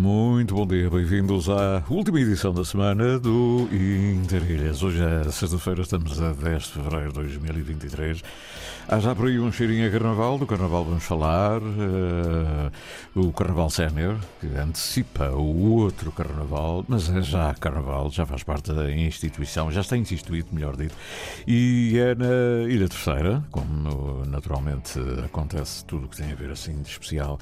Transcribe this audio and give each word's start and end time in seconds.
Muito 0.00 0.54
bom 0.54 0.66
dia, 0.66 0.88
bem-vindos 0.88 1.46
à 1.50 1.84
última 1.90 2.18
edição 2.18 2.54
da 2.54 2.64
semana 2.64 3.18
do 3.18 3.68
Interilhas. 3.70 4.82
Hoje 4.82 4.98
é 5.04 5.30
sexta-feira, 5.30 5.82
estamos 5.82 6.18
a 6.22 6.32
10 6.32 6.62
de 6.62 6.68
fevereiro 6.70 7.08
de 7.08 7.14
2023. 7.16 8.22
Há 8.88 8.98
já 8.98 9.14
por 9.14 9.28
aí 9.28 9.38
um 9.38 9.52
cheirinho 9.52 9.86
a 9.86 9.90
carnaval, 9.90 10.38
do 10.38 10.46
carnaval 10.46 10.86
vamos 10.86 11.04
falar, 11.04 11.60
eh, 11.60 12.70
o 13.14 13.30
carnaval 13.30 13.68
sénior, 13.68 14.16
que 14.40 14.46
antecipa 14.46 15.32
o 15.32 15.72
outro 15.72 16.10
carnaval, 16.10 16.82
mas 16.88 17.10
é 17.10 17.20
já 17.20 17.52
carnaval, 17.52 18.10
já 18.10 18.24
faz 18.24 18.42
parte 18.42 18.72
da 18.72 18.90
instituição, 18.90 19.70
já 19.70 19.82
está 19.82 19.98
instituído, 19.98 20.48
melhor 20.50 20.76
dito, 20.76 20.96
e 21.46 21.98
é 21.98 22.14
na 22.14 22.72
Ilha 22.72 22.88
Terceira, 22.88 23.44
como 23.50 24.24
naturalmente 24.24 24.98
acontece 25.26 25.84
tudo 25.84 26.06
o 26.06 26.08
que 26.08 26.16
tem 26.16 26.32
a 26.32 26.34
ver 26.34 26.50
assim 26.50 26.80
de 26.80 26.88
especial 26.88 27.38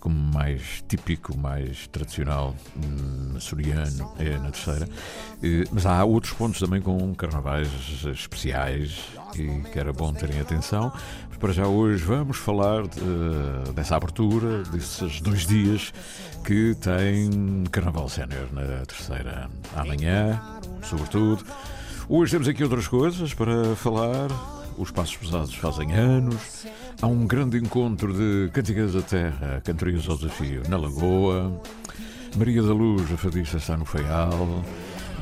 como 0.00 0.14
mais 0.16 0.84
típico, 0.88 1.36
mais 1.36 1.86
tradicional 1.88 2.54
hum, 2.76 3.34
açoriano 3.36 4.12
é 4.18 4.38
na 4.38 4.50
terceira. 4.50 4.88
Mas 5.72 5.86
há 5.86 6.04
outros 6.04 6.32
pontos 6.32 6.60
também 6.60 6.80
com 6.80 7.14
carnavais 7.14 7.68
especiais 8.06 9.00
e 9.34 9.60
que 9.72 9.78
era 9.78 9.92
bom 9.92 10.12
terem 10.12 10.40
atenção. 10.40 10.92
Mas 11.28 11.38
para 11.38 11.52
já 11.52 11.66
hoje 11.66 12.02
vamos 12.04 12.36
falar 12.36 12.82
de- 12.86 13.72
dessa 13.74 13.96
abertura, 13.96 14.62
desses 14.64 15.20
dois 15.20 15.46
dias 15.46 15.92
que 16.44 16.74
tem 16.80 17.64
Carnaval 17.70 18.08
Sénior 18.08 18.46
na 18.52 18.62
terceira. 18.86 19.50
Amanhã, 19.76 20.40
sobretudo. 20.82 21.44
Hoje 22.08 22.32
temos 22.32 22.48
aqui 22.48 22.62
outras 22.62 22.88
coisas 22.88 23.34
para 23.34 23.76
falar. 23.76 24.28
Os 24.78 24.92
Passos 24.92 25.16
Pesados 25.16 25.54
fazem 25.56 25.92
anos. 25.92 26.64
Há 27.02 27.06
um 27.08 27.26
grande 27.26 27.58
encontro 27.58 28.12
de 28.12 28.48
cantigas 28.52 28.92
da 28.92 29.02
terra, 29.02 29.60
cantorias 29.64 30.08
ao 30.08 30.16
desafio, 30.16 30.62
na 30.68 30.76
Lagoa. 30.76 31.60
Maria 32.36 32.62
da 32.62 32.72
Luz, 32.72 33.12
a 33.12 33.16
fadista, 33.16 33.56
está 33.56 33.76
no 33.76 33.84
Feial. 33.84 34.62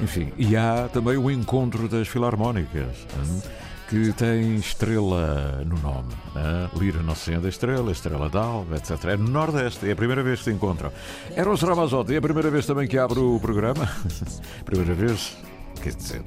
Enfim, 0.02 0.30
e 0.36 0.54
há 0.54 0.90
também 0.92 1.16
o 1.16 1.30
encontro 1.30 1.88
das 1.88 2.06
filarmónicas, 2.06 2.94
hum, 3.16 3.40
que 3.88 4.12
tem 4.12 4.56
estrela 4.56 5.64
no 5.64 5.78
nome. 5.78 6.12
hum. 6.34 6.78
Lira 6.78 7.02
Nossa 7.02 7.24
Senhora 7.24 7.44
da 7.44 7.48
Estrela, 7.48 7.90
Estrela 7.90 8.28
d'Alva, 8.28 8.76
etc. 8.76 9.04
É 9.06 9.16
no 9.16 9.28
Nordeste, 9.28 9.88
é 9.88 9.92
a 9.92 9.96
primeira 9.96 10.22
vez 10.22 10.40
que 10.40 10.44
se 10.44 10.50
encontram. 10.50 10.92
Eros 11.34 11.62
Ramazotti, 11.62 12.14
é 12.14 12.18
a 12.18 12.22
primeira 12.22 12.50
vez 12.50 12.66
também 12.66 12.86
que 12.86 12.98
abre 12.98 13.20
o 13.20 13.40
programa. 13.40 13.90
primeira 14.66 14.92
vez, 14.92 15.34
quer 15.82 15.94
dizer, 15.94 16.22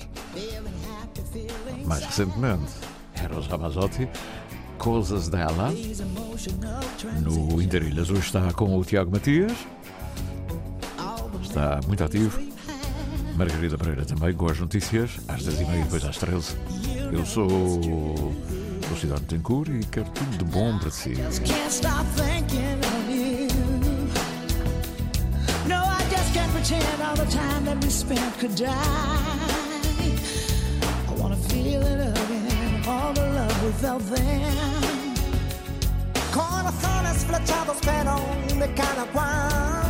mais 1.86 2.04
recentemente, 2.06 2.72
Eros 3.24 3.48
Ramazotti, 3.48 4.08
Coisas 4.78 5.28
dela, 5.28 5.74
no 7.22 7.62
Interilhas. 7.62 8.10
Hoje 8.10 8.22
está 8.22 8.52
com 8.54 8.78
o 8.78 8.84
Tiago 8.84 9.12
Matias, 9.12 9.52
está 11.42 11.80
muito 11.88 12.04
ativo. 12.04 12.40
Margarida 13.36 13.78
Pereira 13.78 14.06
também, 14.06 14.34
com 14.34 14.50
as 14.50 14.60
notícias, 14.60 15.12
às 15.28 15.44
10h30 15.44 15.84
depois 15.84 16.04
às 16.04 16.18
13 16.18 16.56
Eu 17.12 17.26
sou 17.26 17.48
o 17.48 18.98
Cidade 19.00 19.22
Tencourt 19.24 19.70
e 19.70 19.86
quero 19.86 20.10
tudo 20.12 20.38
de 20.38 20.46
bom 20.46 20.78
para 20.78 20.92
si. 20.92 21.14
Pretend 26.60 27.02
all 27.02 27.16
the 27.16 27.26
time 27.26 27.64
that 27.66 27.82
we 27.82 27.90
spent 27.90 28.38
could 28.38 28.54
die. 28.54 28.68
I 31.08 31.14
wanna 31.18 31.38
feel 31.38 31.82
it 31.82 32.02
again, 32.02 32.29
love 33.16 33.76
felt 33.82 34.04
then. 34.16 34.54
Corazones 36.34 37.26
flechados, 37.26 37.78
pero 37.84 38.16
de 38.60 38.74
cada 38.74 39.06
cual. 39.14 39.90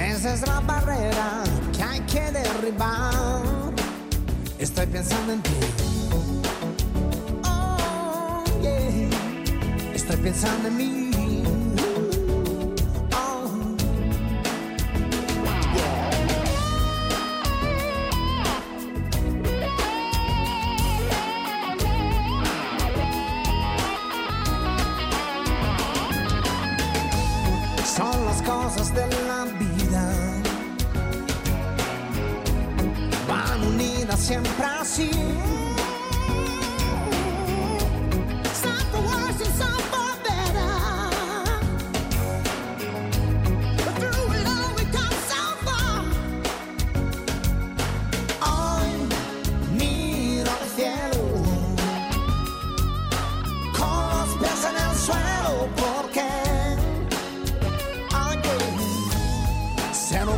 Esa 0.00 0.34
es 0.34 0.46
la 0.46 0.60
barrera 0.60 1.44
que 1.76 1.82
hay 1.82 2.00
que 2.00 2.32
derribar. 2.32 3.42
Estoy 4.58 4.86
pensando 4.86 5.32
en 5.32 5.42
ti. 5.42 5.50
Oh, 7.44 8.44
yeah. 8.62 9.94
Estoy 9.94 10.16
pensando 10.16 10.68
en 10.68 10.76
mí. 10.76 11.07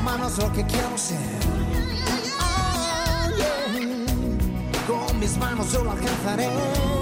Humano 0.01 0.29
es 0.29 0.39
lo 0.39 0.53
que 0.53 0.65
quiero 0.65 0.97
ser. 0.97 1.40
Manos 5.41 5.73
yo 5.73 5.91
alcanzaré. 5.91 7.00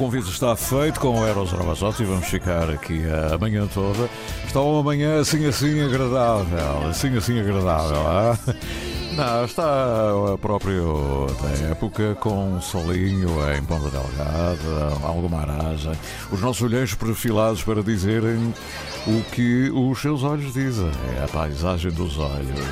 Convite 0.00 0.30
está 0.30 0.56
feito 0.56 0.98
com 0.98 1.20
o 1.20 1.26
Eros 1.26 1.52
Ramazotti 1.52 2.04
vamos 2.04 2.26
ficar 2.26 2.70
aqui 2.70 3.02
a 3.06 3.36
manhã 3.36 3.66
toda. 3.66 4.08
Está 4.46 4.58
uma 4.62 4.82
manhã 4.82 5.20
assim 5.20 5.44
assim 5.44 5.78
agradável, 5.78 6.88
assim 6.88 7.14
assim 7.18 7.38
agradável. 7.38 8.08
ah? 8.08 8.38
Não, 9.14 9.44
está 9.44 10.32
a 10.32 10.38
próprio 10.38 11.26
da 11.42 11.68
época 11.68 12.14
com 12.14 12.54
um 12.54 12.62
solinho 12.62 13.28
em 13.54 13.62
Ponta 13.62 13.90
Delgada, 13.90 14.96
alguma 15.02 15.42
aragem. 15.42 15.92
Os 16.32 16.40
nossos 16.40 16.62
olheiros 16.62 16.94
perfilados 16.94 17.62
para 17.62 17.82
dizerem 17.82 18.54
o 19.06 19.22
que 19.32 19.68
os 19.68 20.00
seus 20.00 20.22
olhos 20.22 20.54
dizem. 20.54 20.90
É 21.18 21.24
a 21.24 21.28
paisagem 21.28 21.90
dos 21.90 22.16
olhos. 22.16 22.66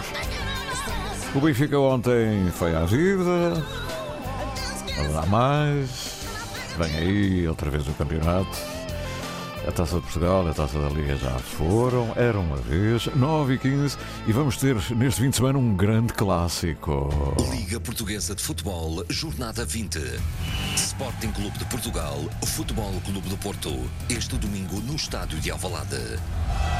O 1.34 1.40
Benfica 1.40 1.78
ontem 1.78 2.50
foi 2.52 2.74
à 2.74 2.86
vida. 2.86 3.62
Haverá 4.98 5.26
mais. 5.26 6.07
Vem 6.78 6.96
aí 6.96 7.48
outra 7.48 7.70
vez 7.70 7.88
o 7.88 7.92
campeonato. 7.92 8.56
A 9.66 9.72
Taça 9.72 9.96
de 9.96 10.02
Portugal, 10.02 10.46
a 10.46 10.54
Taça 10.54 10.78
da 10.78 10.88
Liga 10.88 11.16
já 11.16 11.36
foram, 11.40 12.12
era 12.14 12.38
uma 12.38 12.56
vez, 12.56 13.06
9 13.14 13.54
e 13.54 13.58
15 13.58 13.98
e 14.28 14.32
vamos 14.32 14.56
ter 14.56 14.76
neste 14.92 15.20
fim 15.20 15.28
de 15.28 15.36
semana 15.36 15.58
um 15.58 15.74
grande 15.74 16.12
clássico. 16.12 17.10
Liga 17.50 17.80
Portuguesa 17.80 18.32
de 18.32 18.42
Futebol, 18.42 19.04
Jornada 19.10 19.64
20. 19.64 19.98
Sporting 20.76 21.32
Clube 21.32 21.58
de 21.58 21.64
Portugal, 21.64 22.16
Futebol 22.46 22.92
Clube 23.04 23.28
do 23.28 23.36
Porto. 23.36 23.70
Este 24.08 24.38
domingo 24.38 24.80
no 24.80 24.94
Estádio 24.94 25.40
de 25.40 25.50
Alvalade. 25.50 26.18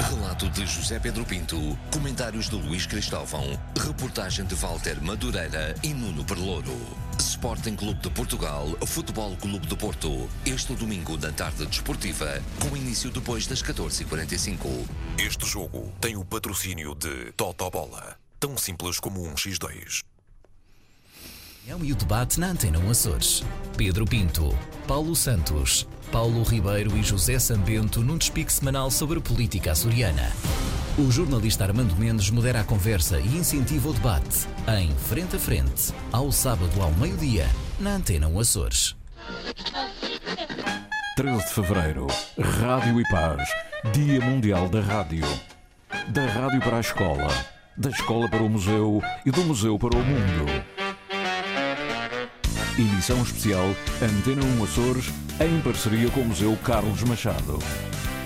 Relato 0.09 0.49
de 0.49 0.65
José 0.65 1.01
Pedro 1.01 1.25
Pinto, 1.25 1.77
comentários 1.93 2.49
de 2.49 2.55
Luís 2.55 2.87
Cristóvão, 2.87 3.59
reportagem 3.77 4.47
de 4.47 4.55
Walter 4.55 5.03
Madureira 5.03 5.75
e 5.83 5.93
Nuno 5.93 6.25
Perlouro. 6.25 7.08
Sporting 7.21 7.75
Clube 7.75 8.01
de 8.01 8.11
Portugal, 8.11 8.67
Futebol 8.87 9.37
Clube 9.37 9.67
do 9.67 9.77
Porto. 9.77 10.29
Este 10.47 10.75
domingo 10.75 11.17
na 11.17 11.33
tarde 11.33 11.67
desportiva, 11.67 12.43
com 12.61 12.77
início 12.77 13.11
depois 13.11 13.47
das 13.47 13.63
14h45. 13.63 14.87
Este 15.19 15.47
jogo 15.47 15.93
tem 16.01 16.17
o 16.17 16.25
patrocínio 16.25 16.95
de 16.95 17.33
Totobola. 17.33 18.17
Tão 18.39 18.57
simples 18.57 19.01
como 19.01 19.27
um 19.27 19.35
X2. 19.35 20.03
E 21.67 21.93
o 21.93 21.97
debate 21.97 22.41
na 22.41 22.49
Antena 22.49 22.79
1 22.79 22.91
Açores. 22.91 23.45
Pedro 23.77 24.07
Pinto, 24.07 24.57
Paulo 24.87 25.15
Santos, 25.15 25.87
Paulo 26.11 26.43
Ribeiro 26.43 26.97
e 26.97 27.03
José 27.03 27.39
Sambento 27.39 28.01
num 28.01 28.17
despique 28.17 28.53
semanal 28.53 28.91
sobre 28.91 29.21
política 29.21 29.73
açoriana. 29.73 30.33
O 30.97 31.11
jornalista 31.11 31.65
Armando 31.65 31.95
Mendes 31.97 32.31
modera 32.31 32.61
a 32.61 32.65
conversa 32.65 33.21
e 33.21 33.37
incentiva 33.37 33.91
o 33.91 33.93
debate 33.93 34.47
em 34.81 34.91
Frente 34.97 35.37
a 35.37 35.39
Frente, 35.39 35.93
ao 36.11 36.33
sábado 36.33 36.81
ao 36.81 36.91
meio-dia, 36.93 37.47
na 37.79 37.91
Antena 37.97 38.27
1 38.27 38.41
Açores. 38.41 38.97
13 41.15 41.47
de 41.47 41.53
Fevereiro, 41.53 42.07
Rádio 42.39 43.01
e 43.01 43.09
Paz, 43.11 43.49
Dia 43.93 44.21
Mundial 44.21 44.69
da 44.69 44.81
Rádio. 44.81 45.27
Da 46.09 46.27
rádio 46.27 46.61
para 46.61 46.79
a 46.79 46.81
escola, 46.81 47.29
da 47.77 47.91
escola 47.91 48.29
para 48.29 48.43
o 48.43 48.49
museu 48.49 49.03
e 49.27 49.31
do 49.31 49.45
museu 49.45 49.79
para 49.79 49.97
o 49.97 50.03
mundo. 50.03 50.78
Emissão 52.79 53.21
especial 53.23 53.75
Antena 54.01 54.45
1 54.61 54.65
Açores, 54.65 55.07
em 55.41 55.61
parceria 55.61 56.09
com 56.11 56.21
o 56.21 56.27
Museu 56.27 56.57
Carlos 56.63 57.03
Machado. 57.03 57.59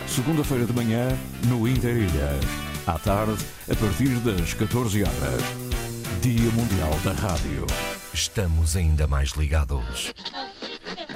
Segunda-feira 0.06 0.66
de 0.66 0.72
manhã, 0.74 1.08
no 1.46 1.66
Interilhas. 1.66 2.44
À 2.86 2.98
tarde, 2.98 3.42
a 3.70 3.74
partir 3.74 4.10
das 4.20 4.52
14 4.52 5.04
horas. 5.04 5.42
Dia 6.20 6.50
Mundial 6.50 6.90
da 7.02 7.12
Rádio. 7.12 7.66
Estamos 8.12 8.76
ainda 8.76 9.06
mais 9.06 9.30
ligados. 9.30 10.12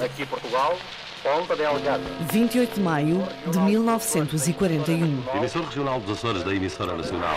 Aqui 0.03 0.25
Portugal, 0.25 0.79
Ponta 1.23 1.55
Delgada. 1.55 2.05
28 2.33 2.75
de 2.75 2.81
maio 2.81 3.29
de 3.53 3.59
1941. 3.59 5.25
Emissor 5.37 5.63
regional 5.63 6.01
dos 6.01 6.17
Açores 6.17 6.43
da 6.43 6.55
emissora 6.55 6.97
nacional. 6.97 7.37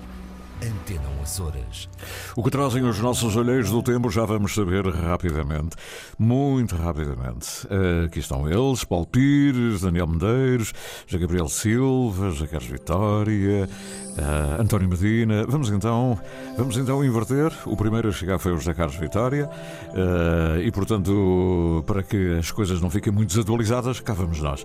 Antena 0.61 1.09
1 1.19 1.23
Açores. 1.23 1.89
O 2.35 2.43
que 2.43 2.51
trazem 2.51 2.83
os 2.83 2.99
nossos 2.99 3.35
olheiros 3.35 3.71
do 3.71 3.81
tempo 3.81 4.11
já 4.11 4.25
vamos 4.25 4.53
saber 4.53 4.85
rapidamente, 4.87 5.75
muito 6.19 6.75
rapidamente. 6.75 7.67
Aqui 8.05 8.19
estão 8.19 8.47
eles, 8.47 8.83
Paulo 8.83 9.07
Pires, 9.07 9.81
Daniel 9.81 10.07
Medeiros, 10.07 10.71
José 11.07 11.19
Gabriel 11.19 11.47
Silva, 11.47 12.29
José 12.29 12.45
Carlos 12.45 12.69
Vitória, 12.69 13.67
uh, 14.11 14.61
António 14.61 14.89
Medina. 14.89 15.45
Vamos 15.47 15.69
então, 15.69 16.19
vamos 16.57 16.77
então 16.77 17.03
inverter. 17.03 17.51
O 17.65 17.75
primeiro 17.75 18.09
a 18.09 18.11
chegar 18.11 18.37
foi 18.37 18.53
o 18.53 18.57
José 18.57 18.73
Carlos 18.73 18.95
Vitória 18.95 19.47
uh, 19.47 20.61
e, 20.61 20.71
portanto, 20.71 21.83
para 21.87 22.03
que 22.03 22.37
as 22.37 22.51
coisas 22.51 22.79
não 22.79 22.89
fiquem 22.89 23.11
muito 23.11 23.29
desatualizadas, 23.29 23.99
cá 23.99 24.13
vamos 24.13 24.39
nós. 24.39 24.63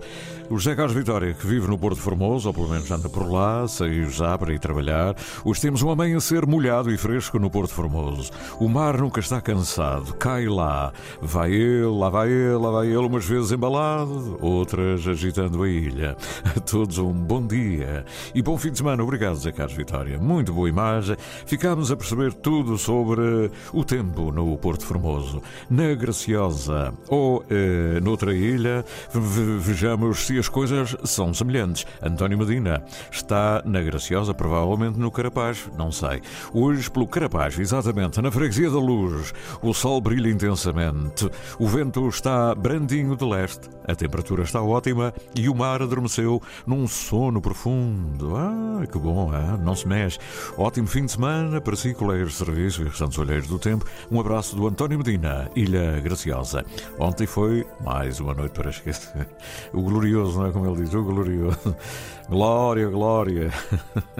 O 0.49 0.57
José 0.57 0.75
Carlos 0.77 0.95
Vitória, 0.95 1.33
que 1.33 1.45
vive 1.45 1.67
no 1.67 1.77
Porto 1.77 1.99
Formoso, 1.99 2.47
ou 2.47 2.53
pelo 2.53 2.69
menos 2.69 2.89
anda 2.89 3.09
por 3.09 3.29
lá, 3.29 3.67
saiu 3.67 4.09
já 4.09 4.37
para 4.37 4.53
ir 4.53 4.59
trabalhar. 4.59 5.13
Hoje 5.43 5.59
temos 5.59 5.83
um 5.83 5.89
amanhecer 5.89 6.45
molhado 6.45 6.89
e 6.89 6.97
fresco 6.97 7.37
no 7.37 7.49
Porto 7.49 7.73
Formoso. 7.73 8.31
O 8.57 8.69
mar 8.69 8.97
nunca 8.97 9.19
está 9.19 9.41
cansado, 9.41 10.13
cai 10.13 10.45
lá. 10.47 10.93
Vai 11.21 11.51
ele, 11.51 11.87
lá 11.87 12.09
vai 12.09 12.29
ele, 12.29 12.55
lá 12.55 12.71
vai 12.71 12.87
ele, 12.87 12.95
umas 12.95 13.25
vezes 13.25 13.51
embalado, 13.51 14.37
outras 14.39 15.05
agitando 15.05 15.63
a 15.63 15.69
ilha. 15.69 16.15
A 16.45 16.61
todos 16.61 16.97
um 16.97 17.11
bom 17.11 17.45
dia 17.45 18.05
e 18.33 18.41
bom 18.41 18.57
fim 18.57 18.71
de 18.71 18.77
semana. 18.77 19.03
Obrigado, 19.03 19.35
Zé 19.35 19.51
Carlos 19.51 19.75
Vitória. 19.75 20.17
Muito 20.17 20.53
boa 20.53 20.69
imagem. 20.69 21.17
Ficámos 21.45 21.91
a 21.91 21.97
perceber 21.97 22.33
tudo 22.33 22.77
sobre 22.77 23.51
o 23.73 23.83
tempo 23.83 24.31
no 24.31 24.57
Porto 24.57 24.85
Formoso. 24.85 25.41
Na 25.69 25.93
Graciosa 25.93 26.93
ou 27.09 27.43
eh, 27.49 27.99
noutra 28.01 28.33
ilha, 28.33 28.85
vejamos 29.13 30.25
se 30.25 30.36
as 30.37 30.49
coisas 30.49 30.95
são 31.03 31.33
semelhantes. 31.33 31.85
António 32.01 32.37
Medina 32.37 32.83
está 33.11 33.61
na 33.65 33.81
Graciosa, 33.81 34.33
provavelmente 34.33 34.99
no 34.99 35.11
Carapaz, 35.11 35.69
não 35.77 35.91
sei. 35.91 36.21
Hoje, 36.53 36.89
pelo 36.89 37.07
Carapaz, 37.07 37.57
exatamente, 37.57 38.21
na 38.21 38.31
Freguesia 38.31 38.69
da 38.69 38.79
Luz, 38.79 39.33
o 39.61 39.73
sol 39.73 40.01
brilha 40.01 40.29
intensamente, 40.29 41.29
o 41.59 41.67
vento 41.67 42.07
está 42.07 42.53
brandinho 42.55 43.15
de 43.15 43.25
leste, 43.25 43.69
a 43.87 43.95
temperatura 43.95 44.43
está 44.43 44.61
ótima 44.61 45.13
e 45.35 45.47
o 45.49 45.55
mar 45.55 45.81
adormeceu 45.81 46.41
num 46.65 46.87
sono 46.87 47.41
profundo. 47.41 48.35
Ah, 48.35 48.85
que 48.85 48.99
bom, 48.99 49.31
ah, 49.33 49.57
não 49.57 49.75
se 49.75 49.87
mexe. 49.87 50.19
Ótimo 50.57 50.87
fim 50.87 51.05
de 51.05 51.13
semana 51.13 51.61
para 51.61 51.75
si, 51.75 51.93
colegas 51.93 52.29
de 52.29 52.35
serviço 52.35 52.81
e 52.81 52.85
restantes 52.85 53.17
olheiros 53.17 53.47
do 53.47 53.57
tempo. 53.57 53.85
Um 54.11 54.19
abraço 54.19 54.55
do 54.55 54.67
António 54.67 54.97
Medina, 54.97 55.49
Ilha 55.55 55.99
Graciosa. 55.99 56.65
Ontem 56.99 57.25
foi 57.25 57.65
mais 57.83 58.19
uma 58.19 58.33
noite 58.33 58.53
para 58.53 58.69
esquecer. 58.69 59.27
O 59.73 59.81
glorioso, 59.81 60.26
não 60.35 60.47
é 60.47 60.51
como 60.51 60.65
ele 60.67 60.83
diz? 60.83 60.93
O 60.93 61.03
glorioso. 61.03 61.75
Glória, 62.29 62.87
glória. 62.89 63.51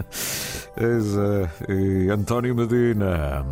Eis, 0.76 1.14
uh, 1.14 2.12
António 2.12 2.54
Medina. 2.54 3.44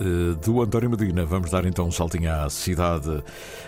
Uh, 0.00 0.34
do 0.36 0.60
António 0.60 0.90
Medina, 0.90 1.24
vamos 1.24 1.50
dar 1.50 1.64
então 1.64 1.86
um 1.86 1.90
saltinho 1.90 2.32
à 2.32 2.50
cidade, 2.50 3.22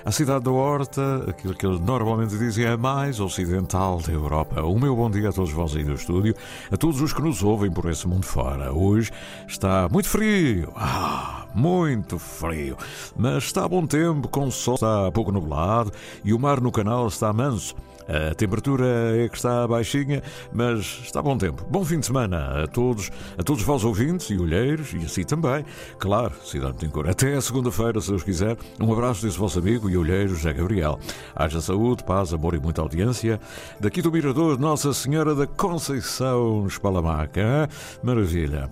à 0.05 0.11
cidade 0.11 0.45
da 0.45 0.51
Horta, 0.51 1.25
aquilo 1.29 1.55
que 1.55 1.67
eles 1.67 1.81
normalmente 1.81 2.37
dizem 2.37 2.65
é 2.65 2.73
a 2.73 2.77
mais 2.77 3.21
ocidental 3.21 4.01
da 4.01 4.13
Europa. 4.13 4.63
O 4.63 4.79
meu 4.79 4.95
bom 4.95 5.11
dia 5.11 5.31
a 5.31 5.33
todos 5.33 5.53
vós 5.53 5.75
aí 5.75 5.85
do 5.85 5.95
estúdio, 5.95 6.35
a 6.71 6.77
todos 6.77 7.01
os 7.01 7.13
que 7.13 7.23
nos 7.23 7.43
ouvem 7.43 7.71
por 7.71 7.89
esse 7.91 8.07
mundo 8.07 8.27
fora. 8.27 8.73
Hoje 8.73 9.11
está 9.47 9.89
muito 9.91 10.09
frio, 10.09 10.73
ah, 10.77 11.47
muito 11.55 12.19
frio, 12.19 12.77
mas 13.17 13.45
está 13.45 13.69
bom 13.69 13.87
tempo, 13.87 14.29
com 14.29 14.51
sol 14.51 14.75
está 14.75 15.11
pouco 15.13 15.33
nublado 15.33 15.93
e 16.25 16.33
o 16.33 16.39
mar 16.39 16.61
no 16.61 16.71
canal 16.71 17.07
está 17.09 17.33
manso. 17.33 17.75
A 18.09 18.35
temperatura 18.35 18.87
é 19.17 19.29
que 19.29 19.37
está 19.37 19.69
baixinha, 19.69 20.23
mas 20.51 21.01
está 21.05 21.21
bom 21.21 21.37
tempo. 21.37 21.67
Bom 21.71 21.85
fim 21.85 22.01
de 22.01 22.07
semana 22.07 22.65
a 22.65 22.67
todos, 22.67 23.11
a 23.37 23.43
todos 23.43 23.63
vós 23.63 23.85
ouvintes 23.85 24.31
e 24.31 24.39
olheiros, 24.39 24.95
e 24.95 25.05
assim 25.05 25.25
também. 25.25 25.65
Claro, 25.99 26.33
Cidade 26.43 26.79
de 26.79 26.89
Cor. 26.89 27.09
Até 27.09 27.35
a 27.35 27.41
segunda-feira, 27.41 28.01
se 28.01 28.09
Deus 28.09 28.23
quiser. 28.23 28.57
Um 28.81 28.91
abraço 28.91 29.25
desse 29.25 29.39
vosso 29.39 29.59
amigo 29.59 29.91
e 29.91 29.97
olheiro 29.97 30.31
José 30.31 30.55
Gabriel. 30.55 30.99
Haja 31.35 31.61
saúde, 31.61 32.03
paz, 32.03 32.33
amor 32.33 32.55
e 32.55 32.59
muita 32.59 32.81
audiência. 32.81 33.39
Daqui 33.79 34.01
do 34.01 34.11
Mirador, 34.11 34.59
Nossa 34.59 34.95
Senhora 34.95 35.35
da 35.35 35.47
Conceição, 35.47 36.67
Espalamaca. 36.67 37.69
Maravilha. 38.03 38.71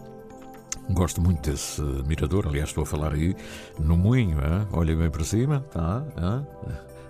Gosto 0.91 1.21
muito 1.21 1.51
desse 1.51 1.83
mirador, 2.07 2.47
aliás, 2.47 2.69
estou 2.69 2.85
a 2.85 2.87
falar 2.87 3.13
aí 3.13 3.35
no 3.79 3.97
moinho, 3.97 4.39
hein? 4.39 4.69
olhem 4.73 4.97
bem 4.97 5.11
para 5.11 5.25
cima, 5.25 5.61
tá? 5.73 6.05
Hein? 6.17 6.47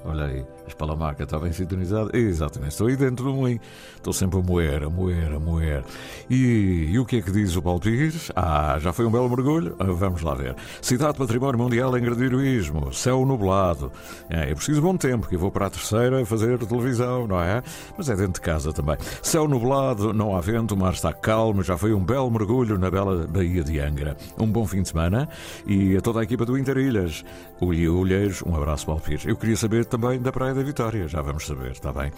Olha 0.08 0.26
aí, 0.26 0.44
a 0.64 0.68
espalamaca 0.68 1.24
está 1.24 1.36
bem 1.38 1.52
sintonizada. 1.52 2.16
Exatamente, 2.16 2.70
estou 2.70 2.86
aí 2.86 2.96
dentro 2.96 3.24
do 3.24 3.34
moinho. 3.34 3.60
Estou 3.96 4.12
sempre 4.12 4.38
a 4.38 4.42
moer, 4.42 4.84
a 4.84 4.88
moer, 4.88 5.32
a 5.32 5.40
moer. 5.40 5.84
E, 6.30 6.90
e 6.92 6.98
o 6.98 7.04
que 7.04 7.16
é 7.16 7.22
que 7.22 7.32
diz 7.32 7.56
o 7.56 7.62
Paulo 7.62 7.80
Pires? 7.80 8.30
Ah, 8.36 8.78
já 8.80 8.92
foi 8.92 9.04
um 9.04 9.10
belo 9.10 9.28
mergulho? 9.28 9.74
Ah, 9.80 9.86
vamos 9.86 10.22
lá 10.22 10.34
ver. 10.34 10.54
Cidade 10.80 11.18
Património 11.18 11.58
Mundial 11.58 11.96
em 11.98 12.00
Gradiroísmo, 12.00 12.92
céu 12.92 13.26
nublado. 13.26 13.90
É, 14.30 14.50
é 14.50 14.54
preciso 14.54 14.80
bom 14.80 14.96
tempo, 14.96 15.26
que 15.26 15.34
eu 15.34 15.40
vou 15.40 15.50
para 15.50 15.66
a 15.66 15.70
terceira 15.70 16.24
fazer 16.24 16.58
televisão, 16.58 17.26
não 17.26 17.40
é? 17.40 17.62
Mas 17.98 18.08
é 18.08 18.14
dentro 18.14 18.34
de 18.34 18.40
casa 18.40 18.72
também. 18.72 18.96
Céu 19.22 19.48
nublado, 19.48 20.12
não 20.12 20.36
há 20.36 20.40
vento, 20.40 20.74
o 20.74 20.76
mar 20.76 20.92
está 20.92 21.12
calmo, 21.12 21.64
já 21.64 21.76
foi 21.76 21.92
um 21.92 22.04
belo 22.04 22.30
mergulho 22.30 22.78
na 22.78 22.90
bela 22.90 23.26
Baía 23.26 23.64
de 23.64 23.80
Angra. 23.80 24.16
Um 24.38 24.46
bom 24.46 24.64
fim 24.66 24.82
de 24.82 24.88
semana 24.88 25.28
e 25.66 25.96
a 25.96 26.00
toda 26.00 26.20
a 26.20 26.22
equipa 26.22 26.44
do 26.44 26.56
Interilhas. 26.56 27.24
Ulheiros, 27.60 28.42
um 28.42 28.54
abraço, 28.54 28.86
Paulo 28.86 29.00
Pires. 29.00 29.26
Eu 29.26 29.36
queria 29.36 29.56
saber 29.56 29.84
também 29.96 30.20
da 30.20 30.30
Praia 30.30 30.54
da 30.54 30.62
Vitória, 30.62 31.08
já 31.08 31.22
vamos 31.22 31.46
saber, 31.46 31.72
está 31.72 31.90
bem? 31.92 32.12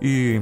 E 0.00 0.40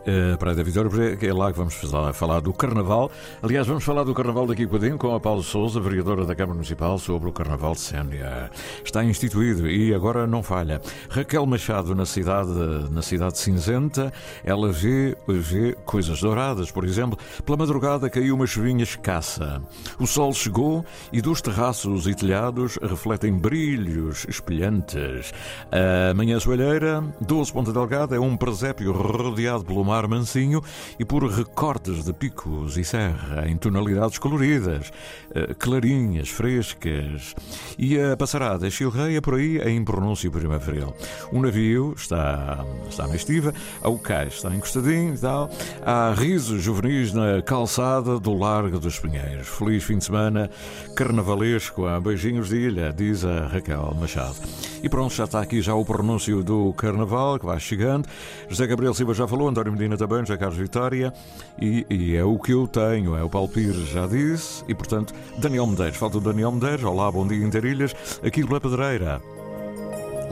Uh, 0.00 0.36
Praia 0.38 0.56
da 0.56 0.62
Vitória, 0.62 0.90
é 1.20 1.32
lá 1.32 1.52
que 1.52 1.58
vamos 1.58 1.74
falar, 2.14 2.40
do 2.40 2.52
Carnaval. 2.52 3.10
Aliás, 3.42 3.66
vamos 3.66 3.84
falar 3.84 4.04
do 4.04 4.14
Carnaval 4.14 4.46
daqui 4.46 4.64
a 4.64 4.66
bocadinho 4.66 4.98
com 4.98 5.14
a 5.14 5.20
Paulo 5.20 5.42
Souza, 5.42 5.80
vereadora 5.80 6.24
da 6.24 6.34
Câmara 6.34 6.54
Municipal, 6.54 6.98
sobre 6.98 7.28
o 7.28 7.32
Carnaval 7.32 7.74
de 7.74 7.80
Sénia. 7.80 8.50
Está 8.84 9.04
instituído 9.04 9.68
e 9.68 9.94
agora 9.94 10.26
não 10.26 10.42
falha. 10.42 10.80
Raquel 11.08 11.46
Machado, 11.46 11.94
na 11.94 12.06
cidade, 12.06 12.50
na 12.90 13.02
cidade 13.02 13.38
cinzenta, 13.38 14.12
ela 14.44 14.72
vê, 14.72 15.16
vê 15.28 15.76
coisas 15.84 16.20
douradas. 16.20 16.70
Por 16.70 16.84
exemplo, 16.84 17.18
pela 17.44 17.58
madrugada 17.58 18.08
caiu 18.10 18.34
uma 18.34 18.46
chuvinha 18.46 18.82
escassa. 18.82 19.62
O 20.00 20.06
sol 20.06 20.32
chegou 20.32 20.84
e 21.12 21.20
dos 21.20 21.40
terraços 21.40 22.06
e 22.06 22.14
telhados 22.14 22.78
refletem 22.82 23.32
brilhos 23.36 24.26
espelhantes. 24.28 25.32
A 25.70 26.14
manhã 26.14 26.40
soalheira, 26.40 27.04
12 27.20 27.52
Ponta 27.52 27.72
Delgada, 27.72 28.16
é 28.16 28.20
um 28.20 28.36
presépio 28.36 28.92
rodeado 28.92 29.64
pelo 29.64 29.81
mar 29.84 30.06
mansinho 30.06 30.62
e 30.98 31.04
por 31.04 31.24
recortes 31.24 32.04
de 32.04 32.12
picos 32.12 32.76
e 32.76 32.84
serra 32.84 33.48
em 33.48 33.56
tonalidades 33.56 34.18
coloridas, 34.18 34.92
eh, 35.34 35.54
clarinhas, 35.58 36.28
frescas. 36.28 37.34
E 37.78 37.98
a 38.00 38.16
passarada 38.16 38.68
chilreia 38.70 39.20
por 39.20 39.34
aí 39.34 39.58
em 39.58 39.84
pronúncio 39.84 40.30
primaveril. 40.30 40.94
O 41.30 41.40
navio 41.40 41.94
está, 41.96 42.64
está 42.88 43.06
na 43.06 43.16
estiva, 43.16 43.52
o 43.82 43.98
cais 43.98 44.34
está 44.34 44.54
encostadinho 44.54 45.14
e 45.14 45.18
tal. 45.18 45.50
Há 45.84 46.14
risos 46.16 46.62
juvenis 46.62 47.12
na 47.12 47.42
calçada 47.42 48.18
do 48.18 48.34
Largo 48.34 48.78
dos 48.78 48.98
Pinheiros. 48.98 49.48
Feliz 49.48 49.84
fim 49.84 49.98
de 49.98 50.04
semana 50.04 50.50
carnavalesco, 50.96 51.86
a 51.86 52.00
beijinhos 52.00 52.48
de 52.48 52.56
ilha, 52.56 52.92
diz 52.92 53.24
a 53.24 53.46
Raquel 53.46 53.96
Machado. 53.98 54.36
E 54.82 54.88
pronto, 54.88 55.14
já 55.14 55.24
está 55.24 55.40
aqui 55.40 55.60
já 55.60 55.74
o 55.74 55.84
pronúncio 55.84 56.42
do 56.42 56.72
carnaval 56.74 57.38
que 57.38 57.46
vai 57.46 57.58
chegando. 57.60 58.08
José 58.48 58.66
Gabriel 58.66 58.94
Silva 58.94 59.14
já 59.14 59.26
falou, 59.26 59.48
António 59.48 59.71
Medina 59.72 59.96
também, 59.96 60.20
José 60.20 60.36
Carlos 60.36 60.58
Vitória, 60.58 61.12
e, 61.60 61.86
e, 61.90 62.16
é 62.16 62.24
o 62.24 62.38
que 62.38 62.52
eu 62.52 62.66
tenho, 62.66 63.16
é 63.16 63.22
o 63.22 63.28
Paulo 63.28 63.48
Pires 63.48 63.88
já 63.88 64.06
disse, 64.06 64.64
e 64.68 64.74
portanto, 64.74 65.14
Daniel 65.38 65.66
Medeiros. 65.66 65.96
Falta 65.96 66.18
o 66.18 66.20
Daniel 66.20 66.52
Medeiros, 66.52 66.84
olá, 66.84 67.10
bom 67.10 67.26
dia 67.26 67.44
Interilhas, 67.44 67.94
aqui 68.22 68.46
pela 68.46 68.60
Pedreira. 68.60 69.20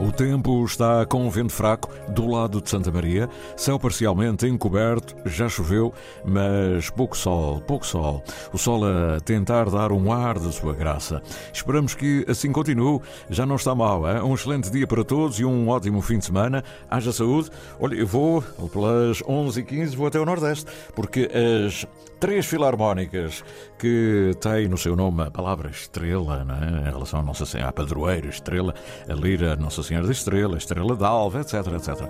O 0.01 0.11
tempo 0.11 0.65
está 0.65 1.05
com 1.05 1.29
vento 1.29 1.53
fraco 1.53 1.87
do 2.09 2.27
lado 2.27 2.59
de 2.59 2.67
Santa 2.67 2.91
Maria, 2.91 3.29
céu 3.55 3.79
parcialmente 3.79 4.47
encoberto, 4.47 5.15
já 5.27 5.47
choveu, 5.47 5.93
mas 6.25 6.89
pouco 6.89 7.15
sol, 7.15 7.61
pouco 7.61 7.85
sol. 7.85 8.23
O 8.51 8.57
sol 8.57 8.81
a 8.83 9.19
tentar 9.19 9.69
dar 9.69 9.91
um 9.91 10.11
ar 10.11 10.39
de 10.39 10.51
sua 10.51 10.73
graça. 10.73 11.21
Esperamos 11.53 11.93
que 11.93 12.25
assim 12.27 12.51
continue, 12.51 12.99
já 13.29 13.45
não 13.45 13.57
está 13.57 13.75
mal. 13.75 14.09
Hein? 14.09 14.23
Um 14.23 14.33
excelente 14.33 14.71
dia 14.71 14.87
para 14.87 15.03
todos 15.03 15.39
e 15.39 15.45
um 15.45 15.69
ótimo 15.69 16.01
fim 16.01 16.17
de 16.17 16.25
semana. 16.25 16.63
Haja 16.89 17.13
saúde. 17.13 17.51
Olha, 17.79 17.93
eu 17.93 18.07
vou 18.07 18.41
pelas 18.73 19.21
11h15, 19.21 19.95
vou 19.95 20.07
até 20.07 20.19
o 20.19 20.25
Nordeste, 20.25 20.65
porque 20.95 21.29
as 21.67 21.85
três 22.21 22.45
filarmónicas 22.45 23.43
que 23.79 24.31
têm 24.39 24.67
no 24.67 24.77
seu 24.77 24.95
nome 24.95 25.23
a 25.23 25.31
palavra 25.31 25.71
estrela, 25.71 26.45
é? 26.85 26.87
em 26.87 26.91
relação 26.91 27.19
à 27.19 27.23
Nossa 27.23 27.47
Senhora, 27.47 27.69
a 27.69 27.73
padroeira, 27.73 28.27
estrela, 28.27 28.75
a 29.09 29.13
lira 29.13 29.55
Nossa 29.55 29.81
Senhora 29.81 30.05
da 30.05 30.11
Estrela, 30.11 30.55
Estrela 30.55 30.95
d'Alva, 30.95 31.41
etc, 31.41 31.55
etc. 31.75 32.07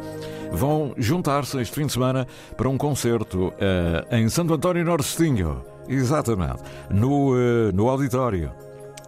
Vão 0.51 0.93
juntar-se 0.97 1.59
este 1.61 1.73
fim 1.73 1.85
de 1.85 1.93
semana 1.93 2.27
para 2.57 2.67
um 2.67 2.77
concerto 2.77 3.47
uh, 3.47 4.13
em 4.13 4.27
Santo 4.27 4.53
António 4.53 4.83
Nordestinho, 4.83 5.63
exatamente, 5.87 6.61
no, 6.89 7.31
uh, 7.31 7.71
no 7.73 7.87
auditório. 7.87 8.51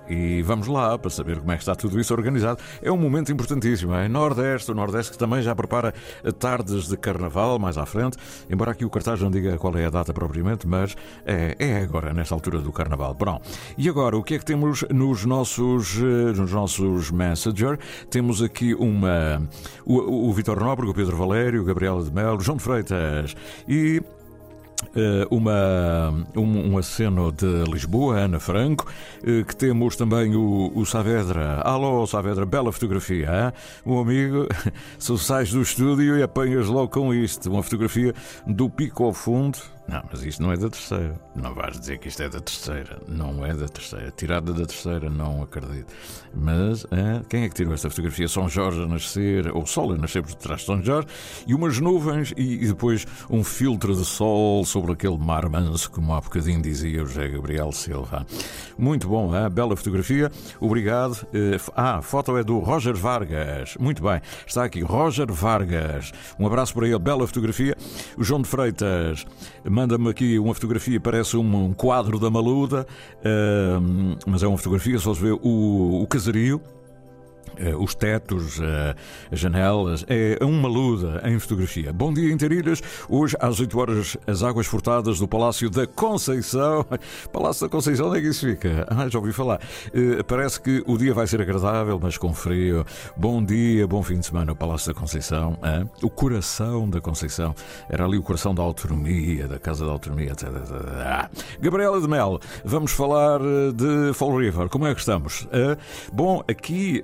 E 0.09 0.41
vamos 0.41 0.67
lá 0.67 0.97
para 0.97 1.09
saber 1.09 1.39
como 1.39 1.51
é 1.51 1.55
que 1.55 1.61
está 1.61 1.75
tudo 1.75 1.99
isso 1.99 2.13
organizado. 2.13 2.59
É 2.81 2.91
um 2.91 2.97
momento 2.97 3.31
importantíssimo. 3.31 3.93
É 3.93 4.07
Nordeste, 4.07 4.71
o 4.71 4.75
Nordeste 4.75 5.11
que 5.11 5.17
também 5.17 5.41
já 5.41 5.55
prepara 5.55 5.93
tardes 6.39 6.87
de 6.87 6.97
carnaval 6.97 7.59
mais 7.59 7.77
à 7.77 7.85
frente, 7.85 8.17
embora 8.49 8.71
aqui 8.71 8.85
o 8.85 8.89
cartaz 8.89 9.21
não 9.21 9.31
diga 9.31 9.57
qual 9.57 9.75
é 9.77 9.85
a 9.85 9.89
data 9.89 10.13
propriamente, 10.13 10.67
mas 10.67 10.95
é, 11.25 11.55
é 11.59 11.77
agora, 11.77 12.13
nesta 12.13 12.33
altura 12.35 12.59
do 12.59 12.71
carnaval. 12.71 13.13
Bom, 13.13 13.41
e 13.77 13.87
agora 13.89 14.17
o 14.17 14.23
que 14.23 14.35
é 14.35 14.39
que 14.39 14.45
temos 14.45 14.83
nos 14.89 15.25
nossos, 15.25 15.97
eh, 15.97 16.33
nos 16.37 16.51
nossos 16.51 17.11
Messenger? 17.11 17.77
Temos 18.09 18.41
aqui 18.41 18.73
uma. 18.73 19.41
O, 19.85 20.29
o 20.29 20.33
Vitor 20.33 20.59
Nóbrega, 20.59 20.91
o 20.91 20.95
Pedro 20.95 21.17
Valério, 21.17 21.61
o 21.61 21.65
Gabriel 21.65 22.03
de 22.03 22.11
Melo, 22.11 22.39
João 22.41 22.59
Freitas 22.59 23.35
e 23.67 24.01
uma, 25.29 26.13
um, 26.35 26.73
um 26.73 26.77
aceno 26.77 27.31
de 27.31 27.63
Lisboa, 27.69 28.19
Ana 28.19 28.39
Franco, 28.39 28.91
eh, 29.23 29.43
que 29.43 29.55
temos 29.55 29.95
também 29.95 30.35
o, 30.35 30.71
o 30.75 30.85
Saavedra. 30.85 31.61
Alô, 31.61 32.05
Saavedra, 32.05 32.45
bela 32.45 32.71
fotografia. 32.71 33.27
Hein? 33.27 33.53
Um 33.85 33.99
amigo, 33.99 34.47
se 34.99 35.17
sais 35.17 35.51
do 35.51 35.61
estúdio 35.61 36.17
e 36.17 36.23
apanhas 36.23 36.67
logo 36.67 36.89
com 36.89 37.13
isto, 37.13 37.49
uma 37.51 37.63
fotografia 37.63 38.13
do 38.45 38.69
pico 38.69 39.03
ao 39.03 39.13
fundo, 39.13 39.57
não, 39.87 40.01
mas 40.09 40.23
isto 40.23 40.41
não 40.41 40.51
é 40.51 40.57
da 40.57 40.69
terceira. 40.69 41.19
Não 41.35 41.53
vais 41.53 41.79
dizer 41.79 41.97
que 41.97 42.07
isto 42.07 42.23
é 42.23 42.29
da 42.29 42.39
terceira. 42.39 43.01
Não 43.07 43.45
é 43.45 43.53
da 43.53 43.67
terceira. 43.67 44.11
Tirada 44.11 44.53
da 44.53 44.65
terceira, 44.65 45.09
não 45.09 45.43
acredito. 45.43 45.93
Mas 46.33 46.85
é, 46.85 47.21
quem 47.27 47.43
é 47.43 47.49
que 47.49 47.55
tirou 47.55 47.73
esta 47.73 47.89
fotografia? 47.89 48.27
São 48.27 48.47
Jorge 48.47 48.81
a 48.81 48.87
nascer, 48.87 49.53
ou 49.53 49.65
Sol 49.65 49.93
a 49.93 49.97
nascer 49.97 50.23
por 50.23 50.33
trás 50.35 50.61
de 50.61 50.67
São 50.67 50.81
Jorge, 50.81 51.07
e 51.45 51.53
umas 51.53 51.79
nuvens, 51.79 52.33
e, 52.37 52.63
e, 52.63 52.67
depois 52.67 53.05
um 53.29 53.43
filtro 53.43 53.93
de 53.95 54.05
sol 54.05 54.65
sobre 54.65 54.93
aquele 54.93 55.17
mar 55.17 55.49
manso, 55.49 55.91
como 55.91 56.13
há 56.13 56.21
bocadinho 56.21 56.61
dizia 56.61 57.03
o 57.03 57.05
José 57.05 57.27
Gabriel 57.27 57.71
Silva. 57.71 58.25
Muito 58.77 59.07
bom, 59.07 59.35
é? 59.35 59.49
bela 59.49 59.75
fotografia. 59.75 60.31
Obrigado. 60.59 61.27
Eh, 61.33 61.57
ah, 61.75 61.97
a 61.97 62.01
foto 62.01 62.37
é 62.37 62.43
do 62.43 62.59
Roger 62.59 62.95
Vargas. 62.95 63.75
Muito 63.79 64.01
bem. 64.01 64.21
Está 64.47 64.63
aqui 64.63 64.81
Roger 64.81 65.31
Vargas. 65.31 66.11
Um 66.39 66.47
abraço 66.47 66.73
para 66.73 66.87
ele. 66.87 66.99
Bela 66.99 67.27
fotografia. 67.27 67.75
O 68.17 68.23
João 68.23 68.41
de 68.41 68.47
Freitas 68.47 69.25
manda-me 69.73 70.09
aqui 70.09 70.37
uma 70.37 70.53
fotografia, 70.53 70.99
parece 70.99 71.35
um 71.35 71.73
quadro 71.73 72.19
da 72.19 72.29
Maluda, 72.29 72.85
uh, 73.19 74.17
mas 74.27 74.43
é 74.43 74.47
uma 74.47 74.57
fotografia, 74.57 74.99
só 74.99 75.13
se 75.13 75.21
vê 75.21 75.31
o, 75.31 76.01
o 76.01 76.07
casario. 76.07 76.61
Uh, 77.59 77.83
os 77.83 77.93
tetos, 77.93 78.57
uh, 78.59 78.95
as 79.31 79.39
janelas, 79.39 80.05
é 80.07 80.43
uma 80.43 80.67
luda 80.67 81.21
em 81.25 81.37
fotografia. 81.37 81.93
Bom 81.93 82.11
dia, 82.13 82.31
Interilhas. 82.31 82.81
Hoje, 83.07 83.35
às 83.39 83.59
8 83.59 83.79
horas, 83.79 84.17
as 84.25 84.41
águas 84.41 84.65
furtadas 84.65 85.19
do 85.19 85.27
Palácio 85.27 85.69
da 85.69 85.85
Conceição. 85.85 86.85
Palácio 87.31 87.67
da 87.67 87.69
Conceição, 87.69 88.07
onde 88.07 88.19
é 88.19 88.21
que 88.21 88.27
isso 88.27 88.47
fica? 88.47 88.87
Ah, 88.93 89.09
já 89.09 89.17
ouvi 89.17 89.33
falar. 89.33 89.59
Parece 90.27 90.61
que 90.61 90.83
o 90.85 90.97
dia 90.97 91.15
vai 91.15 91.25
ser 91.25 91.41
agradável, 91.41 91.99
mas 92.01 92.15
com 92.15 92.31
frio. 92.31 92.85
Bom 93.17 93.43
dia, 93.43 93.87
bom 93.87 94.03
fim 94.03 94.19
de 94.19 94.25
semana, 94.27 94.51
o 94.51 94.55
Palácio 94.55 94.93
da 94.93 94.99
Conceição. 94.99 95.57
O 96.01 96.09
coração 96.11 96.87
da 96.87 97.01
Conceição. 97.01 97.55
Era 97.89 98.05
ali 98.05 98.19
o 98.19 98.23
coração 98.23 98.53
da 98.53 98.61
autonomia, 98.61 99.47
da 99.47 99.57
Casa 99.57 99.83
da 99.85 99.91
Autonomia. 99.91 100.33
Ah. 101.03 101.27
Gabriela 101.59 101.99
de 101.99 102.07
Mel, 102.07 102.39
vamos 102.63 102.91
falar 102.91 103.39
de 103.73 104.13
Fall 104.13 104.37
River. 104.37 104.69
Como 104.69 104.85
é 104.85 104.93
que 104.93 104.99
estamos? 104.99 105.47
bom, 106.13 106.43
aqui 106.47 107.03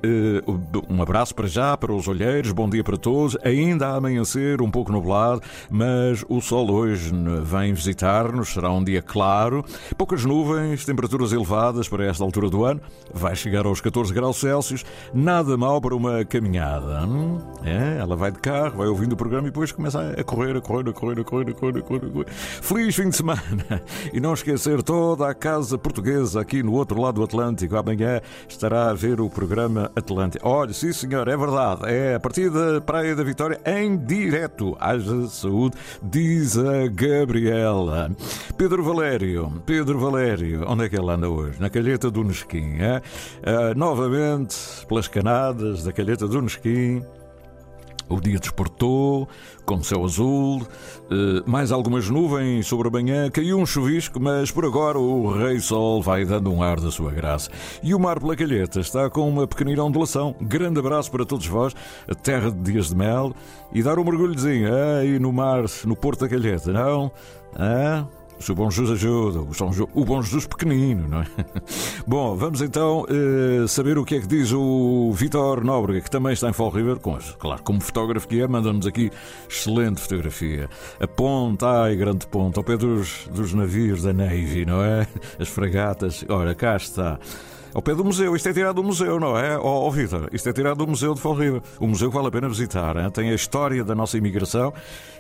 um 0.90 1.02
abraço 1.02 1.34
para 1.34 1.48
já, 1.48 1.76
para 1.76 1.94
os 1.94 2.08
olheiros, 2.08 2.52
bom 2.52 2.70
dia 2.70 2.84
para 2.84 2.98
todos. 2.98 3.38
Ainda 3.44 3.88
a 3.88 3.96
amanhecer, 3.96 4.62
um 4.62 4.70
pouco 4.70 4.92
nublado, 4.92 5.42
mas 5.70 6.24
o 6.28 6.42
sol 6.42 6.72
hoje 6.72 7.12
vem 7.44 7.74
visitar-nos, 7.74 8.50
será 8.50 8.72
um 8.72 8.84
dia 8.84 9.02
claro, 9.02 9.64
poucas 9.98 10.26
nuvens, 10.26 10.86
temperaturas 10.86 11.32
elevadas 11.32 11.88
para 11.88 12.06
esta 12.06 12.24
altura 12.24 12.50
do 12.50 12.64
ano, 12.64 12.82
vai 13.14 13.36
chegar 13.36 13.66
aos 13.66 13.82
14 13.82 14.14
graus 14.14 14.38
Celsius, 14.38 14.86
nada 15.14 15.58
mal 15.58 15.82
para 15.82 15.96
uma 15.96 16.24
caminhada. 16.26 17.06
Hum? 17.06 17.40
É, 17.64 18.00
ela 18.00 18.16
vai 18.16 18.32
de 18.32 18.40
carro, 18.40 18.78
vai 18.78 18.88
ouvindo 18.88 19.14
o 19.14 19.18
programa 19.18 19.48
e 19.48 19.52
depois 19.52 19.72
começa 19.72 20.16
a 20.18 20.24
correr, 20.24 20.56
a 20.56 20.62
correr, 20.62 20.90
a 20.90 20.94
correr, 20.94 21.20
a 21.20 21.24
correr, 21.24 21.50
a 21.50 21.54
correr, 21.54 21.78
a 21.78 21.82
correr. 21.82 22.06
A 22.06 22.10
correr. 22.10 22.26
Feliz 22.30 22.96
fim 22.96 23.10
de 23.10 23.16
semana! 23.16 23.40
E 24.14 24.20
não 24.20 24.34
esquecer 24.34 24.82
toda 24.82 25.30
a 25.30 25.34
casa 25.34 25.78
portuguesa 25.78 26.42
aqui 26.42 26.64
no 26.64 26.74
outro 26.74 27.00
lado 27.02 27.16
do 27.16 27.24
Atlântico. 27.24 27.76
Amanhã 27.76 28.22
estará 28.48 28.90
a 28.90 28.94
ver 28.94 29.20
o 29.22 29.30
programa 29.30 29.92
Atlântico. 29.96 30.29
Olha, 30.42 30.74
sim 30.74 30.92
senhor, 30.94 31.28
é 31.28 31.36
verdade. 31.36 31.82
É 31.86 32.16
a 32.16 32.20
partir 32.20 32.50
da 32.50 32.80
Praia 32.82 33.16
da 33.16 33.24
Vitória 33.24 33.60
em 33.66 33.98
direto. 33.98 34.76
Haja 34.80 35.28
saúde, 35.28 35.76
diz 36.02 36.58
a 36.58 36.88
Gabriela. 36.88 38.12
Pedro 38.58 38.84
Valério, 38.84 39.62
Pedro 39.66 40.00
Valério, 40.00 40.66
onde 40.68 40.86
é 40.86 40.90
que 40.90 40.96
ele 40.96 41.10
anda 41.10 41.30
hoje? 41.30 41.60
Na 41.60 41.70
calheta 41.70 42.12
do 42.12 42.24
Nesquim, 42.24 42.78
é? 42.80 42.98
Uh, 43.40 43.78
novamente, 43.78 44.56
pelas 44.88 45.08
canadas 45.08 45.84
da 45.84 45.92
calheta 45.92 46.28
do 46.28 46.42
Nesquim. 46.42 47.04
O 48.10 48.20
dia 48.20 48.40
desportou, 48.40 49.30
com 49.66 49.84
céu 49.84 50.04
azul, 50.04 50.68
eh, 51.12 51.44
mais 51.46 51.72
algumas 51.72 52.10
nuvens 52.10 52.66
sobre 52.66 52.88
a 52.88 52.92
manhã, 52.92 53.30
caiu 53.30 53.60
um 53.60 53.66
chuvisco, 53.66 54.20
mas 54.20 54.50
por 54.50 54.66
agora 54.66 54.98
o 54.98 55.32
Rei 55.32 55.60
Sol 55.60 56.02
vai 56.02 56.26
dando 56.26 56.52
um 56.52 56.64
ar 56.64 56.80
da 56.80 56.90
sua 56.90 57.12
graça. 57.12 57.52
E 57.84 57.94
o 57.94 58.00
mar 58.00 58.20
pela 58.20 58.36
calheta 58.36 58.80
está 58.80 59.10
com 59.10 59.30
uma 59.30 59.46
pequenina 59.46 59.84
ondulação. 59.84 60.36
Grande 60.42 60.80
abraço 60.80 61.12
para 61.12 61.24
todos 61.24 61.46
vós, 61.46 61.76
a 62.08 62.16
terra 62.16 62.50
de 62.50 62.72
dias 62.72 62.90
de 62.90 62.96
mel, 62.96 63.34
e 63.72 63.84
dar 63.84 64.00
um 64.00 64.04
mergulhozinho 64.04 64.70
aí 65.00 65.20
no 65.20 65.32
mar, 65.32 65.66
no 65.86 65.96
Porto 65.96 66.22
da 66.22 66.30
Calheta, 66.30 66.74
não? 66.74 67.12
Ah? 67.56 68.06
Se 68.40 68.52
o 68.52 68.56
Bom 68.56 68.72
Jesus 68.72 68.92
ajuda, 68.92 69.40
o 69.94 70.06
Bom 70.06 70.22
Jesus 70.22 70.48
pequenino, 70.48 71.08
não 71.08 71.22
é? 71.22 71.26
Bom, 72.08 72.36
vamos 72.36 72.62
então 72.62 73.06
uh, 73.06 73.68
saber 73.68 73.98
o 73.98 74.06
que 74.06 74.16
é 74.16 74.20
que 74.20 74.28
diz 74.28 74.52
o 74.54 75.12
Vitor 75.14 75.64
Nóbrega, 75.64 76.02
que 76.02 76.10
também 76.10 76.34
está 76.34 76.50
em 76.50 76.54
Fall 76.54 76.70
River, 76.70 77.00
com, 77.00 77.18
claro, 77.38 77.62
como 77.64 77.82
fotógrafo 77.82 78.28
que 78.28 78.42
é, 78.42 78.48
manda-nos 78.48 78.88
aqui 78.88 79.12
excelente 79.50 80.00
fotografia. 80.02 80.70
A 81.00 81.08
ponte, 81.08 81.66
ai, 81.66 81.96
grande 81.96 82.26
ponte, 82.28 82.58
ao 82.58 82.64
pé 82.64 82.78
dos, 82.78 83.28
dos 83.28 83.54
navios 83.54 84.04
da 84.04 84.14
Navy, 84.14 84.66
não 84.66 84.82
é? 84.82 85.06
As 85.38 85.50
fragatas, 85.50 86.24
ora, 86.30 86.56
cá 86.56 86.78
está. 86.78 87.20
Ao 87.74 87.82
pé 87.82 87.94
do 87.94 88.04
museu, 88.04 88.36
isto 88.36 88.50
é 88.50 88.54
tirado 88.54 88.78
do 88.78 88.84
museu, 88.84 89.20
não 89.20 89.38
é? 89.38 89.58
Ó 89.58 89.62
oh, 89.62 89.88
oh, 89.88 89.92
Vitor, 89.92 90.30
isto 90.34 90.50
é 90.50 90.54
tirado 90.54 90.78
do 90.78 90.88
Museu 90.88 91.14
de 91.14 91.22
Fall 91.22 91.36
River. 91.36 91.62
O 91.80 91.88
museu 91.88 92.10
vale 92.10 92.28
a 92.28 92.32
pena 92.32 92.50
visitar, 92.50 92.98
hein? 92.98 93.10
tem 93.12 93.30
a 93.30 93.36
história 93.36 93.84
da 93.84 93.94
nossa 93.94 94.18
imigração 94.18 94.74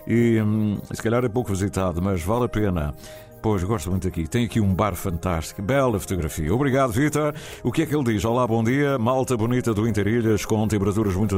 e 0.08 0.42
hum, 0.42 0.80
se 0.92 1.02
calhar 1.02 1.24
é 1.24 1.30
pouco 1.30 1.52
visitado, 1.52 2.02
mas 2.02 2.24
vale 2.24 2.46
a 2.46 2.50
pena. 2.50 2.94
Pois, 3.42 3.64
gosto 3.64 3.90
muito 3.90 4.06
aqui. 4.06 4.28
Tem 4.28 4.44
aqui 4.44 4.60
um 4.60 4.74
bar 4.74 4.96
fantástico. 4.96 5.62
Bela 5.62 5.98
fotografia. 5.98 6.54
Obrigado, 6.54 6.92
Vitor. 6.92 7.34
O 7.64 7.72
que 7.72 7.84
é 7.84 7.86
que 7.86 7.96
ele 7.96 8.04
diz? 8.04 8.26
Olá, 8.26 8.46
bom 8.46 8.62
dia. 8.62 9.00
Malta 9.00 9.38
bonita 9.38 9.74
do 9.74 9.88
Interilhas, 9.88 10.46
com 10.46 10.68
temperaturas 10.68 11.16
muito 11.16 11.38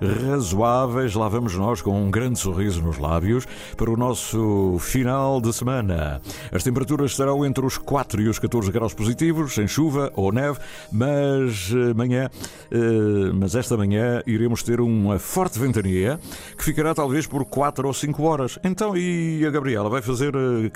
razoáveis. 0.00 1.14
Lá 1.14 1.28
vamos 1.28 1.56
nós 1.56 1.82
com 1.82 2.00
um 2.00 2.12
grande 2.12 2.38
sorriso 2.38 2.80
nos 2.80 2.98
lábios 2.98 3.44
para 3.76 3.90
o 3.90 3.96
nosso 3.96 4.76
final 4.78 5.40
de 5.40 5.52
semana. 5.52 6.22
As 6.52 6.62
temperaturas 6.62 7.10
estarão 7.10 7.44
entre 7.44 7.66
os 7.66 7.76
4 7.76 8.22
e 8.22 8.28
os 8.28 8.38
14 8.38 8.70
graus 8.70 8.94
positivos, 8.94 9.54
sem 9.54 9.66
chuva 9.66 10.12
ou 10.14 10.30
neve, 10.30 10.60
mas 10.92 11.72
amanhã, 11.90 12.30
eh, 12.70 12.76
eh, 12.76 13.32
mas 13.34 13.56
esta 13.56 13.76
manhã 13.76 14.22
iremos 14.26 14.62
ter 14.62 14.80
uma 14.80 15.18
forte 15.18 15.58
ventania 15.58 16.20
que 16.56 16.64
ficará 16.64 16.94
talvez 16.94 17.26
por 17.26 17.44
4 17.44 17.86
ou 17.86 17.92
5 17.92 18.22
horas. 18.22 18.58
Então, 18.62 18.96
e 18.96 19.44
a 19.44 19.50
Gabriela 19.50 19.90
vai 19.90 20.02
fazer 20.02 20.34
eh, 20.34 20.70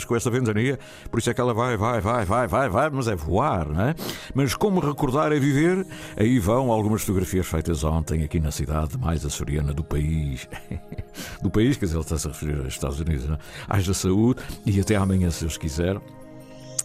caminhadas 0.00 0.04
com 0.04 0.16
esta 0.16 0.30
ventania, 0.30 0.78
por 1.10 1.18
isso 1.18 1.30
é 1.30 1.34
que 1.34 1.40
ela 1.40 1.54
vai, 1.54 1.76
vai, 1.76 2.00
vai, 2.00 2.24
vai, 2.24 2.46
vai, 2.46 2.68
vai, 2.68 2.90
mas 2.90 3.08
é 3.08 3.14
voar, 3.14 3.68
não 3.68 3.82
é? 3.82 3.94
Mas 4.34 4.54
como 4.54 4.80
recordar 4.80 5.32
é 5.32 5.38
viver, 5.38 5.86
aí 6.16 6.38
vão 6.38 6.70
algumas 6.70 7.02
fotografias 7.02 7.46
feitas 7.46 7.84
ontem 7.84 8.22
aqui 8.24 8.40
na 8.40 8.50
cidade 8.50 8.98
mais 8.98 9.24
açoriana 9.24 9.72
do 9.72 9.84
país. 9.84 10.48
do 11.42 11.50
país, 11.50 11.76
quer 11.76 11.86
dizer, 11.86 11.96
ele 11.96 12.04
está-se 12.04 12.26
a 12.26 12.30
referir 12.30 12.58
aos 12.58 12.68
Estados 12.68 13.00
Unidos, 13.00 13.26
não 13.26 13.34
é? 13.34 13.38
Haja 13.68 13.94
saúde 13.94 14.40
e 14.64 14.80
até 14.80 14.96
amanhã, 14.96 15.30
se 15.30 15.42
Deus 15.42 15.56
quiser. 15.56 16.00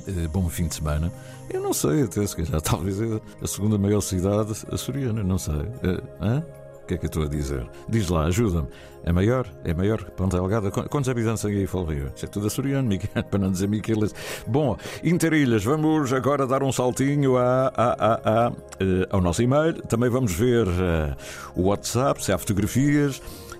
Eh, 0.07 0.27
bom 0.31 0.47
fim 0.49 0.67
de 0.67 0.75
semana. 0.75 1.11
Eu 1.49 1.61
não 1.61 1.73
sei, 1.73 2.03
até 2.03 2.25
se 2.25 2.35
calhar, 2.35 2.61
talvez 2.61 2.99
é 3.01 3.19
a 3.41 3.47
segunda 3.47 3.77
maior 3.77 4.01
cidade 4.01 4.53
açoriana, 4.71 5.23
não 5.23 5.37
sei. 5.37 5.55
Uh, 5.55 6.03
hã? 6.21 6.43
O 6.85 6.87
que 6.87 6.93
é 6.93 6.97
que 6.99 7.05
eu 7.05 7.07
estou 7.07 7.23
a 7.23 7.27
dizer? 7.27 7.67
Diz 7.89 8.09
lá, 8.09 8.25
ajuda-me. 8.25 8.67
É 9.03 9.11
maior? 9.11 9.51
É 9.63 9.73
maior? 9.73 10.03
Ponta 10.11 10.37
Delgada? 10.37 10.69
Quantos 10.69 11.09
habitantes 11.09 11.43
aí 11.43 11.65
Falo 11.65 11.85
Rio? 11.85 12.11
Isso 12.15 12.25
é 12.25 12.27
tudo 12.27 12.45
açoriano, 12.45 12.91
para 13.31 13.39
não 13.39 13.51
dizer 13.51 13.67
Miqueles. 13.67 14.13
Bom, 14.45 14.77
Interilhas, 15.03 15.63
vamos 15.63 16.13
agora 16.13 16.45
dar 16.45 16.61
um 16.61 16.71
saltinho 16.71 17.37
a, 17.37 17.73
a, 17.75 18.13
a, 18.23 18.51
eh, 18.79 19.07
ao 19.09 19.19
nosso 19.19 19.41
e-mail. 19.41 19.81
Também 19.81 20.11
vamos 20.11 20.31
ver 20.31 20.67
uh, 20.67 21.15
o 21.55 21.69
WhatsApp, 21.69 22.23
se 22.23 22.31
há 22.31 22.37
fotografias. 22.37 23.17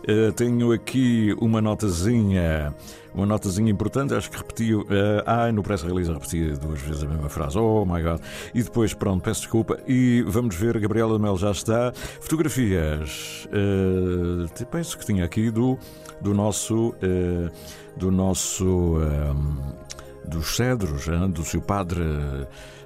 Uh, 0.08 0.32
tenho 0.36 0.72
aqui 0.72 1.36
uma 1.42 1.60
notazinha 1.60 2.76
uma 3.16 3.26
notazinha 3.26 3.72
importante, 3.72 4.14
acho 4.14 4.30
que 4.30 4.38
repetiu. 4.38 4.82
Uh, 4.82 5.24
ah, 5.26 5.52
no 5.52 5.64
press 5.64 5.82
release 5.82 6.12
repeti 6.12 6.52
duas 6.52 6.82
vezes 6.82 7.04
a 7.04 7.08
mesma 7.08 7.30
frase. 7.30 7.58
Oh 7.58 7.86
my 7.86 8.02
god. 8.02 8.20
E 8.54 8.62
depois, 8.62 8.94
pronto, 8.94 9.24
peço 9.24 9.42
desculpa. 9.42 9.80
E 9.88 10.24
vamos 10.28 10.56
ver, 10.56 10.78
Gabriela 10.80 11.18
Mel 11.18 11.38
já 11.38 11.52
está. 11.52 11.94
Fotografias. 12.20 13.48
Uh, 13.48 14.66
penso 14.68 14.98
que 14.98 15.06
tinha 15.06 15.24
aqui 15.24 15.50
do, 15.50 15.80
do 16.22 16.34
nosso. 16.34 16.90
Uh, 16.90 17.50
do 17.96 18.12
nosso. 18.12 18.66
Um, 18.66 19.86
dos 20.28 20.56
cedros, 20.56 21.06
do 21.32 21.44
seu 21.46 21.62
padre. 21.62 22.02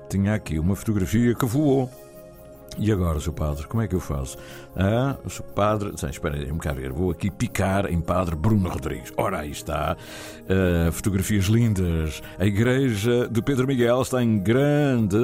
Tinha 0.10 0.34
aqui 0.34 0.60
uma 0.60 0.76
fotografia 0.76 1.34
que 1.34 1.46
voou. 1.46 1.90
E 2.78 2.92
agora, 2.92 3.20
seu 3.20 3.34
padre, 3.34 3.68
como 3.68 3.82
é 3.82 3.88
que 3.88 3.96
eu 3.96 4.00
faço? 4.00 4.38
Ah, 4.76 5.18
seu 5.28 5.44
padre. 5.44 5.92
Sim, 5.98 6.08
espera 6.08 6.36
aí, 6.36 6.52
me 6.52 6.60
cá 6.60 6.72
ver. 6.72 6.92
Vou 6.92 7.12
aqui 7.12 7.30
picar 7.30 7.92
em 7.92 8.00
padre 8.00 8.36
Bruno 8.36 8.70
Rodrigues. 8.70 9.12
Ora, 9.18 9.40
aí 9.40 9.52
está. 9.52 9.98
Uh, 10.44 10.92
fotografias 10.92 11.46
lindas. 11.46 12.22
A 12.38 12.46
igreja 12.46 13.28
de 13.30 13.42
Pedro 13.42 13.68
Miguel 13.68 14.02
está 14.02 14.24
em 14.24 14.40
grande 14.40 15.18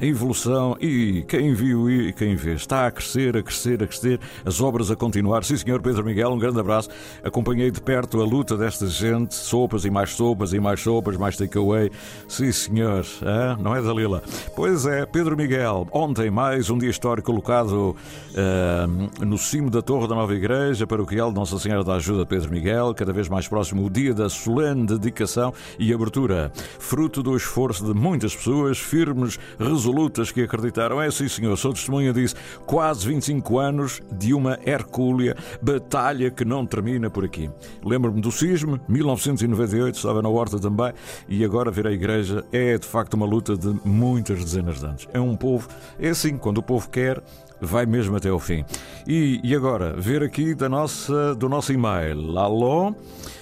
evolução. 0.00 0.76
E 0.80 1.24
quem 1.28 1.54
viu 1.54 1.90
e 1.90 2.12
quem 2.12 2.34
vê 2.34 2.54
está 2.54 2.86
a 2.86 2.90
crescer, 2.90 3.36
a 3.36 3.42
crescer, 3.42 3.82
a 3.82 3.86
crescer. 3.86 4.20
As 4.44 4.60
obras 4.60 4.90
a 4.90 4.96
continuar. 4.96 5.44
Sim, 5.44 5.56
senhor 5.56 5.80
Pedro 5.80 6.04
Miguel, 6.04 6.30
um 6.30 6.38
grande 6.38 6.58
abraço. 6.58 6.88
Acompanhei 7.22 7.70
de 7.70 7.80
perto 7.80 8.20
a 8.20 8.24
luta 8.24 8.56
desta 8.56 8.86
gente. 8.86 9.34
Sopas 9.34 9.84
e 9.84 9.90
mais 9.90 10.10
sopas 10.14 10.52
e 10.52 10.58
mais 10.58 10.80
sopas, 10.80 11.16
mais 11.16 11.36
takeaway. 11.36 11.90
Sim, 12.26 12.50
senhor. 12.50 13.04
Ah, 13.22 13.56
não 13.60 13.76
é 13.76 13.82
Dalila? 13.82 14.22
Pois 14.56 14.86
é, 14.86 15.06
Pedro 15.06 15.36
Miguel. 15.36 15.86
Ontem, 15.92 16.30
mais 16.30 16.70
um 16.70 16.77
dia 16.78 16.90
histórico 16.90 17.26
colocado. 17.26 17.96
Uh, 18.30 19.24
no 19.24 19.36
cimo 19.36 19.70
da 19.70 19.82
Torre 19.82 20.08
da 20.08 20.14
Nova 20.14 20.34
Igreja 20.34 20.86
Paroquial 20.86 21.30
de 21.30 21.36
Nossa 21.36 21.58
Senhora 21.58 21.84
da 21.84 21.94
Ajuda 21.94 22.24
Pedro 22.24 22.50
Miguel, 22.50 22.94
cada 22.94 23.12
vez 23.12 23.28
mais 23.28 23.48
próximo 23.48 23.84
o 23.84 23.90
dia 23.90 24.14
da 24.14 24.28
solene 24.28 24.86
dedicação 24.86 25.52
e 25.78 25.92
abertura, 25.92 26.52
fruto 26.78 27.22
do 27.22 27.36
esforço 27.36 27.84
de 27.84 27.98
muitas 27.98 28.34
pessoas 28.34 28.78
firmes, 28.78 29.38
resolutas 29.58 30.30
que 30.30 30.42
acreditaram. 30.42 31.00
É 31.00 31.10
sim, 31.10 31.28
senhor, 31.28 31.56
sou 31.56 31.72
testemunha 31.72 32.12
disso. 32.12 32.34
Quase 32.66 33.06
25 33.06 33.58
anos 33.58 34.00
de 34.10 34.32
uma 34.32 34.58
hercúlea 34.64 35.36
batalha 35.60 36.30
que 36.30 36.44
não 36.44 36.64
termina 36.64 37.10
por 37.10 37.24
aqui. 37.24 37.50
Lembro-me 37.84 38.20
do 38.20 38.30
sismo, 38.30 38.80
1998, 38.88 39.96
estava 39.96 40.22
na 40.22 40.28
horta 40.28 40.58
também, 40.58 40.92
e 41.28 41.44
agora 41.44 41.70
ver 41.70 41.86
a 41.86 41.92
igreja 41.92 42.44
é 42.52 42.78
de 42.78 42.86
facto 42.86 43.14
uma 43.14 43.26
luta 43.26 43.56
de 43.56 43.68
muitas 43.84 44.44
dezenas 44.44 44.80
de 44.80 44.86
anos. 44.86 45.08
É 45.12 45.20
um 45.20 45.36
povo, 45.36 45.68
é 45.98 46.10
assim, 46.10 46.36
quando 46.36 46.58
o 46.58 46.62
povo 46.68 46.90
quer, 46.90 47.22
vai 47.58 47.86
mesmo 47.86 48.14
até 48.14 48.30
o 48.30 48.38
fim. 48.38 48.62
E, 49.06 49.40
e 49.42 49.56
agora, 49.56 49.94
ver 49.96 50.22
aqui 50.22 50.54
da 50.54 50.68
nossa, 50.68 51.34
do 51.34 51.48
nosso 51.48 51.72
e-mail. 51.72 52.38
Alô? 52.38 52.94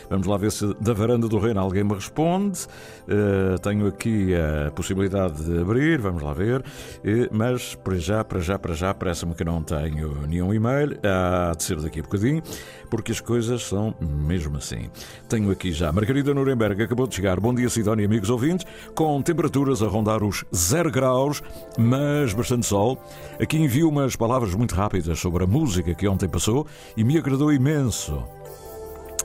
Vamos 0.09 0.27
lá 0.27 0.37
ver 0.37 0.53
se 0.53 0.75
da 0.81 0.93
varanda 0.93 1.29
do 1.29 1.39
reino 1.39 1.61
alguém 1.61 1.85
me 1.85 1.95
responde. 1.95 2.67
Uh, 3.07 3.59
tenho 3.61 3.87
aqui 3.87 4.35
a 4.35 4.71
possibilidade 4.71 5.45
de 5.45 5.61
abrir, 5.61 6.01
vamos 6.01 6.23
lá 6.23 6.33
ver. 6.33 6.61
Uh, 6.61 7.29
mas 7.31 7.75
para 7.75 7.97
já, 7.97 8.25
para 8.25 8.41
já, 8.41 8.59
para 8.59 8.75
já, 8.75 8.95
parece-me 8.95 9.35
que 9.35 9.45
não 9.45 9.63
tenho 9.63 10.27
nenhum 10.27 10.55
e-mail. 10.55 10.99
Há 11.03 11.53
de 11.57 11.63
ser 11.63 11.81
daqui 11.81 12.01
a 12.01 12.03
bocadinho, 12.03 12.43
porque 12.91 13.13
as 13.13 13.21
coisas 13.21 13.63
são 13.63 13.95
mesmo 14.01 14.57
assim. 14.59 14.91
Tenho 15.29 15.51
aqui 15.51 15.73
já 15.73 15.93
Margarida 15.93 16.33
Nuremberg, 16.33 16.83
acabou 16.83 17.07
de 17.07 17.15
chegar. 17.15 17.41
Bom 17.41 17.55
dia, 17.55 17.69
Sidónia 17.69 18.07
amigos 18.07 18.31
ouvintes, 18.31 18.67
com 18.95 19.21
temperaturas 19.21 19.83
a 19.83 19.87
rondar 19.87 20.23
os 20.23 20.45
0 20.55 20.91
graus, 20.91 21.43
mas 21.79 22.33
bastante 22.33 22.67
sol. 22.67 23.03
Aqui 23.41 23.59
envio 23.59 23.89
umas 23.89 24.17
palavras 24.17 24.55
muito 24.55 24.75
rápidas 24.75 25.19
sobre 25.19 25.45
a 25.45 25.47
música 25.47 25.95
que 25.95 26.07
ontem 26.07 26.29
passou 26.29 26.67
e 26.97 27.05
me 27.05 27.19
agradou 27.19 27.53
imenso. 27.53 28.23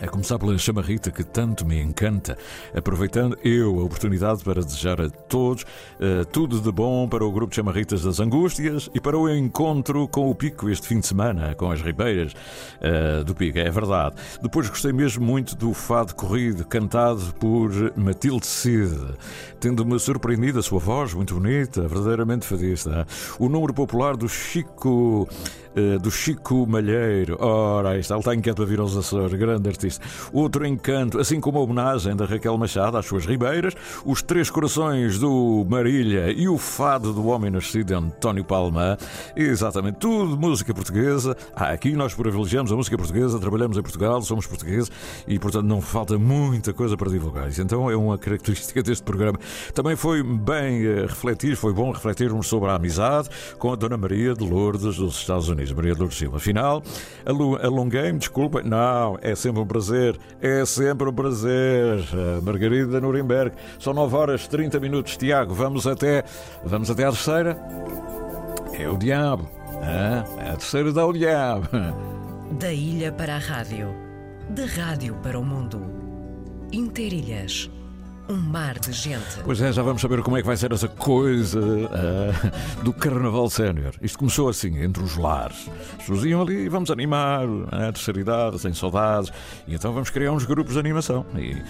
A 0.02 0.08
começar 0.08 0.40
pela 0.40 0.58
chamarrita 0.58 1.12
que 1.12 1.24
tanto 1.24 1.64
me 1.64 1.80
encanta, 1.80 2.36
aproveitando 2.76 3.38
eu 3.44 3.80
a 3.80 3.84
oportunidade 3.84 4.44
para 4.44 4.64
desejar 4.64 5.00
a 5.00 5.08
todos 5.08 5.62
uh, 5.62 6.26
tudo 6.32 6.60
de 6.60 6.72
bom 6.72 7.08
para 7.08 7.24
o 7.24 7.32
grupo 7.32 7.52
de 7.52 7.58
chamarritas 7.58 8.02
das 8.02 8.20
Angústias 8.20 8.90
e 8.96 9.00
para 9.00 9.16
o 9.16 9.30
encontro 9.30 10.08
com 10.08 10.28
o 10.28 10.34
Pico 10.34 10.68
este 10.72 10.88
fim 10.88 11.00
de 11.00 11.06
semana, 11.06 11.54
com 11.54 11.70
as 11.70 11.84
ribeiras 11.84 12.34
uh, 12.34 13.24
do 13.24 13.36
Pico, 13.36 13.60
é 13.60 13.70
verdade. 13.70 14.16
Depois 14.42 14.68
gostei 14.68 14.92
mesmo 14.92 15.24
muito 15.24 15.56
do 15.56 15.72
fado 15.72 16.16
corrido 16.16 16.66
cantado 16.66 17.22
por 17.40 17.72
Matilde 17.96 18.48
Cid, 18.48 18.98
tendo-me 19.60 20.00
surpreendido 20.00 20.58
a 20.58 20.64
sua 20.64 20.80
voz, 20.80 21.14
muito 21.14 21.36
bonita, 21.36 21.88
verdadeiramente 21.88 22.48
fadista. 22.48 23.06
O 23.38 23.48
número 23.48 23.72
popular 23.72 24.18
do 24.18 24.28
Chico, 24.28 25.30
do 26.02 26.12
Chico 26.12 26.66
Malheiro, 26.68 27.38
ora, 27.40 27.98
está, 27.98 28.16
ele 28.16 28.20
está 28.20 28.36
inquieto 28.36 28.58
para 28.58 28.66
vir 28.66 28.80
aos 28.80 28.96
Açores, 28.96 29.34
grande 29.34 29.70
artista 29.70 30.02
outro 30.34 30.66
encanto, 30.66 31.20
assim 31.20 31.40
como 31.40 31.60
a 31.60 31.62
homenagem 31.62 32.16
da 32.16 32.26
Raquel 32.26 32.58
Machado 32.58 32.98
às 32.98 33.06
suas 33.06 33.26
ribeiras, 33.26 33.74
os 34.06 34.22
Três 34.22 34.50
Corações 34.50 35.20
do 35.20 35.66
Marília 35.70 36.32
e 36.32 36.48
o 36.48 36.58
Fado 36.58 37.14
do 37.14 37.28
Homem 37.28 37.52
Nascido 37.52 37.94
António 37.94 38.44
Palma. 38.44 38.98
Exatamente, 39.36 39.98
tudo 40.00 40.38
música 40.38 40.74
portuguesa. 40.74 41.36
Ah, 41.56 41.72
aqui 41.72 41.94
nós 41.94 42.14
privilegiamos 42.14 42.72
a 42.72 42.76
música 42.76 42.98
portuguesa, 42.98 43.40
trabalhamos 43.40 43.78
em 43.78 43.82
Portugal, 43.82 44.22
somos 44.22 44.48
portugueses 44.48 44.92
e, 45.28 45.38
portanto, 45.38 45.66
não 45.66 45.82
falta 45.82 46.18
muita 46.18 46.74
coisa 46.74 46.96
para 46.98 47.10
divulgar. 47.10 47.50
Isso 47.50 47.62
então 47.62 47.90
é 47.90 47.96
uma 47.96 48.18
característica 48.18 48.82
deste 48.82 49.04
programa. 49.04 49.40
Também 49.74 49.96
foi 49.96 50.24
bem 50.24 50.88
uh, 50.88 51.02
refletir, 51.08 51.56
foi 51.56 51.74
bom 51.74 51.92
refletirmos 51.92 52.48
sobre 52.48 52.70
a 52.70 52.76
amizade 52.76 53.30
com 53.58 53.72
a 53.72 53.76
Dona 53.76 53.98
Maria 53.98 54.34
de 54.34 54.44
Lourdes 54.44 54.96
dos 54.96 55.18
Estados 55.18 55.50
Unidos, 55.50 55.61
Maria 55.70 55.94
de 55.94 56.00
Lourdes 56.00 56.18
Silva. 56.18 56.38
Afinal, 56.38 56.82
alonguei-me, 57.62 58.18
desculpa. 58.18 58.62
Não, 58.64 59.18
é 59.22 59.36
sempre 59.36 59.62
um 59.62 59.68
prazer, 59.68 60.18
é 60.42 60.66
sempre 60.66 61.10
um 61.10 61.14
prazer. 61.14 62.00
Margarida 62.42 63.02
Nuremberg, 63.02 63.56
são 63.78 63.94
9 63.94 64.16
horas 64.16 64.48
30 64.48 64.80
minutos. 64.80 65.18
Tiago, 65.18 65.54
vamos 65.54 65.86
até, 65.86 66.24
vamos 66.64 66.90
até 66.90 67.04
à 67.04 67.12
terceira. 67.12 67.58
É 68.74 68.90
o 68.90 68.98
diabo. 68.98 69.48
Ah, 69.84 70.24
a 70.38 70.56
terceira 70.56 70.92
dá 70.94 71.06
o 71.06 71.14
diabo. 71.14 71.68
Da 72.60 72.72
ilha 72.72 73.12
para 73.12 73.36
a 73.36 73.40
rádio, 73.40 73.94
da 74.50 74.66
rádio 74.66 75.16
para 75.24 75.40
o 75.40 75.44
mundo. 75.44 75.82
Interilhas. 76.72 77.70
Um 78.32 78.38
mar 78.38 78.80
de 78.80 78.94
gente. 78.94 79.42
Pois 79.44 79.60
é, 79.60 79.74
já 79.74 79.84
vamos 79.84 80.02
saber 80.02 80.22
como 80.22 80.38
é 80.38 80.42
que 80.42 80.48
vai 80.48 80.56
ser 80.56 80.72
essa 80.72 80.88
coisa 80.88 81.60
uh, 81.60 82.82
do 82.82 82.94
Carnaval 82.94 83.50
Sénior. 83.50 83.94
Isto 84.02 84.20
começou 84.20 84.48
assim, 84.48 84.82
entre 84.82 85.04
os 85.04 85.18
lares. 85.18 85.70
As 86.00 86.10
ali, 86.10 86.70
vamos 86.70 86.90
animar, 86.90 87.44
a 87.70 87.92
terceira 87.92 88.22
idade, 88.22 88.58
sem 88.58 88.74
saudades, 88.74 89.34
e 89.68 89.76
então 89.76 89.92
vamos 89.92 90.10
criar 90.10 90.32
uns 90.32 90.46
grupos 90.46 90.76
de 90.76 90.80
animação 90.80 91.26
e, 91.36 91.62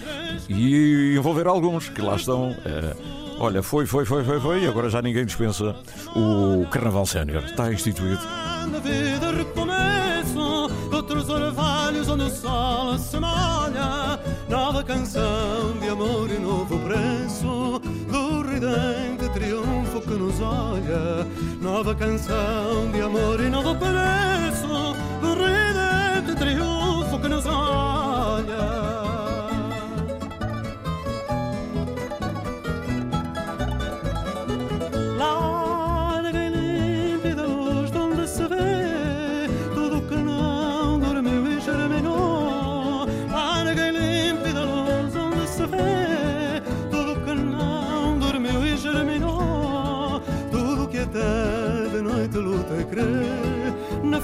e 0.48 1.16
envolver 1.16 1.48
alguns 1.48 1.88
que 1.88 2.00
lá 2.00 2.14
estão. 2.14 2.52
Uh, 2.52 3.40
olha, 3.40 3.60
foi, 3.60 3.84
foi, 3.84 4.04
foi, 4.04 4.22
foi, 4.22 4.38
foi, 4.38 4.62
e 4.62 4.68
agora 4.68 4.88
já 4.88 5.02
ninguém 5.02 5.26
dispensa 5.26 5.74
o 6.14 6.64
Carnaval 6.70 7.06
Sénior. 7.06 7.42
Está 7.42 7.72
instituído. 7.72 8.22
Na 8.70 8.78
vida 8.78 9.32
recomeço, 9.32 10.70
outros 10.92 11.28
orvalhos 11.28 12.08
onde 12.08 12.22
o 12.22 12.30
sol 12.30 12.96
se 12.96 13.18
molha. 13.18 14.20
Nova 14.52 14.84
canção 14.84 15.78
de 15.80 15.88
amor 15.88 16.30
e 16.30 16.38
novo 16.38 16.78
preço, 16.80 17.80
do 18.10 18.42
ridente 18.42 19.26
triunfo 19.32 20.02
que 20.02 20.10
nos 20.10 20.38
olha. 20.42 21.26
Nova 21.58 21.94
canção 21.94 22.90
de 22.92 23.00
amor 23.00 23.40
e 23.40 23.48
novo 23.48 23.74
preço, 23.74 24.94
do 25.22 25.32
ridente 25.32 26.38
triunfo 26.38 26.71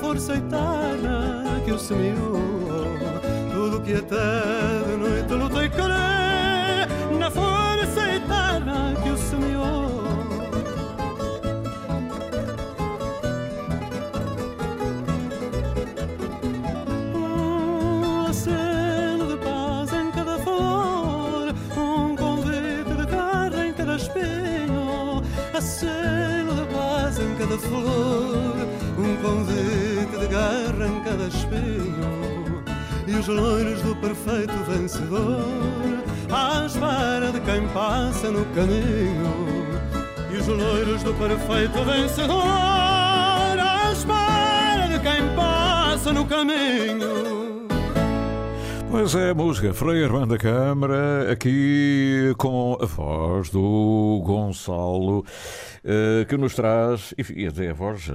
força 0.00 0.34
eterna 0.34 1.60
que 1.64 1.72
o 1.72 1.78
semeou. 1.78 2.38
Tudo 3.52 3.80
que 3.80 3.94
até 3.94 4.88
de 4.88 5.36
noite 5.36 5.64
e 5.64 5.70
crê 5.70 7.18
na 7.18 7.30
força 7.30 8.00
eterna 8.14 8.94
que 9.02 9.10
o 9.10 9.16
semeou. 9.16 9.88
Flor, 27.58 28.54
um 28.96 29.16
convite 29.16 29.87
cada 31.08 31.26
espinho 31.26 32.62
e 33.06 33.14
os 33.14 33.26
loiros 33.28 33.80
do 33.80 33.96
perfeito 33.96 34.52
vencedor. 34.68 35.42
À 36.30 36.66
espera 36.66 37.32
de 37.32 37.40
quem 37.40 37.66
passa 37.68 38.30
no 38.30 38.44
caminho 38.54 39.66
e 40.30 40.36
os 40.36 40.46
loiros 40.46 41.02
do 41.02 41.14
perfeito 41.14 41.82
vencedor. 41.84 42.44
À 42.44 43.90
espera 43.90 44.88
de 44.88 44.98
quem 45.00 45.34
passa 45.34 46.12
no 46.12 46.26
caminho 46.26 47.47
Pois 48.90 49.14
é, 49.14 49.34
música 49.34 49.74
Frei 49.74 50.02
Armando 50.02 50.28
da 50.28 50.38
Câmara, 50.38 51.30
aqui 51.30 52.32
com 52.38 52.78
a 52.80 52.86
voz 52.86 53.50
do 53.50 54.22
Gonçalo, 54.24 55.18
uh, 55.18 56.24
que 56.26 56.36
nos 56.38 56.54
traz, 56.54 57.14
e 57.36 57.46
até 57.46 57.68
a 57.68 57.74
voz 57.74 58.08
uh, 58.08 58.14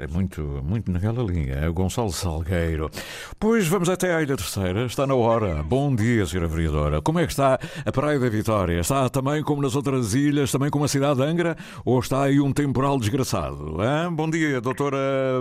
é 0.00 0.06
muito, 0.06 0.40
muito 0.64 0.90
naquela 0.90 1.22
linha, 1.22 1.56
é 1.56 1.68
o 1.68 1.74
Gonçalo 1.74 2.10
Salgueiro. 2.10 2.90
Pois 3.38 3.68
vamos 3.68 3.90
até 3.90 4.14
à 4.14 4.22
Ilha 4.22 4.38
Terceira, 4.38 4.86
está 4.86 5.06
na 5.06 5.14
hora. 5.14 5.62
Bom 5.62 5.94
dia, 5.94 6.22
Sra. 6.24 6.48
Vereadora. 6.48 7.02
Como 7.02 7.18
é 7.18 7.26
que 7.26 7.32
está 7.32 7.58
a 7.84 7.92
Praia 7.92 8.18
da 8.18 8.28
Vitória? 8.30 8.80
Está 8.80 9.10
também 9.10 9.42
como 9.42 9.60
nas 9.60 9.76
outras 9.76 10.14
ilhas, 10.14 10.50
também 10.50 10.70
como 10.70 10.86
a 10.86 10.88
cidade 10.88 11.20
de 11.20 11.26
Angra, 11.26 11.56
ou 11.84 12.00
está 12.00 12.22
aí 12.22 12.40
um 12.40 12.52
temporal 12.52 12.98
desgraçado? 12.98 13.76
Hein? 13.82 14.14
Bom 14.14 14.30
dia, 14.30 14.62
doutora 14.62 14.96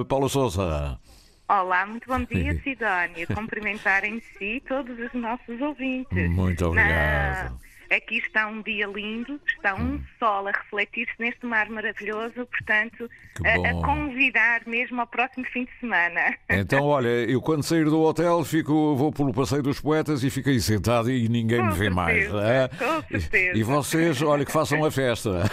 Paula 0.07 0.27
Souza. 0.27 0.99
Olá, 1.47 1.85
muito 1.85 2.07
bom 2.07 2.23
dia, 2.23 2.55
Sidónia. 2.63 3.27
Cumprimentar 3.27 4.03
em 4.03 4.19
si 4.19 4.63
todos 4.67 4.97
os 4.97 5.13
nossos 5.13 5.61
ouvintes. 5.61 6.29
Muito 6.31 6.65
obrigado. 6.65 7.51
Na... 7.51 7.74
Aqui 7.91 8.17
está 8.17 8.47
um 8.47 8.61
dia 8.61 8.87
lindo, 8.87 9.39
está 9.47 9.75
um 9.75 9.95
hum. 9.95 10.01
sol 10.19 10.47
a 10.47 10.51
refletir-se 10.51 11.13
neste 11.19 11.45
mar 11.45 11.69
maravilhoso, 11.69 12.45
portanto, 12.45 13.09
a, 13.43 13.69
a, 13.69 13.73
convidar 13.85 14.61
mesmo 14.65 15.01
ao 15.01 15.07
próximo 15.07 15.45
fim 15.51 15.65
de 15.65 15.71
semana. 15.79 16.35
Então, 16.49 16.83
olha, 16.83 17.07
eu 17.07 17.41
quando 17.41 17.63
sair 17.63 17.85
do 17.85 18.01
hotel 18.01 18.43
fico, 18.43 18.95
vou 18.95 19.11
pelo 19.11 19.33
Passeio 19.33 19.61
dos 19.61 19.79
Poetas 19.79 20.23
e 20.23 20.29
fico 20.29 20.49
aí 20.49 20.59
sentado 20.59 21.11
e 21.11 21.27
ninguém 21.29 21.59
com 21.59 21.65
me 21.65 21.71
vê 21.71 21.91
certeza, 21.93 21.95
mais. 21.95 22.33
É? 22.33 22.69
Com 22.69 23.01
certeza. 23.07 23.57
E 23.57 23.63
vocês, 23.63 24.21
olha, 24.21 24.45
que 24.45 24.51
façam 24.51 24.83
a 24.83 24.91
festa. 24.91 25.43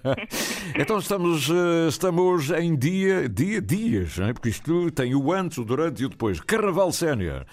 então 0.78 0.98
estamos, 0.98 1.50
eh, 1.50 1.88
estamos 1.88 2.50
em 2.50 2.76
dia, 2.76 3.28
dia, 3.28 3.60
dias, 3.60 4.18
é? 4.18 4.32
porque 4.32 4.48
isto 4.50 4.90
tem 4.92 5.14
o 5.14 5.32
antes, 5.32 5.58
o 5.58 5.64
durante 5.64 6.02
e 6.02 6.06
o 6.06 6.08
depois. 6.08 6.40
Carnaval 6.40 6.92
Sénior. 6.92 7.44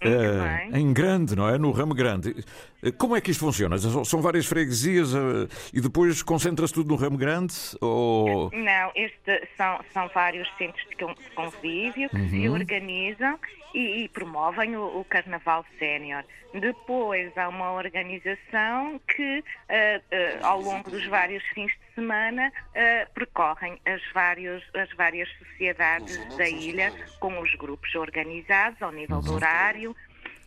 Uh, 0.00 0.76
em 0.76 0.92
grande, 0.92 1.34
não 1.34 1.48
é? 1.48 1.58
No 1.58 1.72
ramo 1.72 1.92
grande. 1.92 2.34
Eh, 2.82 2.92
como 2.92 3.16
é 3.16 3.20
que 3.20 3.30
isto 3.30 3.44
funciona? 3.44 3.76
São 3.78 4.22
várias 4.22 4.46
freguesias 4.46 5.12
uh, 5.14 5.48
e 5.72 5.80
depois 5.80 6.22
concentra-se 6.22 6.72
tudo 6.72 6.88
no 6.88 6.96
ramo 6.96 7.16
grande? 7.16 7.54
Ou... 7.80 8.50
Não, 8.52 8.92
este 8.94 9.48
são, 9.56 9.80
são 9.92 10.08
vários 10.08 10.48
centros 10.56 10.84
de 10.88 10.96
convívio 11.34 12.08
que 12.10 12.16
uhum. 12.16 12.28
se 12.28 12.48
organizam 12.48 13.38
e, 13.74 14.04
e 14.04 14.08
promovem 14.08 14.76
o, 14.76 15.00
o 15.00 15.04
Carnaval 15.04 15.64
Sénior. 15.78 16.24
Depois 16.54 17.36
há 17.36 17.48
uma 17.48 17.72
organização 17.72 18.98
que, 19.14 19.40
uh, 19.40 20.42
uh, 20.42 20.46
ao 20.46 20.60
longo 20.60 20.90
dos 20.90 21.04
vários 21.06 21.44
fins 21.48 21.70
de 21.72 21.94
semana, 21.94 22.48
uh, 22.48 23.12
percorrem 23.12 23.78
as, 23.84 24.00
vários, 24.14 24.62
as 24.74 24.90
várias 24.96 25.28
sociedades 25.38 26.16
da 26.36 26.48
ilha 26.48 26.90
com 27.20 27.38
os 27.40 27.54
grupos 27.56 27.94
organizados 27.94 28.80
ao 28.80 28.90
nível 28.90 29.20
do 29.20 29.34
horário 29.34 29.94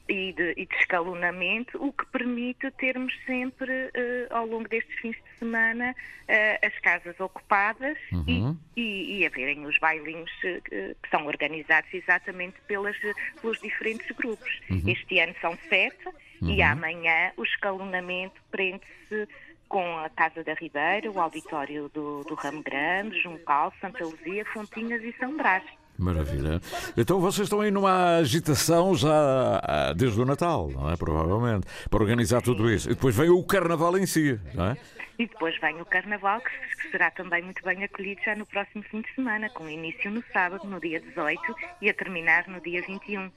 e 0.07 0.33
de, 0.33 0.51
e 0.57 0.65
de, 0.65 0.75
escalonamento, 0.75 1.83
o 1.83 1.91
que 1.91 2.05
permite 2.07 2.69
termos 2.71 3.13
sempre, 3.25 3.71
uh, 3.71 4.35
ao 4.35 4.45
longo 4.45 4.67
destes 4.67 4.93
fins 4.99 5.15
de 5.15 5.39
semana, 5.39 5.91
uh, 5.91 6.65
as 6.65 6.77
casas 6.79 7.19
ocupadas 7.19 7.97
uhum. 8.11 8.57
e, 8.75 8.81
e, 8.81 9.19
e 9.19 9.25
haverem 9.25 9.65
os 9.65 9.77
bailinhos 9.77 10.31
uh, 10.43 10.61
que 11.01 11.09
são 11.09 11.25
organizados 11.25 11.93
exatamente 11.93 12.59
pelas, 12.67 12.97
pelos 13.41 13.59
diferentes 13.61 14.09
grupos. 14.15 14.59
Uhum. 14.69 14.83
Este 14.87 15.19
ano 15.19 15.35
são 15.41 15.57
sete 15.69 16.05
uhum. 16.41 16.49
e 16.49 16.61
amanhã 16.61 17.31
o 17.37 17.43
escalonamento 17.43 18.41
prende-se 18.51 19.27
com 19.71 19.97
a 19.99 20.09
Casa 20.09 20.43
da 20.43 20.53
Ribeira, 20.53 21.09
o 21.09 21.19
auditório 21.21 21.89
do, 21.93 22.25
do 22.25 22.35
Ramo 22.35 22.61
Grande, 22.61 23.17
Juncal, 23.21 23.73
Santa 23.79 24.03
Luzia, 24.03 24.43
Fontinhas 24.45 25.01
e 25.01 25.15
São 25.17 25.37
Brás. 25.37 25.63
Maravilha. 26.01 26.59
Então 26.97 27.19
vocês 27.19 27.45
estão 27.45 27.61
aí 27.61 27.69
numa 27.69 28.17
agitação 28.17 28.95
já 28.95 29.61
ah, 29.63 29.93
desde 29.95 30.19
o 30.19 30.25
Natal, 30.25 30.69
não 30.73 30.89
é? 30.89 30.97
Provavelmente, 30.97 31.67
para 31.89 32.01
organizar 32.01 32.41
tudo 32.41 32.69
isso. 32.71 32.89
E 32.89 32.95
depois 32.95 33.15
vem 33.15 33.29
o 33.29 33.43
Carnaval 33.43 33.95
em 33.97 34.07
si, 34.07 34.39
não 34.55 34.65
é? 34.65 34.77
E 35.21 35.27
depois 35.27 35.55
vem 35.59 35.79
o 35.79 35.85
Carnaval, 35.85 36.41
que 36.41 36.89
será 36.89 37.11
também 37.11 37.43
muito 37.43 37.63
bem 37.63 37.83
acolhido 37.83 38.19
já 38.25 38.35
no 38.35 38.45
próximo 38.45 38.83
fim 38.89 39.01
de 39.01 39.13
semana, 39.13 39.49
com 39.51 39.69
início 39.69 40.09
no 40.09 40.23
sábado, 40.33 40.67
no 40.67 40.79
dia 40.79 40.99
18, 40.99 41.39
e 41.79 41.89
a 41.89 41.93
terminar 41.93 42.47
no 42.47 42.59
dia 42.59 42.81
21. 42.81 43.29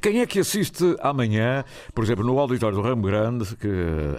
Quem 0.00 0.20
é 0.20 0.26
que 0.26 0.40
assiste 0.40 0.96
amanhã, 1.00 1.64
por 1.94 2.02
exemplo, 2.02 2.24
no 2.24 2.36
auditório 2.38 2.76
do 2.76 2.82
Ramo 2.82 3.02
Grande, 3.02 3.56
que 3.56 3.68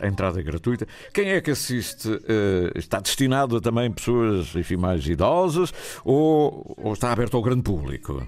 a 0.01 0.07
entrada 0.07 0.39
é 0.39 0.43
gratuita, 0.43 0.87
quem 1.13 1.31
é 1.31 1.41
que 1.41 1.51
assiste? 1.51 2.09
eh, 2.27 2.71
está 2.75 2.99
destinado 2.99 3.57
a 3.57 3.61
também 3.61 3.91
pessoas, 3.91 4.55
enfim, 4.55 4.77
mais 4.77 5.05
idosas 5.07 5.73
ou, 6.03 6.75
ou 6.77 6.93
está 6.93 7.11
aberto 7.11 7.35
ao 7.35 7.43
grande 7.43 7.63
público? 7.63 8.25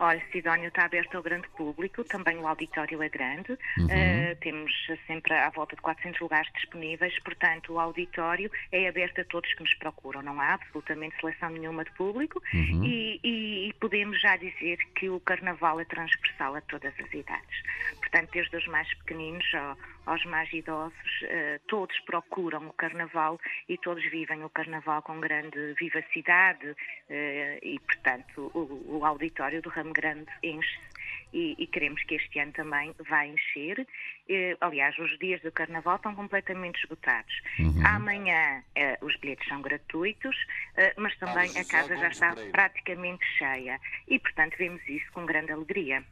Olha, 0.00 0.22
Sidónio 0.30 0.68
está 0.68 0.84
aberto 0.84 1.16
ao 1.16 1.22
grande 1.22 1.48
público, 1.56 2.04
também 2.04 2.36
o 2.38 2.46
auditório 2.46 3.02
é 3.02 3.08
grande, 3.08 3.50
Uhum. 3.78 3.86
eh, 3.90 4.36
temos 4.40 4.72
sempre 5.08 5.34
à 5.34 5.50
volta 5.50 5.74
de 5.74 5.82
400 5.82 6.20
lugares 6.20 6.48
disponíveis, 6.54 7.18
portanto 7.24 7.72
o 7.72 7.80
auditório 7.80 8.48
é 8.70 8.88
aberto 8.88 9.20
a 9.20 9.24
todos 9.24 9.52
que 9.54 9.60
nos 9.62 9.74
procuram, 9.74 10.22
não 10.22 10.40
há 10.40 10.54
absolutamente 10.54 11.16
seleção 11.20 11.50
nenhuma 11.50 11.84
de 11.84 11.90
público 11.92 12.40
Uhum. 12.54 12.84
e, 12.84 13.20
e- 13.24 13.68
e 13.68 13.72
podemos 13.74 14.20
já 14.20 14.36
dizer 14.36 14.78
que 14.94 15.08
o 15.10 15.18
carnaval 15.20 15.80
é 15.80 15.84
transversal 15.84 16.54
a 16.54 16.60
todas 16.60 16.94
as 17.00 17.12
idades. 17.12 17.62
Portanto, 18.00 18.30
desde 18.32 18.56
os 18.56 18.66
mais 18.68 18.88
pequeninos 18.98 19.44
ao- 19.54 19.76
aos 20.08 20.24
mais 20.24 20.52
idosos, 20.52 21.22
eh, 21.22 21.60
todos 21.68 21.98
procuram 22.00 22.66
o 22.66 22.72
carnaval 22.72 23.38
e 23.68 23.76
todos 23.76 24.02
vivem 24.10 24.42
o 24.42 24.48
carnaval 24.48 25.02
com 25.02 25.20
grande 25.20 25.74
vivacidade 25.78 26.74
eh, 27.08 27.58
e, 27.62 27.78
portanto, 27.80 28.50
o, 28.54 29.04
auditório 29.04 29.60
do 29.60 29.68
Ramo 29.68 29.92
Grande 29.92 30.30
enche-se 30.42 30.98
e, 31.32 31.54
e 31.58 31.66
queremos 31.66 32.02
que 32.04 32.14
este 32.14 32.38
ano 32.38 32.52
também 32.52 32.94
vá 33.08 33.26
encher. 33.26 33.86
Eh, 34.28 34.56
aliás, 34.60 34.98
os 34.98 35.18
dias 35.18 35.40
do 35.42 35.52
Carnaval 35.52 35.96
estão 35.96 36.14
completamente 36.14 36.78
esgotados. 36.80 37.34
Uhum. 37.58 37.86
Amanhã 37.86 38.62
os 39.02 39.16
bilhetes 39.16 39.46
são 39.48 39.60
gratuitos, 39.60 40.36
eh, 40.76 40.94
mas 40.96 41.16
também 41.18 41.50
a 41.58 41.64
casa 41.64 41.96
já 41.96 42.08
está 42.08 42.34
praticamente 42.52 43.24
cheia 43.36 43.80
e, 44.06 44.18
portanto, 44.18 44.56
vemos 44.56 44.86
isso 44.88 45.10
com 45.12 45.26
grande 45.26 45.52
alegria. 45.52 46.02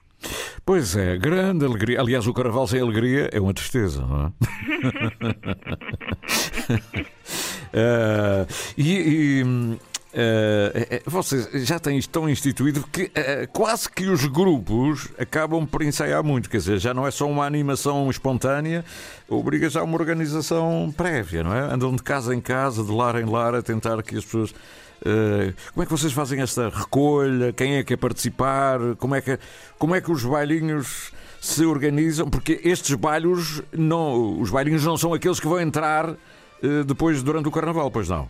Pois 0.66 0.96
é, 0.96 1.16
grande 1.16 1.64
alegria. 1.64 2.00
Aliás, 2.00 2.26
o 2.26 2.34
carnaval 2.34 2.66
sem 2.66 2.80
alegria 2.80 3.30
é 3.32 3.40
uma 3.40 3.54
tristeza, 3.54 4.04
não 4.04 4.26
é? 4.26 4.32
Eh, 7.78 8.46
e. 8.78 9.42
e, 9.42 9.78
eh, 10.14 11.02
vocês 11.04 11.48
já 11.66 11.78
têm 11.78 11.98
isto 11.98 12.10
tão 12.10 12.28
instituído 12.28 12.82
que 12.90 13.10
eh, 13.14 13.46
quase 13.52 13.90
que 13.90 14.06
os 14.06 14.24
grupos 14.24 15.08
acabam 15.18 15.66
por 15.66 15.82
ensaiar 15.82 16.22
muito, 16.22 16.48
quer 16.48 16.58
dizer, 16.58 16.78
já 16.78 16.94
não 16.94 17.06
é 17.06 17.10
só 17.10 17.28
uma 17.28 17.44
animação 17.44 18.08
espontânea, 18.08 18.84
obriga 19.28 19.68
já 19.68 19.80
a 19.80 19.84
uma 19.84 19.96
organização 19.96 20.94
prévia, 20.96 21.42
não 21.42 21.52
é? 21.52 21.60
Andam 21.60 21.94
de 21.94 22.02
casa 22.02 22.34
em 22.34 22.40
casa, 22.40 22.82
de 22.82 22.90
lar 22.90 23.20
em 23.20 23.26
lar, 23.26 23.54
a 23.54 23.62
tentar 23.62 24.02
que 24.02 24.16
as 24.16 24.24
pessoas. 24.24 24.54
Eh, 25.04 25.52
como 25.72 25.82
é 25.82 25.86
que 25.86 25.92
vocês 25.92 26.12
fazem 26.12 26.40
esta 26.40 26.68
recolha? 26.68 27.52
Quem 27.52 27.76
é 27.76 27.84
que 27.84 27.94
é 27.94 27.96
participar? 27.96 28.78
Como 28.98 29.14
é 29.14 29.20
que, 29.20 29.38
como 29.78 29.94
é 29.94 30.00
que 30.00 30.10
os 30.10 30.24
bailinhos 30.24 31.12
se 31.40 31.64
organizam? 31.64 32.28
Porque 32.28 32.60
estes 32.64 32.94
bailos 32.94 33.62
não, 33.72 34.40
os 34.40 34.50
bailinhos 34.50 34.84
não 34.84 34.96
são 34.96 35.12
aqueles 35.12 35.40
que 35.40 35.46
vão 35.46 35.60
entrar 35.60 36.10
eh, 36.62 36.84
depois 36.86 37.22
durante 37.22 37.48
o 37.48 37.50
carnaval, 37.50 37.90
pois 37.90 38.08
não? 38.08 38.28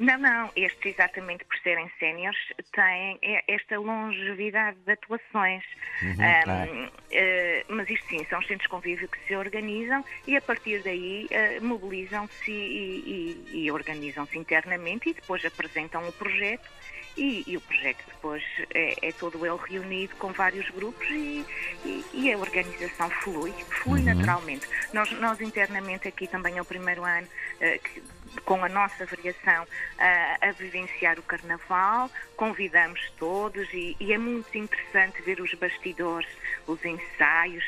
Não, 0.00 0.16
não, 0.18 0.50
estes 0.56 0.94
exatamente 0.94 1.44
por 1.44 1.56
serem 1.58 1.86
séniores 1.98 2.38
têm 2.72 3.18
e- 3.22 3.44
esta 3.48 3.78
longevidade 3.78 4.78
de 4.86 4.92
atuações. 4.92 5.62
Uhum. 6.02 6.16
Ahm, 6.24 6.90
eh, 7.10 7.64
mas 7.68 7.88
isto 7.90 8.08
sim, 8.08 8.24
são 8.30 8.38
os 8.38 8.46
centros 8.46 8.62
de 8.64 8.70
convívio 8.70 9.06
que 9.08 9.18
se 9.26 9.36
organizam 9.36 10.02
e 10.26 10.36
a 10.38 10.40
partir 10.40 10.82
daí 10.82 11.26
eh, 11.30 11.60
mobilizam-se 11.60 12.50
e, 12.50 13.50
e- 13.52 13.64
e 13.66 13.70
organizam-se 13.70 14.38
internamente 14.38 15.10
e 15.10 15.14
depois 15.14 15.44
apresentam 15.44 16.08
o 16.08 16.12
projeto 16.12 16.70
e, 17.18 17.44
e 17.46 17.56
o 17.58 17.60
projeto 17.60 18.02
depois 18.06 18.42
é, 18.72 19.08
é 19.08 19.12
todo 19.12 19.44
ele 19.44 19.58
reunido 19.68 20.16
com 20.16 20.32
vários 20.32 20.66
grupos 20.70 21.06
e, 21.10 21.44
e- 21.84 22.06
e 22.14 22.32
a 22.32 22.38
organização 22.38 23.10
flui, 23.22 23.52
flui 23.82 24.00
Uhum. 24.00 24.06
naturalmente. 24.06 24.66
Nós, 24.94 25.10
nós 25.20 25.38
internamente 25.42 26.08
aqui 26.08 26.26
também 26.26 26.56
é 26.56 26.62
o 26.62 26.64
primeiro 26.64 27.04
ano 27.04 27.28
eh, 27.60 27.78
que 27.78 28.02
com 28.44 28.64
a 28.64 28.68
nossa 28.68 29.06
variação 29.06 29.66
ah, 29.98 30.38
a 30.40 30.52
vivenciar 30.52 31.18
o 31.18 31.22
Carnaval, 31.22 32.10
convidamos 32.36 33.00
todos 33.18 33.68
e, 33.72 33.96
e 34.00 34.12
é 34.12 34.18
muito 34.18 34.56
interessante 34.56 35.22
ver 35.22 35.40
os 35.40 35.52
bastidores, 35.54 36.28
os 36.66 36.82
ensaios, 36.84 37.64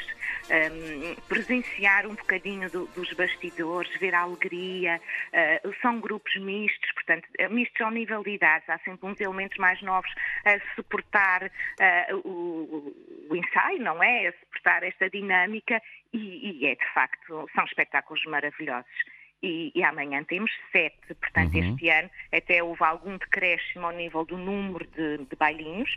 ahm, 0.51 1.15
presenciar 1.29 2.07
um 2.07 2.15
bocadinho 2.15 2.71
do- 2.71 2.87
dos 2.89 3.13
bastidores, 3.15 3.91
ver 3.99 4.15
a 4.15 4.21
alegria. 4.21 5.01
ah, 5.33 5.61
são 5.81 6.01
grupos 6.01 6.35
mistos, 6.37 6.91
portanto, 6.93 7.27
eh, 7.39 7.49
mistos 7.49 7.81
ao 7.81 7.91
nível 7.91 8.23
de 8.23 8.31
idades, 8.31 8.69
há 8.69 8.79
sempre 8.81 9.07
uns 9.09 9.21
elementos 9.21 9.57
mais 9.59 9.81
novos 9.83 10.11
a 10.45 10.59
suportar 10.75 11.51
ah, 11.81 12.07
o, 12.25 12.95
o 13.31 13.37
ensaio, 13.37 13.81
não 13.81 14.03
é? 14.03 14.29
A 14.29 14.33
suportar 14.33 14.83
esta 14.83 15.09
dinâmica 15.11 15.81
e, 16.13 16.61
e 16.63 16.67
é 16.67 16.75
de 16.75 16.85
facto, 16.95 17.49
são 17.55 17.65
espetáculos 17.65 18.25
maravilhosos 18.27 19.12
e, 19.43 19.73
e 19.75 19.83
amanhã 19.83 20.23
temos 20.25 20.51
sete. 20.71 21.15
Portanto, 21.15 21.55
Uhum. 21.57 21.75
este 21.75 21.89
ano 21.89 22.11
até 22.33 22.63
houve 22.63 22.83
algum 22.85 23.17
decréscimo 23.19 23.87
ao 23.87 23.93
nível 23.93 24.25
do 24.25 24.39
número 24.39 24.87
de, 24.97 25.19
de 25.19 25.37
bailinhos, 25.37 25.95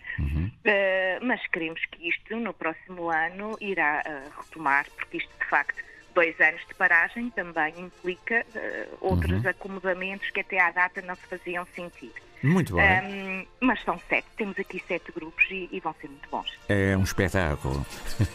Eh, 0.67 1.19
mas 1.21 1.45
queremos 1.47 1.79
que 1.91 2.09
isto 2.09 2.35
no 2.37 2.51
próximo 2.51 3.11
ano 3.11 3.55
irá 3.61 4.01
eh, 4.03 4.23
retomar, 4.35 4.85
porque 4.97 5.17
isto 5.17 5.29
de 5.39 5.45
facto. 5.45 5.83
Dois 6.15 6.39
anos 6.39 6.65
de 6.67 6.73
paragem 6.73 7.29
também 7.31 7.73
implica 7.77 8.43
eh, 8.55 8.87
outros 8.99 9.43
Uhum. 9.43 9.49
acomodamentos 9.51 10.27
que 10.31 10.39
até 10.39 10.59
à 10.59 10.71
data 10.71 11.01
não 11.03 11.15
se 11.17 11.27
faziam 11.27 11.67
sentir. 11.75 12.13
Muito 12.43 12.75
bem. 12.75 12.83
Ahm, 12.83 13.45
mas 13.59 13.81
são 13.83 13.99
sete, 14.07 14.27
temos 14.37 14.57
aqui 14.59 14.83
sete 14.87 15.11
grupos 15.11 15.43
e, 15.49 15.67
e 15.71 15.79
vão 15.79 15.95
ser 15.99 16.07
muito 16.07 16.29
bons. 16.29 16.47
É 16.69 16.95
um 16.97 17.03
espetáculo. 17.03 17.85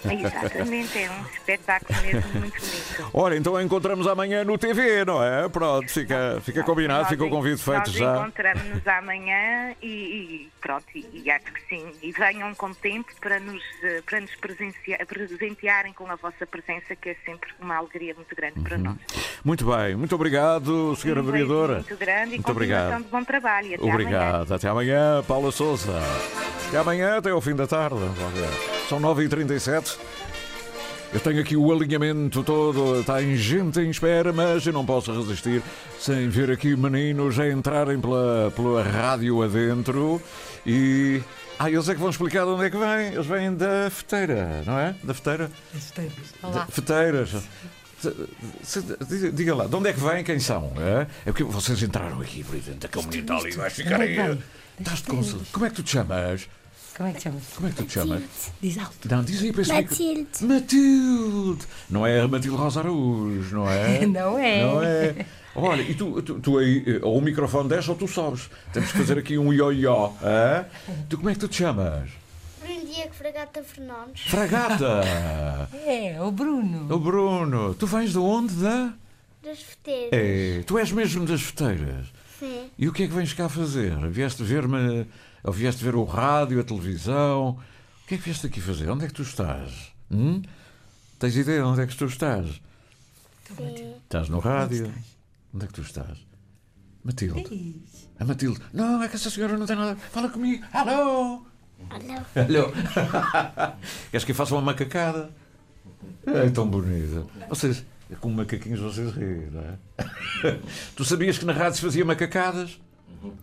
Exatamente, 0.04 0.98
é 0.98 1.10
um 1.10 1.26
espetáculo 1.26 2.00
mesmo 2.02 2.40
muito 2.40 2.60
bonito. 2.60 3.10
Ora, 3.12 3.36
então 3.36 3.60
encontramos 3.60 4.06
amanhã 4.06 4.42
no 4.44 4.58
TV, 4.58 5.04
não 5.04 5.22
é? 5.22 5.48
Pronto, 5.48 5.88
fica, 5.88 6.40
fica 6.44 6.62
combinado, 6.64 7.00
Nós 7.02 7.08
fica 7.10 7.24
o 7.24 7.30
convite 7.30 7.62
feito 7.62 7.78
nós 7.78 7.92
já. 7.92 8.16
encontramos-nos 8.18 8.86
amanhã 8.88 9.74
e, 9.80 9.86
e 9.86 10.48
pronto, 10.60 10.84
e, 10.94 11.22
e 11.24 11.30
acho 11.30 11.44
que 11.52 11.60
sim. 11.68 11.86
E 12.02 12.10
venham 12.12 12.52
com 12.54 12.72
tempo 12.74 13.10
para 13.20 13.38
nos, 13.38 13.62
eh, 13.82 14.02
para 14.04 14.20
nos 14.20 14.30
presentearem 14.36 15.92
com 15.92 16.10
a 16.10 16.16
vossa 16.16 16.46
presença, 16.46 16.96
que 16.96 17.10
é 17.10 17.16
sempre 17.24 17.50
uma 17.60 17.76
alegria 17.76 18.14
muito 18.14 18.34
grande 18.34 18.60
para 18.60 18.76
nós. 18.78 18.96
Muito 19.44 19.64
bem, 19.64 19.94
muito 19.94 20.14
obrigado, 20.14 20.94
senhora 20.96 21.20
Um 21.20 21.24
beijo 21.24 21.32
Vereadora. 21.46 21.74
Muito 21.74 21.96
grande 21.96 22.26
e 22.34 22.38
Muito 22.38 22.44
continuação 22.46 22.52
obrigado. 22.86 23.04
de 23.04 23.10
bom 23.10 23.24
trabalho. 23.24 23.74
Até. 23.74 23.89
Obrigado. 23.94 24.54
Até 24.54 24.68
amanhã, 24.68 25.22
Paula 25.26 25.50
Souza. 25.52 25.92
Até 26.68 26.78
amanhã, 26.78 27.18
até 27.18 27.30
ao 27.30 27.40
fim 27.40 27.54
da 27.54 27.66
tarde. 27.66 27.96
São 28.88 29.00
9h37. 29.00 29.96
Eu 31.12 31.18
tenho 31.18 31.40
aqui 31.40 31.56
o 31.56 31.72
alinhamento 31.72 32.42
todo, 32.44 33.00
está 33.00 33.20
em 33.20 33.34
gente 33.36 33.80
em 33.80 33.90
espera, 33.90 34.32
mas 34.32 34.64
eu 34.64 34.72
não 34.72 34.86
posso 34.86 35.12
resistir 35.12 35.60
sem 35.98 36.28
ver 36.28 36.52
aqui 36.52 36.76
meninos 36.76 37.36
a 37.40 37.48
entrarem 37.48 38.00
pela, 38.00 38.52
pela 38.54 38.82
rádio 38.84 39.42
adentro 39.42 40.22
e. 40.64 41.20
Ah, 41.58 41.68
eles 41.68 41.88
é 41.88 41.94
que 41.94 42.00
vão 42.00 42.08
explicar 42.10 42.44
de 42.44 42.50
onde 42.52 42.64
é 42.64 42.70
que 42.70 42.76
vêm. 42.78 43.12
Eles 43.12 43.26
vêm 43.26 43.52
da 43.54 43.90
feteira, 43.90 44.62
não 44.64 44.78
é? 44.78 44.94
Da 45.02 45.12
feteira? 45.12 45.50
Olá. 46.42 46.64
De- 46.64 46.72
Feteiras. 46.72 47.34
Diga 49.34 49.54
lá, 49.54 49.66
de 49.66 49.74
onde 49.76 49.88
é 49.88 49.92
que 49.92 50.00
vêm? 50.00 50.24
Quem 50.24 50.38
são? 50.40 50.72
É, 50.76 51.02
é 51.26 51.32
porque 51.32 51.44
vocês 51.44 51.82
entraram 51.82 52.20
aqui 52.20 52.42
por 52.44 52.54
dentro 52.56 52.74
daquele 52.80 53.06
menino 53.06 53.22
está 53.22 53.36
ali, 53.46 53.50
vais 53.56 53.72
ficar 53.72 54.00
aí. 54.00 54.38
Estás 54.78 54.98
de 54.98 55.04
conselho. 55.04 55.42
Como 55.52 55.66
é 55.66 55.70
que 55.70 55.76
tu 55.76 55.82
te 55.82 55.90
chamas? 55.92 56.48
Como 56.96 57.08
é 57.08 57.12
que 57.12 57.20
chamas? 57.22 57.42
Como 57.54 57.68
é 57.68 57.70
que 57.70 57.76
tu 57.76 57.84
te 57.84 57.92
chamas? 57.94 58.22
Diz 58.60 58.78
alto. 58.78 59.08
Não, 59.08 59.22
diz 59.24 59.42
aí 59.42 59.52
para 59.52 59.62
esse 59.62 59.72
micro- 59.72 59.90
Matilde. 59.90 60.44
Matilde! 60.44 61.64
Não 61.88 62.06
é 62.06 62.20
a 62.20 62.28
Matilde 62.28 62.56
Rosa 62.56 62.80
Araújo, 62.80 63.56
não 63.56 63.70
é? 63.70 64.04
Não 64.06 64.38
é. 64.38 64.62
Não 64.64 64.82
é. 64.82 65.26
Olha, 65.54 65.82
e 65.82 65.94
tu, 65.94 66.22
tu, 66.22 66.38
tu 66.40 66.58
aí, 66.58 66.84
eh, 66.86 67.00
ou 67.02 67.18
o 67.18 67.20
microfone 67.20 67.68
desce 67.68 67.90
ou 67.90 67.96
tu 67.96 68.06
sobes. 68.06 68.48
Temos 68.72 68.92
que 68.92 68.98
fazer 68.98 69.18
aqui 69.18 69.36
um 69.36 69.52
ioió. 69.52 70.12
é? 70.22 70.64
Tu 71.08 71.16
como 71.18 71.28
é 71.28 71.32
que 71.34 71.40
tu 71.40 71.48
te 71.48 71.56
chamas? 71.56 72.08
Bruno 72.70 72.86
Diego 72.86 73.12
Fragata 73.12 73.64
Fernandes. 73.64 74.22
Fragata! 74.22 75.02
É, 75.84 76.22
o 76.22 76.30
Bruno. 76.30 76.94
O 76.94 76.98
Bruno, 77.00 77.74
tu 77.74 77.84
vens 77.84 78.12
de 78.12 78.18
onde? 78.18 78.54
Da? 78.54 78.94
Das 79.42 79.60
Feteiras. 79.60 80.10
É, 80.12 80.62
tu 80.64 80.78
és 80.78 80.92
mesmo 80.92 81.26
das 81.26 81.42
feteiras. 81.42 82.06
Sim. 82.38 82.70
E 82.78 82.88
o 82.88 82.92
que 82.92 83.02
é 83.02 83.08
que 83.08 83.12
vens 83.12 83.32
cá 83.32 83.48
fazer? 83.48 83.96
Vieste 84.08 84.44
ver-me, 84.44 85.04
ou 85.42 85.52
vieste 85.52 85.82
ver 85.82 85.96
o 85.96 86.04
rádio, 86.04 86.60
a 86.60 86.64
televisão? 86.64 87.58
O 88.04 88.06
que 88.06 88.14
é 88.14 88.18
que 88.18 88.24
vieste 88.24 88.46
aqui 88.46 88.60
fazer? 88.60 88.88
Onde 88.88 89.04
é 89.04 89.08
que 89.08 89.14
tu 89.14 89.22
estás? 89.22 89.92
Hum? 90.08 90.40
Tens 91.18 91.36
ideia 91.36 91.62
de 91.62 91.66
onde 91.66 91.80
é 91.80 91.86
que 91.88 91.96
tu 91.96 92.04
estás? 92.04 92.60
Sim. 93.56 93.94
Estás 94.04 94.28
no 94.28 94.38
rádio? 94.38 94.94
Onde 95.52 95.64
é 95.64 95.66
que 95.66 95.74
tu 95.74 95.82
estás? 95.82 96.18
Matilde. 97.02 97.82
A 98.20 98.24
Matilde. 98.24 98.60
Não, 98.72 99.02
é 99.02 99.08
que 99.08 99.16
essa 99.16 99.28
senhora 99.28 99.58
não 99.58 99.66
tem 99.66 99.74
nada. 99.74 99.96
Fala 99.96 100.28
comigo. 100.28 100.64
Alô? 100.72 101.49
Alô? 101.88 102.72
Queres 104.10 104.24
que 104.24 104.32
eu 104.32 104.36
faça 104.36 104.54
uma 104.54 104.62
macacada? 104.62 105.30
É 106.26 106.48
tão 106.50 106.68
bonita. 106.68 107.24
Vocês, 107.48 107.84
Com 108.20 108.30
macaquinhos 108.30 108.80
vocês 108.80 109.12
riem, 109.12 109.50
não 109.50 109.62
é? 109.62 110.58
tu 110.94 111.04
sabias 111.04 111.38
que 111.38 111.44
na 111.44 111.52
rádio 111.52 111.76
se 111.76 111.82
fazia 111.82 112.04
macacadas? 112.04 112.78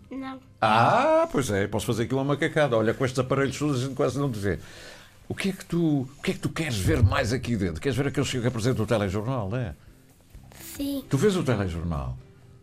Não. 0.10 0.40
Ah, 0.62 1.28
pois 1.32 1.50
é, 1.50 1.68
posso 1.68 1.86
fazer 1.86 2.04
aquilo 2.04 2.20
uma 2.20 2.34
macacada. 2.34 2.78
Olha, 2.78 2.94
com 2.94 3.06
estes 3.06 3.20
aparelhos 3.20 3.58
todos 3.58 3.82
a 3.82 3.86
gente 3.86 3.96
quase 3.96 4.20
não 4.20 4.32
te 4.32 4.40
vê. 4.40 4.60
O 5.30 5.36
que 5.36 5.50
é 5.50 5.52
que 5.52 5.66
tu, 5.66 6.02
o 6.02 6.22
que 6.22 6.32
é 6.32 6.34
que 6.34 6.40
tu 6.40 6.50
queres 6.50 6.78
ver 6.78 7.04
mais 7.04 7.34
aqui 7.34 7.56
dentro? 7.58 7.82
Queres 7.82 7.98
ver 7.98 8.08
aqueles 8.08 8.30
que 8.30 8.46
apresentam 8.46 8.86
o 8.86 8.88
telejornal, 8.88 9.50
não 9.50 9.58
é? 9.58 9.76
Sim. 10.76 11.04
Tu 11.10 11.18
vês 11.18 11.36
o 11.36 11.44
telejornal 11.44 12.18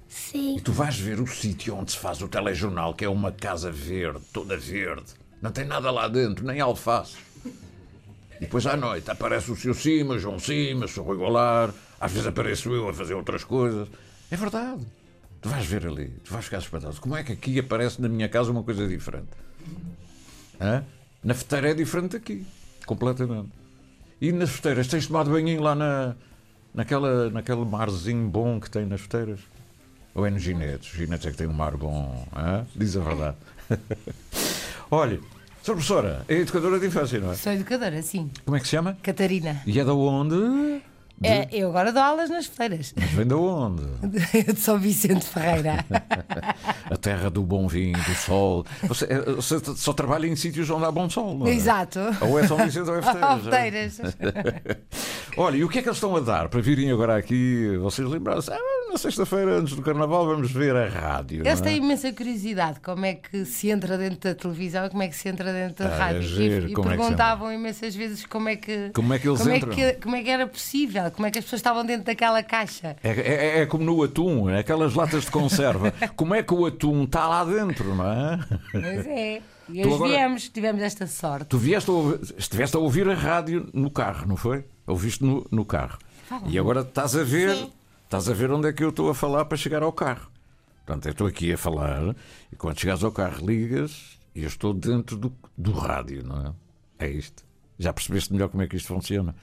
Sim. 0.08 0.56
e 0.56 0.60
tu 0.60 0.72
vais 0.72 0.98
ver 0.98 1.20
o 1.20 1.26
sítio 1.26 1.76
onde 1.76 1.92
se 1.92 1.98
faz 1.98 2.22
o 2.22 2.28
telejornal, 2.28 2.94
que 2.94 3.04
é 3.04 3.08
uma 3.08 3.30
casa 3.30 3.70
verde, 3.70 4.20
toda 4.32 4.56
verde. 4.56 5.12
Não 5.40 5.50
tem 5.50 5.64
nada 5.64 5.90
lá 5.90 6.08
dentro, 6.08 6.46
nem 6.46 6.60
alface. 6.60 7.16
E 8.36 8.40
depois 8.40 8.66
à 8.66 8.76
noite 8.76 9.10
aparece 9.10 9.50
o 9.50 9.56
seu 9.56 9.74
Cima, 9.74 10.18
João 10.18 10.38
Cima, 10.38 10.86
o 10.86 11.02
Rui 11.02 11.16
Goulart, 11.16 11.74
às 12.00 12.12
vezes 12.12 12.26
apareço 12.26 12.72
eu 12.72 12.88
a 12.88 12.94
fazer 12.94 13.14
outras 13.14 13.44
coisas. 13.44 13.88
É 14.30 14.36
verdade. 14.36 14.84
Tu 15.40 15.48
vais 15.48 15.64
ver 15.66 15.86
ali, 15.86 16.08
tu 16.24 16.32
vais 16.32 16.44
ficar 16.44 16.58
espantado. 16.58 16.98
Como 17.00 17.16
é 17.16 17.22
que 17.22 17.32
aqui 17.32 17.58
aparece 17.58 18.00
na 18.00 18.08
minha 18.08 18.28
casa 18.28 18.50
uma 18.50 18.62
coisa 18.62 18.88
diferente? 18.88 19.28
Hã? 20.60 20.82
Na 21.22 21.34
feteira 21.34 21.70
é 21.70 21.74
diferente 21.74 22.12
daqui, 22.12 22.46
completamente. 22.86 23.50
E 24.20 24.32
nas 24.32 24.50
feteiras, 24.50 24.88
tens 24.88 25.06
tomado 25.06 25.30
banhinho 25.30 25.62
lá 25.62 25.74
na, 25.74 26.14
naquela, 26.74 27.30
naquele 27.30 27.64
marzinho 27.64 28.28
bom 28.28 28.58
que 28.58 28.70
tem 28.70 28.86
nas 28.86 29.02
feteiras? 29.02 29.40
Ou 30.14 30.26
é 30.26 30.30
nos 30.30 30.42
ginetes? 30.42 30.92
Ginetes 30.94 31.26
é 31.26 31.30
que 31.30 31.36
têm 31.36 31.46
um 31.46 31.52
mar 31.52 31.76
bom, 31.76 32.26
hã? 32.34 32.66
diz 32.74 32.96
a 32.96 33.00
verdade. 33.00 33.36
Olha, 34.94 35.18
Sra. 35.60 35.74
Professora, 35.74 36.24
é 36.28 36.34
educadora 36.34 36.78
de 36.78 36.86
infância, 36.86 37.18
não 37.18 37.32
é? 37.32 37.34
Sou 37.34 37.52
educadora, 37.52 38.00
sim. 38.00 38.30
Como 38.44 38.56
é 38.56 38.60
que 38.60 38.66
se 38.66 38.72
chama? 38.72 38.96
Catarina. 39.02 39.60
E 39.66 39.80
é 39.80 39.84
da 39.84 39.92
onde? 39.92 40.82
De- 41.18 41.28
É, 41.28 41.48
eu 41.52 41.68
agora 41.68 41.92
dou 41.92 42.02
aulas 42.02 42.28
nas 42.28 42.46
feiras. 42.46 42.92
Mas 42.96 43.10
vem 43.10 43.26
da 43.26 43.36
onde? 43.36 43.82
de 44.52 44.60
São 44.60 44.78
Vicente 44.78 45.24
Ferreira. 45.24 45.84
A 46.90 46.96
terra 46.96 47.30
do 47.30 47.42
bom 47.42 47.66
vinho, 47.68 47.96
do 47.96 48.14
sol. 48.14 48.64
Você, 48.82 49.04
é, 49.06 49.18
você 49.32 49.58
só 49.76 49.92
trabalha 49.92 50.26
em 50.26 50.36
sítios 50.36 50.68
onde 50.70 50.84
há 50.84 50.90
bom 50.90 51.08
sol, 51.08 51.36
não 51.38 51.46
é? 51.46 51.50
Exato. 51.50 52.00
Ou 52.20 52.38
é 52.38 52.46
São 52.46 52.56
Vicente 52.58 52.88
ou 52.90 52.96
é 52.96 53.02
Feteiras. 53.02 53.98
Ou 54.00 54.10
Feteiras. 54.10 54.78
Olha, 55.36 55.56
e 55.56 55.64
o 55.64 55.68
que 55.68 55.78
é 55.78 55.82
que 55.82 55.88
eles 55.88 55.96
estão 55.96 56.14
a 56.16 56.20
dar 56.20 56.48
para 56.48 56.60
virem 56.60 56.90
agora 56.92 57.16
aqui? 57.16 57.76
Vocês 57.80 58.08
lembraram-se, 58.08 58.52
ah, 58.52 58.58
na 58.90 58.96
sexta-feira 58.98 59.58
antes 59.58 59.74
do 59.74 59.82
Carnaval 59.82 60.26
vamos 60.26 60.52
ver 60.52 60.76
a 60.76 60.88
rádio. 60.88 61.42
Eles 61.44 61.60
não 61.60 61.66
é? 61.66 61.70
têm 61.70 61.78
imensa 61.82 62.12
curiosidade 62.12 62.78
como 62.80 63.04
é 63.04 63.14
que 63.14 63.44
se 63.44 63.68
entra 63.68 63.98
dentro 63.98 64.20
da 64.20 64.34
televisão 64.34 64.86
e 64.86 64.90
como 64.90 65.02
é 65.02 65.08
que 65.08 65.16
se 65.16 65.28
entra 65.28 65.52
dentro 65.52 65.84
da 65.84 65.90
Ah, 65.90 65.94
é 65.94 65.98
rádio. 65.98 66.22
giro, 66.22 66.68
e 66.68 66.72
e 66.72 66.74
como 66.74 66.88
é 66.90 66.96
perguntavam 66.96 67.52
imensas 67.52 67.94
vezes 67.96 68.24
como 68.26 68.48
é 68.48 68.54
que, 68.56 68.90
Como 68.94 69.12
é 69.12 69.18
que 69.18 69.28
eles 69.28 69.40
como 69.40 69.52
entram? 69.54 69.72
É 69.72 69.74
que, 69.74 70.00
como 70.00 70.14
é 70.16 70.22
que 70.22 70.30
era 70.30 70.46
possível, 70.46 71.03
como 71.10 71.26
é 71.26 71.30
que 71.30 71.38
as 71.38 71.44
pessoas 71.44 71.60
estavam 71.60 71.84
dentro 71.84 72.04
daquela 72.04 72.42
caixa. 72.42 72.96
É, 73.02 73.10
é- 73.10 73.60
é 73.62 73.66
como 73.66 73.84
no 73.84 74.02
atum, 74.02 74.48
é 74.50 74.58
aquelas 74.60 74.94
latas 74.94 75.24
de 75.24 75.30
conserva. 75.30 75.92
Como 76.16 76.34
é 76.34 76.42
que 76.42 76.52
o 76.54 76.66
atum 76.66 77.04
está 77.04 77.26
lá 77.26 77.44
dentro, 77.44 77.94
não 77.94 78.04
é? 78.06 78.38
Mas 78.72 79.06
é. 79.06 79.42
E 79.68 79.80
hoje 79.84 79.94
agora- 79.94 80.10
viemos, 80.10 80.48
tivemos 80.48 80.82
esta 80.82 81.06
sorte. 81.06 81.46
Tu 81.46 81.58
vieste 81.58 81.88
a 81.90 81.92
ouvir, 81.92 82.20
estiveste 82.38 82.76
a 82.76 82.80
ouvir 82.80 83.08
a 83.08 83.14
rádio 83.14 83.68
no 83.72 83.90
carro, 83.90 84.26
não 84.26 84.36
foi? 84.36 84.64
Ouviste 84.86 85.24
no, 85.24 85.46
no 85.50 85.64
carro. 85.64 85.98
Fala. 86.28 86.42
E 86.48 86.58
agora 86.58 86.80
estás 86.80 87.16
a 87.16 87.22
ver, 87.24 87.54
Sim. 87.56 87.72
estás 88.04 88.28
a 88.28 88.34
ver 88.34 88.50
onde 88.50 88.68
é 88.68 88.72
que 88.72 88.84
eu 88.84 88.90
estou 88.90 89.08
a 89.10 89.14
falar 89.14 89.44
para 89.46 89.56
chegar 89.56 89.82
ao 89.82 89.92
carro. 89.92 90.28
Portanto, 90.84 91.06
eu 91.06 91.12
estou 91.12 91.26
aqui 91.26 91.52
a 91.52 91.56
falar 91.56 92.14
e 92.52 92.56
quando 92.56 92.78
chegares 92.78 93.02
ao 93.02 93.10
carro 93.10 93.46
ligas 93.46 94.18
e 94.34 94.42
eu 94.42 94.48
estou 94.48 94.74
dentro 94.74 95.16
do, 95.16 95.32
do 95.56 95.72
rádio, 95.72 96.22
não 96.22 96.54
é? 96.98 97.06
É 97.06 97.10
isto. 97.10 97.42
Já 97.78 97.92
percebeste 97.92 98.32
melhor 98.32 98.48
como 98.50 98.62
é 98.62 98.66
que 98.68 98.76
isto 98.76 98.88
funciona? 98.88 99.34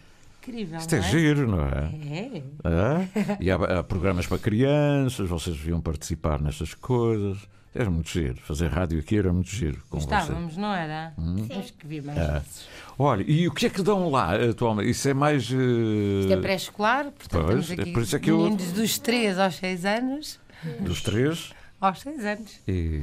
Incrível. 0.41 0.80
Isto 0.80 0.95
é 0.95 0.99
não 0.99 1.06
é? 1.06 1.10
giro, 1.10 1.47
não 1.47 1.63
é? 1.65 1.91
É. 2.12 2.38
É? 2.67 3.38
E 3.39 3.51
há, 3.51 3.56
há 3.56 3.84
programas 3.84 4.25
para 4.25 4.39
crianças, 4.39 5.30
vocês 5.30 5.56
deviam 5.56 5.80
participar 5.80 6.41
nestas 6.41 6.73
coisas. 6.73 7.38
Era 7.73 7.89
muito 7.89 8.10
giro. 8.10 8.36
Fazer 8.41 8.67
rádio 8.67 8.99
aqui 8.99 9.17
era 9.17 9.32
muito 9.32 9.49
giro 9.49 9.82
com. 9.89 9.97
Estávamos, 9.97 10.58
não 10.58 10.73
era? 10.73 11.13
Temos 11.47 11.71
que 11.71 11.88
vir 11.88 12.04
mais 12.04 12.17
É. 12.17 12.32
vezes. 12.34 12.67
Olha, 12.99 13.23
e 13.25 13.47
o 13.47 13.51
que 13.54 13.67
é 13.67 13.69
que 13.69 13.82
dão 13.82 14.10
lá 14.10 14.36
atualmente? 14.36 14.89
Isso 14.89 15.08
é 15.08 15.13
mais. 15.13 15.43
eh, 15.49 16.19
Isto 16.21 16.34
é 16.34 16.38
pré-escolar, 16.38 17.06
portanto 17.12 17.45
Pois, 17.45 17.69
é 17.71 17.73
aqui 17.75 17.91
por 17.93 18.01
isso 18.04 18.15
é 18.15 18.19
que 18.19 18.30
eu- 18.30 18.39
meninos 18.41 18.73
dos 18.73 18.97
3 18.99 19.39
aos 19.39 19.56
6 19.56 19.86
anos. 19.86 20.38
dos 20.82 21.01
três. 21.01 21.54
Aos 21.82 22.00
6 22.02 22.24
anos. 22.26 22.52
E, 22.67 23.02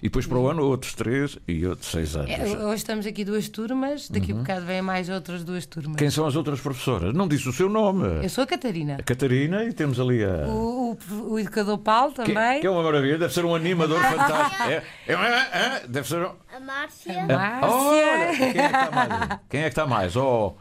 e 0.00 0.04
depois 0.04 0.26
para 0.26 0.38
o 0.38 0.48
ano 0.48 0.62
outros 0.64 0.94
três 0.94 1.38
e 1.46 1.66
outros 1.66 1.90
seis 1.90 2.16
anos. 2.16 2.30
É, 2.30 2.44
hoje 2.64 2.76
estamos 2.76 3.04
aqui 3.06 3.26
duas 3.26 3.46
turmas, 3.50 4.08
daqui 4.08 4.32
a 4.32 4.34
Uhum. 4.34 4.40
bocado 4.40 4.64
vêm 4.64 4.80
mais 4.80 5.10
outras 5.10 5.44
duas 5.44 5.66
turmas. 5.66 5.96
Quem 5.96 6.08
são 6.08 6.26
as 6.26 6.34
outras 6.34 6.58
professoras? 6.58 7.12
Não 7.14 7.28
disse 7.28 7.46
o 7.46 7.52
seu 7.52 7.68
nome. 7.68 8.24
Eu 8.24 8.28
sou 8.30 8.42
a 8.44 8.46
Catarina. 8.46 8.96
A 8.98 9.02
Catarina 9.02 9.64
e 9.64 9.72
temos 9.74 10.00
ali 10.00 10.24
a. 10.24 10.46
O, 10.48 10.92
o- 11.10 11.32
o 11.32 11.38
educador 11.38 11.76
Paulo 11.76 12.14
Que, 12.14 12.22
também. 12.32 12.60
que 12.62 12.66
é 12.66 12.70
uma 12.70 12.82
maravilha, 12.82 13.18
deve 13.18 13.34
ser 13.34 13.44
um 13.44 13.54
animador 13.54 14.00
fantástico. 14.10 14.62
É, 14.62 14.82
é, 15.06 15.12
é, 15.12 15.58
é, 15.82 15.86
deve 15.86 16.08
ser 16.08 16.22
um. 16.24 16.30
A 16.56 16.58
Márcia. 16.60 17.22
A 17.22 17.26
Márcia. 17.26 17.68
Olha, 17.68 18.36
quem 18.38 18.48
é 18.48 18.52
que 18.52 18.58
está 18.64 18.90
mais? 18.90 19.40
Quem 19.50 19.60
é 19.60 19.62
que 19.64 19.68
está 19.68 19.86
mais? 19.86 20.16
Oh, 20.16 20.54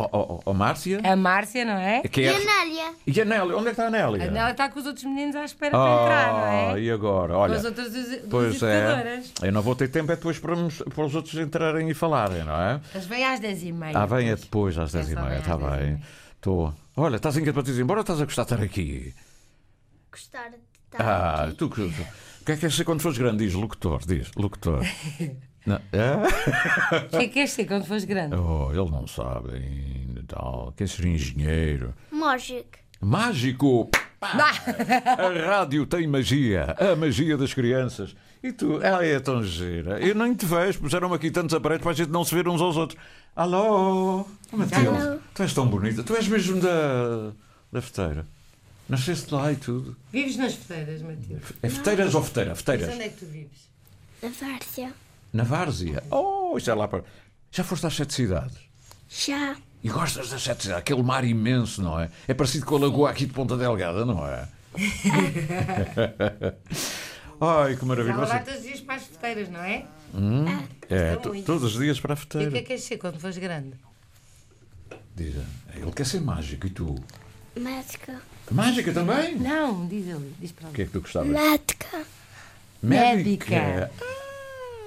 oh, 0.00 0.08
oh, 0.34 0.40
oh, 0.44 0.54
Márcia? 0.54 1.00
A 1.02 1.16
Márcia, 1.16 1.64
não 1.64 1.74
é? 1.78 2.02
Quem 2.02 2.24
E 2.24 2.26
é 2.26 2.30
a 2.30 2.38
que- 2.38 2.44
Nélia. 2.46 2.94
E 3.06 3.20
a 3.20 3.24
Nélia? 3.24 3.56
Onde 3.56 3.68
é 3.68 3.74
que 3.74 3.80
está 3.80 3.86
a 3.86 3.90
Nélia? 3.90 4.28
A 4.28 4.30
Nélia 4.30 4.50
está 4.50 4.68
com 4.68 4.78
os 4.78 4.86
outros 4.86 5.04
meninos 5.04 5.34
à 5.36 5.44
espera 5.44 5.70
para 5.72 6.02
entrar, 6.02 6.32
não 6.32 6.44
Ah, 6.74 6.78
é? 6.78 6.82
e 6.82 6.90
agora? 6.90 7.32
Com 7.34 7.38
Olha, 7.40 7.56
as 7.56 7.64
outras 7.64 7.88
pois 8.30 8.62
é. 8.62 8.78
educadoras. 8.86 9.32
Eu 9.42 9.52
não 9.52 9.62
vou 9.62 9.74
ter 9.74 9.88
tempo 9.88 10.12
é 10.12 10.16
depois 10.16 10.38
para, 10.38 10.54
para 10.94 11.04
os 11.04 11.14
outros 11.14 11.34
entrarem 11.34 11.88
e 11.88 11.94
falarem, 11.94 12.44
não 12.44 12.54
é? 12.60 12.80
Elas 12.94 13.06
vêm 13.06 13.24
às 13.24 13.40
10h30. 13.40 13.92
Ah, 13.94 14.06
vem 14.06 14.28
é 14.30 14.36
depois, 14.36 14.78
às 14.78 14.94
É 14.94 14.98
10 14.98 15.10
e 15.10 15.14
só 15.14 15.20
meia, 15.20 15.30
vem 15.30 15.38
está 15.40 15.54
às 15.54 15.60
10 15.60 15.72
e 15.72 15.84
bem. 15.84 16.02
Estou. 16.36 16.74
Olha, 16.96 17.16
estás 17.16 17.36
inquieto 17.36 17.54
para 17.54 17.62
te 17.62 17.70
ir 17.72 17.80
embora 17.80 18.00
ou 18.00 18.02
estás 18.02 18.20
a 18.20 18.24
gostar 18.24 18.44
de 18.44 18.52
estar 18.54 18.64
aqui? 18.64 19.14
Gostar 20.12 20.50
de 20.50 20.56
estar 20.92 21.02
Ah, 21.04 21.44
aqui. 21.44 21.54
tu 21.54 21.68
que. 21.68 21.80
O 21.82 21.90
que 22.46 22.52
é 22.52 22.54
que 22.54 22.60
queres 22.60 22.76
ser 22.76 22.84
quando 22.84 23.00
fores 23.02 23.18
grande? 23.18 23.44
Diz, 23.44 23.54
locutor, 23.54 24.00
diz, 24.06 24.30
locutor. 24.36 24.80
Não, 25.66 25.80
é? 25.92 26.96
O 27.06 27.08
que 27.10 27.16
é 27.16 27.20
que 27.20 27.28
queres 27.28 27.50
ser 27.50 27.64
quando 27.66 27.84
fores 27.84 28.04
grande? 28.04 28.36
Oh, 28.36 28.70
ele 28.70 28.90
não 28.90 29.06
sabe 29.06 29.54
ainda, 29.56 30.22
tal. 30.28 30.72
Quer 30.76 30.88
ser 30.88 31.06
engenheiro. 31.06 31.92
Magic. 32.10 32.66
Mágico! 33.00 33.90
Pá! 34.18 34.30
A 35.18 35.46
rádio 35.58 35.84
tem 35.84 36.06
magia, 36.06 36.74
a 36.78 36.96
magia 36.96 37.36
das 37.36 37.52
crianças. 37.52 38.16
E 38.42 38.52
tu, 38.52 38.80
ela 38.80 39.04
é 39.04 39.18
tão 39.20 39.42
gira. 39.42 40.00
Eu 40.00 40.14
nem 40.14 40.34
te 40.34 40.46
vejo, 40.46 40.78
puseram-me 40.80 41.14
aqui 41.14 41.30
tantos 41.30 41.54
aparelhos 41.54 41.82
para 41.82 41.92
a 41.92 41.94
gente 41.94 42.10
não 42.10 42.24
se 42.24 42.34
ver 42.34 42.48
uns 42.48 42.60
aos 42.62 42.76
outros. 42.76 42.98
Alô? 43.34 44.20
Oh, 44.52 44.56
Matilde, 44.56 45.20
tu 45.34 45.42
és 45.42 45.52
tão 45.52 45.66
bonita. 45.68 46.02
Tu 46.02 46.14
és 46.16 46.26
mesmo 46.28 46.60
da, 46.60 47.32
da 47.72 47.82
feteira. 47.82 48.24
Nasceste 48.88 49.34
lá 49.34 49.52
e 49.52 49.56
tudo. 49.56 49.96
Vives 50.12 50.36
nas 50.36 50.54
feiras, 50.54 51.02
Matilde? 51.02 51.42
É 51.62 51.68
feteiras 51.68 52.14
ou 52.14 52.22
feteira? 52.22 52.50
Mas 52.50 52.60
Feteiras. 52.60 52.94
onde 52.94 53.02
é 53.02 53.08
que 53.08 53.16
tu 53.16 53.26
vives? 53.26 53.68
A 54.22 54.28
Várcia. 54.28 54.92
Na 55.36 55.44
Várzea. 55.44 56.02
Oh, 56.10 56.56
isto 56.56 56.70
é 56.70 56.74
lá 56.74 56.88
para. 56.88 57.04
Já 57.50 57.62
foste 57.62 57.86
às 57.86 57.94
sete 57.94 58.14
cidades? 58.14 58.56
Já. 59.08 59.54
E 59.84 59.88
gostas 59.90 60.30
das 60.30 60.42
sete 60.42 60.62
cidades? 60.62 60.80
Aquele 60.80 61.02
mar 61.02 61.24
imenso, 61.24 61.82
não 61.82 62.00
é? 62.00 62.10
É 62.26 62.32
parecido 62.32 62.64
com 62.64 62.76
a 62.76 62.80
lagoa 62.80 63.10
aqui 63.10 63.26
de 63.26 63.32
Ponta 63.34 63.54
Delgada, 63.56 64.06
não 64.06 64.26
é? 64.26 64.48
Ai, 67.40 67.76
que 67.76 67.84
maravilha. 67.84 68.16
Vai 68.16 68.26
Você- 68.26 68.38
todos 68.50 68.60
os 68.60 68.62
dias 68.66 68.80
para 68.80 68.94
as 68.94 69.02
feteiras, 69.04 69.48
não 69.50 69.60
é? 69.60 69.84
Hum? 70.14 70.44
É, 70.88 71.16
to- 71.16 71.28
muito. 71.28 71.44
todos 71.44 71.64
os 71.64 71.78
dias 71.82 72.00
para 72.00 72.14
a 72.14 72.16
E 72.16 72.46
o 72.46 72.50
que 72.50 72.56
é 72.56 72.60
que 72.62 72.62
queres 72.68 72.82
ser 72.84 72.96
quando 72.96 73.20
fores 73.20 73.36
grande? 73.36 73.74
Diz, 75.14 75.34
ele 75.74 75.92
quer 75.92 76.06
ser 76.06 76.20
mágico 76.22 76.66
e 76.66 76.70
tu? 76.70 76.94
Médica. 77.58 78.20
Mágica 78.50 78.92
também? 78.92 79.34
Não, 79.36 79.86
diz 79.86 80.06
ele, 80.06 80.34
diz 80.40 80.52
para 80.52 80.68
O 80.68 80.72
que 80.72 80.82
é 80.82 80.84
que 80.86 80.92
tu 80.92 81.00
gostavas? 81.02 81.28
Médica. 81.28 82.04
Médica. 82.82 83.90
Ah, 84.00 84.25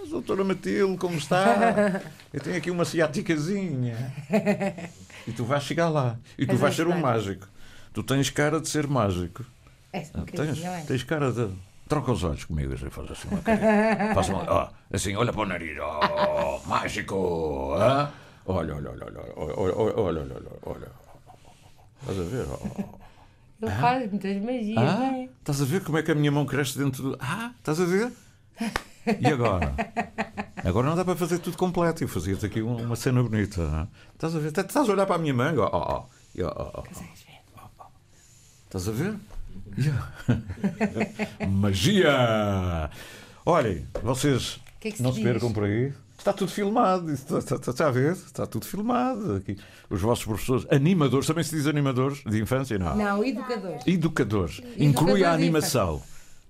doutora 0.10 0.44
Matilde, 0.44 0.98
como 0.98 1.18
está? 1.18 2.02
Eu 2.34 2.42
tenho 2.42 2.58
aqui 2.58 2.72
uma 2.72 2.86
ciáticazinha. 2.86 4.14
E 5.28 5.32
tu 5.32 5.44
vais 5.44 5.62
chegar 5.62 5.90
lá. 5.90 6.18
E 6.38 6.46
tu 6.48 6.56
vais 6.56 6.74
ser 6.74 6.88
um 6.88 6.98
mágico. 6.98 7.48
Tu 7.94 8.02
tens 8.02 8.30
cara 8.30 8.60
de 8.60 8.68
ser 8.68 8.88
mágico. 8.88 9.46
Ah, 9.94 9.98
é, 9.98 10.02
tens, 10.02 10.60
tens 10.88 11.04
cara 11.04 11.32
de. 11.32 11.50
Troca 11.88 12.12
os 12.12 12.24
olhos 12.24 12.46
comigo 12.46 12.74
e 12.74 12.78
faz 12.78 13.12
assim 13.12 13.28
uma 13.28 13.42
faz 14.16 14.30
uma, 14.30 14.52
ó, 14.52 14.70
assim, 14.92 15.16
olha 15.16 15.34
para 15.34 15.42
o 15.42 15.46
nariz. 15.46 15.78
Oh, 15.80 16.68
mágico! 16.68 17.76
Ah? 17.80 18.12
Olha, 18.46 18.76
olha, 18.76 18.92
olha, 18.92 19.06
olha, 19.06 19.22
olha, 19.36 19.76
olha, 19.76 20.22
olha, 20.22 20.52
olha. 20.64 20.88
Estás 22.02 22.20
a 22.20 22.24
ver? 22.24 22.46
Oh. 22.50 23.00
Ele 23.62 23.72
faz 23.72 24.10
muitas 24.10 24.42
magias, 24.42 24.78
ah? 24.78 24.98
não 24.98 25.04
é? 25.04 25.30
Estás 25.40 25.62
a 25.62 25.66
ver 25.66 25.84
como 25.84 25.98
é 25.98 26.04
que 26.04 26.12
a 26.12 26.16
minha 26.16 26.32
mão 26.32 26.46
cresce 26.46 26.78
dentro 26.78 27.04
do. 27.04 27.18
Ah, 27.20 27.52
estás 27.58 27.80
a 27.82 27.86
ver? 27.86 28.12
E 29.20 29.28
agora? 29.28 29.74
Agora 30.64 30.88
não 30.88 30.96
dá 30.96 31.04
para 31.06 31.16
fazer 31.16 31.40
tudo 31.40 31.58
completo. 31.58 32.04
Eu 32.04 32.08
fazia-te 32.08 32.46
aqui 32.46 32.62
um- 32.62 32.84
uma 32.84 32.96
cena 32.96 33.24
bonita. 33.24 33.62
não 33.66 33.80
é? 33.82 33.88
Estás 34.14 34.36
a 34.36 34.40
ver? 34.40 34.48
Estás 34.50 34.76
a 34.90 34.92
olhar 34.94 35.06
para 35.06 35.16
a 35.16 35.20
minha 35.20 35.34
manga? 35.34 35.62
Oh, 35.64 35.70
oh, 35.74 36.04
e, 36.36 36.44
oh, 36.44 36.54
oh, 36.56 36.80
oh. 36.80 36.84
Estás 38.66 38.88
a 38.88 38.92
ver? 38.92 39.16
Magia! 41.50 42.90
Olhem, 43.46 43.86
vocês 44.04 44.60
que 44.80 44.90
é 44.90 44.92
que 44.92 45.02
não 45.02 45.14
se 45.14 45.22
percam 45.24 45.52
por 45.52 45.64
aí. 45.64 45.94
Está 46.18 46.34
tudo 46.34 46.52
filmado, 46.52 47.12
está, 47.14 47.38
está, 47.40 47.56
está 47.56 47.88
a 47.88 47.92
ver? 47.92 48.12
Está 48.12 48.46
tudo 48.46 48.66
filmado. 48.66 49.36
Aqui. 49.36 49.58
Os 49.90 50.02
vossos 50.02 50.26
professores, 50.26 50.68
animadores, 50.70 51.26
também 51.26 51.44
se 51.46 51.56
diz 51.56 51.66
animadores 51.66 52.22
de 52.26 52.42
infância? 52.42 52.78
Não. 52.78 52.96
Não, 52.96 53.24
educadores. 53.24 53.88
Educadores. 53.88 54.62
Inclui 54.78 55.24
a 55.24 55.32
animação. 55.32 56.02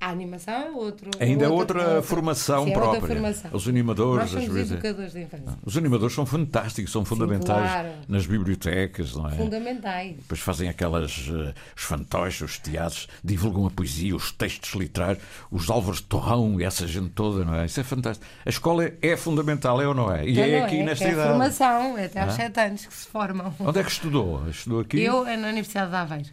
A 0.02 0.12
animação 0.12 0.54
é 0.54 0.72
outro. 0.72 1.12
Ainda 1.20 1.44
é 1.46 1.50
outra, 1.50 1.80
outra 1.82 2.02
formação 2.02 2.64
sim, 2.64 2.72
é 2.72 2.74
própria. 2.74 3.02
Outra 3.02 3.16
formação. 3.16 3.52
Os 3.54 3.68
animadores, 3.68 4.22
Nós 4.22 4.30
somos 4.32 4.48
às 4.48 4.54
vezes. 4.54 4.72
educadores 4.72 5.12
de 5.12 5.22
infância. 5.24 5.58
Os 5.66 5.78
animadores 5.78 6.16
são 6.16 6.26
fantásticos, 6.26 6.92
são 6.92 7.04
fundamentais 7.04 7.70
claro. 7.70 7.90
nas 8.08 8.26
bibliotecas, 8.26 9.14
não 9.14 9.28
é? 9.28 9.32
Fundamentais. 9.36 10.16
Depois 10.16 10.40
fazem 10.40 10.70
aquelas, 10.70 11.28
uh, 11.28 11.54
os 11.76 11.84
fantoches, 11.84 12.42
os 12.42 12.58
teatros, 12.60 13.08
divulgam 13.22 13.68
a 13.68 13.72
poesia, 13.72 14.16
os 14.16 14.32
textos 14.32 14.74
literários, 14.74 15.22
os 15.52 15.70
Álvaros 15.70 15.98
de 16.00 16.06
Torrão 16.06 16.62
e 16.62 16.64
essa 16.64 16.88
gente 16.88 17.10
toda, 17.10 17.44
não 17.44 17.56
é? 17.56 17.66
Isso 17.66 17.80
é 17.82 17.84
fantástico. 17.84 18.26
A 18.46 18.50
escola 18.50 18.90
é 19.02 19.18
fundamental, 19.18 19.82
é 19.82 19.88
ou 19.88 19.94
não 19.94 20.10
é? 20.14 20.26
E 20.26 20.32
Então 20.32 20.44
é 20.46 20.62
aqui 20.64 20.78
é, 20.80 20.84
nesta 20.84 21.06
é 21.06 21.12
idade. 21.12 21.28
formação, 21.30 21.98
é 21.98 22.06
até 22.06 22.22
aos 22.22 22.34
Ah. 22.34 22.38
7 22.38 22.60
anos 22.62 22.86
que 22.86 22.94
se 22.94 23.08
formam. 23.08 23.54
Onde 23.60 23.80
é 23.80 23.84
que 23.84 23.92
estudou? 23.92 24.48
Estudou 24.50 24.80
aqui? 24.80 25.02
Eu 25.02 25.26
é 25.28 25.36
na 25.36 25.50
Universidade 25.50 25.90
de 25.90 25.96
Aveiro. 25.98 26.30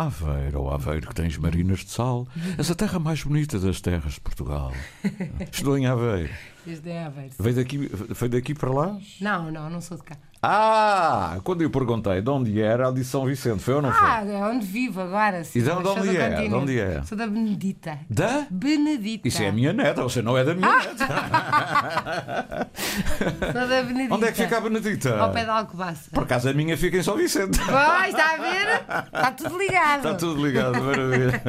Aveiro, 0.00 0.62
ou 0.62 0.70
Aveiro, 0.70 1.08
que 1.08 1.14
tens 1.14 1.36
marinas 1.36 1.80
de 1.80 1.90
sal. 1.90 2.26
Essa 2.56 2.74
terra 2.74 2.98
mais 2.98 3.22
bonita 3.22 3.58
das 3.58 3.80
terras 3.82 4.14
de 4.14 4.20
Portugal. 4.20 4.72
Estudou 5.52 5.76
em 5.76 5.86
Aveiro. 5.86 6.32
Desde 6.64 6.90
é 6.90 7.04
Aveiro. 7.04 7.34
Veio 7.38 7.56
daqui, 7.56 7.78
veio 7.78 8.30
daqui 8.30 8.54
para 8.54 8.70
lá? 8.70 8.98
Não, 9.20 9.50
não, 9.50 9.68
não 9.68 9.80
sou 9.80 9.98
de 9.98 10.04
cá. 10.04 10.16
Ah! 10.42 11.38
Quando 11.44 11.60
eu 11.60 11.68
perguntei 11.68 12.22
de 12.22 12.30
onde 12.30 12.62
era, 12.62 12.84
ela 12.84 12.92
disse 12.94 13.10
São 13.10 13.26
Vicente. 13.26 13.62
Foi 13.62 13.74
ou 13.74 13.82
não 13.82 13.92
foi? 13.92 14.08
Ah, 14.08 14.24
é 14.24 14.42
onde 14.42 14.64
vivo 14.64 15.00
agora. 15.02 15.44
sim, 15.44 15.58
E 15.58 15.62
de 15.62 15.70
onde 15.70 16.16
é? 16.16 16.48
De 16.48 16.54
onde 16.54 16.80
é? 16.80 17.02
Sou 17.02 17.16
da 17.18 17.26
Benedita. 17.26 17.98
Da? 18.08 18.46
Benedita. 18.50 19.28
Isso 19.28 19.42
é 19.42 19.48
a 19.48 19.52
minha 19.52 19.72
neta, 19.74 20.02
você 20.02 20.22
não 20.22 20.38
é 20.38 20.44
da 20.44 20.54
minha 20.54 20.76
neta. 20.78 21.06
Sou 23.52 23.68
da 23.68 23.82
Benedita. 23.82 24.14
Onde 24.14 24.24
é 24.24 24.32
que 24.32 24.42
fica 24.42 24.56
a 24.56 24.60
Benedita? 24.62 25.18
Ao 25.18 25.30
pé 25.30 25.44
da 25.44 25.58
Alcobaça. 25.58 26.10
Por 26.10 26.22
acaso 26.22 26.48
a 26.48 26.54
minha 26.54 26.74
fica 26.76 26.96
em 26.96 27.02
São 27.02 27.16
Vicente. 27.18 27.58
Pois, 27.58 28.08
está 28.08 28.34
a 28.34 28.36
ver? 28.38 29.06
Está 29.12 29.32
tudo 29.32 29.58
ligado. 29.58 29.96
Está 29.98 30.14
tudo 30.14 30.46
ligado, 30.46 30.82
maravilha. 30.82 31.42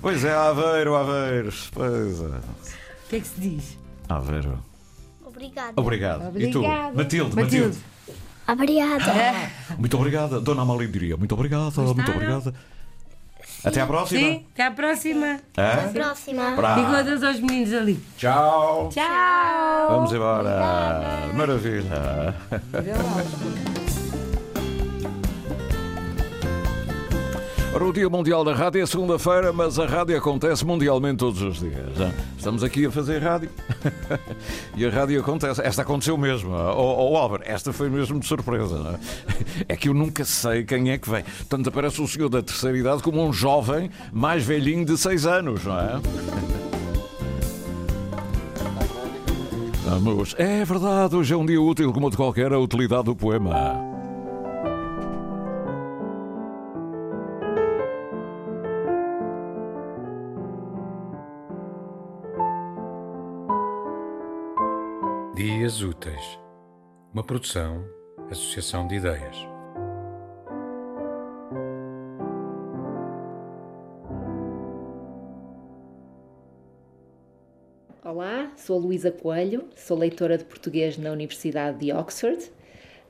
Pois 0.00 0.24
é, 0.24 0.32
Aveiro, 0.34 0.94
Aveiro. 0.94 1.52
Pois 1.72 2.20
é. 2.20 2.24
O 2.24 3.08
que 3.10 3.16
é 3.16 3.20
que 3.20 3.26
se 3.26 3.40
diz? 3.40 3.78
Aveiro. 4.08 4.58
Obrigada. 5.26 5.72
Obrigado. 5.76 6.40
E 6.40 6.50
tu? 6.50 6.58
Obrigada. 6.60 6.94
Matilde, 6.96 7.36
Matilde. 7.36 7.36
Matilde. 7.36 7.78
Obrigada. 8.48 9.50
Muito 9.78 9.96
obrigada. 9.96 10.40
Dona 10.40 10.62
Amália 10.62 10.88
diria. 10.88 11.16
Muito 11.16 11.34
obrigada, 11.34 11.80
muito 11.82 12.10
obrigada. 12.10 12.54
Até 13.64 13.80
à 13.80 13.86
próxima. 13.86 14.20
Sim, 14.20 14.46
até 14.52 14.66
à 14.66 14.70
próxima. 14.70 15.40
Hã? 15.56 15.92
Próxima. 15.92 16.50
Bravo. 16.52 16.80
Digo 16.80 16.94
adeus 16.94 17.22
aos 17.22 17.40
meninos 17.40 17.72
ali. 17.74 18.00
Tchau. 18.16 18.88
Tchau. 18.92 19.88
Vamos 19.90 20.12
embora. 20.12 21.30
Maravilha. 21.34 22.34
Ora, 27.78 27.86
o 27.86 27.92
Dia 27.92 28.10
Mundial 28.10 28.42
da 28.42 28.52
Rádio 28.52 28.82
é 28.82 28.86
segunda-feira, 28.86 29.52
mas 29.52 29.78
a 29.78 29.86
rádio 29.86 30.18
acontece 30.18 30.66
mundialmente 30.66 31.18
todos 31.18 31.40
os 31.40 31.60
dias. 31.60 31.92
Estamos 32.36 32.64
aqui 32.64 32.86
a 32.86 32.90
fazer 32.90 33.22
rádio 33.22 33.50
e 34.76 34.84
a 34.84 34.90
rádio 34.90 35.20
acontece. 35.20 35.62
Esta 35.62 35.82
aconteceu 35.82 36.18
mesmo. 36.18 36.50
Ó 36.50 37.12
oh, 37.12 37.16
Álvaro, 37.16 37.44
esta 37.46 37.72
foi 37.72 37.88
mesmo 37.88 38.18
de 38.18 38.26
surpresa. 38.26 38.98
é? 38.98 39.64
É 39.74 39.76
que 39.76 39.88
eu 39.88 39.94
nunca 39.94 40.24
sei 40.24 40.64
quem 40.64 40.90
é 40.90 40.98
que 40.98 41.08
vem. 41.08 41.22
Tanto 41.48 41.68
aparece 41.68 42.02
o 42.02 42.08
senhor 42.08 42.28
da 42.28 42.42
terceira 42.42 42.76
idade 42.76 43.00
como 43.00 43.24
um 43.24 43.32
jovem 43.32 43.92
mais 44.12 44.42
velhinho 44.42 44.84
de 44.84 44.98
seis 44.98 45.24
anos, 45.24 45.64
não 45.64 45.78
é? 45.78 46.00
Vamos. 49.84 50.34
É 50.36 50.64
verdade, 50.64 51.14
hoje 51.14 51.32
é 51.32 51.36
um 51.36 51.46
dia 51.46 51.62
útil 51.62 51.92
como 51.92 52.10
de 52.10 52.16
qualquer 52.16 52.52
a 52.52 52.58
utilidade 52.58 53.04
do 53.04 53.14
poema. 53.14 53.97
Úteis. 65.98 66.38
Uma 67.12 67.24
produção, 67.24 67.84
associação 68.30 68.86
de 68.86 68.94
ideias. 68.94 69.36
Olá, 78.04 78.52
sou 78.56 78.78
Luísa 78.78 79.10
Coelho, 79.10 79.64
sou 79.74 79.98
leitora 79.98 80.38
de 80.38 80.44
português 80.44 80.96
na 80.96 81.10
Universidade 81.10 81.80
de 81.80 81.92
Oxford. 81.92 82.48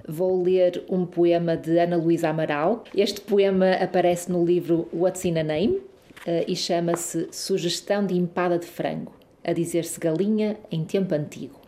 Vou 0.08 0.42
ler 0.42 0.82
um 0.88 1.04
poema 1.04 1.58
de 1.58 1.78
Ana 1.78 1.98
Luísa 1.98 2.30
Amaral. 2.30 2.84
Este 2.96 3.20
poema 3.20 3.72
aparece 3.72 4.32
no 4.32 4.42
livro 4.42 4.88
What's 4.94 5.26
in 5.26 5.36
a 5.36 5.44
Name 5.44 5.82
eh, 6.26 6.46
e 6.48 6.56
chama-se 6.56 7.28
Sugestão 7.32 8.06
de 8.06 8.14
Empada 8.14 8.58
de 8.58 8.66
Frango, 8.66 9.12
a 9.44 9.52
dizer-se 9.52 10.00
galinha 10.00 10.56
em 10.70 10.86
tempo 10.86 11.14
antigo. 11.14 11.60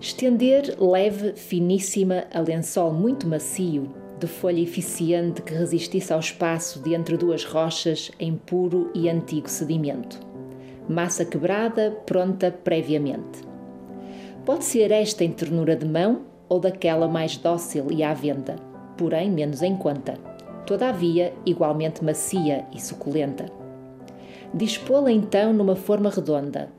Estender 0.00 0.76
leve, 0.78 1.32
finíssima, 1.34 2.24
a 2.32 2.38
lençol 2.38 2.92
muito 2.92 3.26
macio, 3.26 3.92
de 4.20 4.28
folha 4.28 4.60
eficiente 4.60 5.42
que 5.42 5.52
resistisse 5.52 6.12
ao 6.12 6.20
espaço 6.20 6.80
de 6.80 6.94
entre 6.94 7.16
duas 7.16 7.44
rochas 7.44 8.12
em 8.18 8.36
puro 8.36 8.92
e 8.94 9.08
antigo 9.08 9.50
sedimento. 9.50 10.20
Massa 10.88 11.24
quebrada, 11.24 11.90
pronta 12.06 12.50
previamente. 12.50 13.40
Pode 14.44 14.64
ser 14.64 14.92
esta 14.92 15.24
em 15.24 15.32
ternura 15.32 15.74
de 15.74 15.84
mão 15.84 16.22
ou 16.48 16.60
daquela 16.60 17.08
mais 17.08 17.36
dócil 17.36 17.90
e 17.90 18.04
à 18.04 18.14
venda, 18.14 18.54
porém 18.96 19.28
menos 19.28 19.62
em 19.62 19.76
conta. 19.76 20.14
Todavia, 20.64 21.34
igualmente 21.44 22.04
macia 22.04 22.64
e 22.72 22.80
suculenta. 22.80 23.46
Dispô-la 24.54 25.10
então 25.10 25.52
numa 25.52 25.74
forma 25.74 26.08
redonda, 26.08 26.70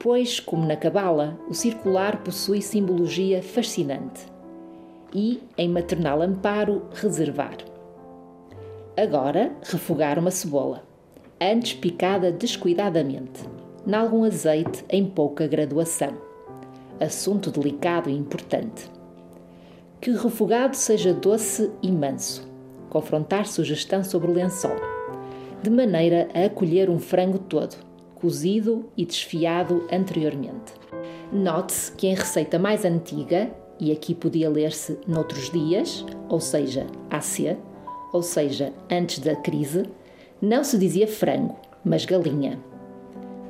pois, 0.00 0.40
como 0.40 0.66
na 0.66 0.76
cabala, 0.76 1.38
o 1.46 1.52
circular 1.52 2.22
possui 2.22 2.62
simbologia 2.62 3.42
fascinante. 3.42 4.26
E, 5.14 5.42
em 5.58 5.68
maternal 5.68 6.22
amparo, 6.22 6.84
reservar. 6.94 7.58
Agora, 8.96 9.52
refogar 9.62 10.18
uma 10.18 10.30
cebola, 10.30 10.82
antes 11.38 11.74
picada 11.74 12.32
descuidadamente, 12.32 13.44
nalgum 13.86 14.24
azeite 14.24 14.82
em 14.88 15.04
pouca 15.04 15.46
graduação. 15.46 16.14
Assunto 16.98 17.50
delicado 17.50 18.08
e 18.08 18.16
importante. 18.16 18.90
Que 20.00 20.10
o 20.10 20.18
refogado 20.18 20.76
seja 20.76 21.12
doce 21.12 21.70
e 21.82 21.92
manso. 21.92 22.48
Confrontar 22.88 23.46
sugestão 23.46 24.02
sobre 24.02 24.30
o 24.30 24.34
lençol. 24.34 24.76
De 25.62 25.68
maneira 25.68 26.28
a 26.32 26.46
acolher 26.46 26.88
um 26.88 26.98
frango 26.98 27.38
todo, 27.38 27.89
cozido 28.20 28.84
e 28.96 29.04
desfiado 29.04 29.86
anteriormente. 29.90 30.72
Note-se 31.32 31.92
que 31.92 32.06
em 32.06 32.14
receita 32.14 32.58
mais 32.58 32.84
antiga, 32.84 33.50
e 33.78 33.90
aqui 33.90 34.14
podia 34.14 34.50
ler-se 34.50 34.98
noutros 35.06 35.50
dias, 35.50 36.04
ou 36.28 36.40
seja, 36.40 36.86
AC, 37.10 37.56
ou 38.12 38.22
seja, 38.22 38.72
antes 38.90 39.20
da 39.20 39.36
crise, 39.36 39.84
não 40.40 40.64
se 40.64 40.76
dizia 40.76 41.06
frango, 41.06 41.56
mas 41.84 42.04
galinha. 42.04 42.58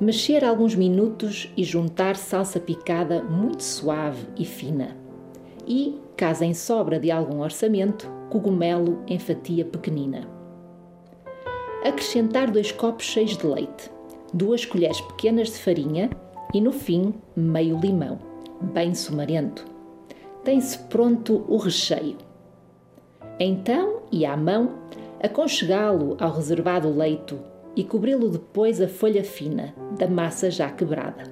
Mexer 0.00 0.44
alguns 0.44 0.74
minutos 0.74 1.52
e 1.56 1.64
juntar 1.64 2.16
salsa 2.16 2.58
picada 2.58 3.22
muito 3.22 3.62
suave 3.62 4.26
e 4.36 4.44
fina. 4.44 4.96
E, 5.66 5.98
caso 6.16 6.44
em 6.44 6.54
sobra 6.54 6.98
de 6.98 7.10
algum 7.10 7.40
orçamento, 7.40 8.10
cogumelo 8.30 9.02
em 9.06 9.18
fatia 9.18 9.64
pequenina. 9.64 10.28
Acrescentar 11.84 12.50
dois 12.50 12.72
copos 12.72 13.06
cheios 13.06 13.36
de 13.36 13.46
leite, 13.46 13.90
duas 14.32 14.64
colheres 14.64 15.00
pequenas 15.00 15.48
de 15.48 15.58
farinha 15.58 16.10
e, 16.52 16.60
no 16.60 16.72
fim, 16.72 17.14
meio 17.36 17.78
limão, 17.78 18.18
bem 18.60 18.94
sumarento. 18.94 19.64
Tem-se 20.44 20.78
pronto 20.78 21.44
o 21.48 21.56
recheio. 21.56 22.16
Então, 23.38 24.02
e 24.10 24.24
à 24.24 24.36
mão, 24.36 24.74
aconchegá-lo 25.22 26.16
ao 26.20 26.32
reservado 26.32 26.88
leito 26.88 27.38
e 27.76 27.84
cobri-lo 27.84 28.28
depois 28.28 28.80
a 28.80 28.88
folha 28.88 29.22
fina 29.22 29.74
da 29.98 30.06
massa 30.08 30.50
já 30.50 30.70
quebrada. 30.70 31.24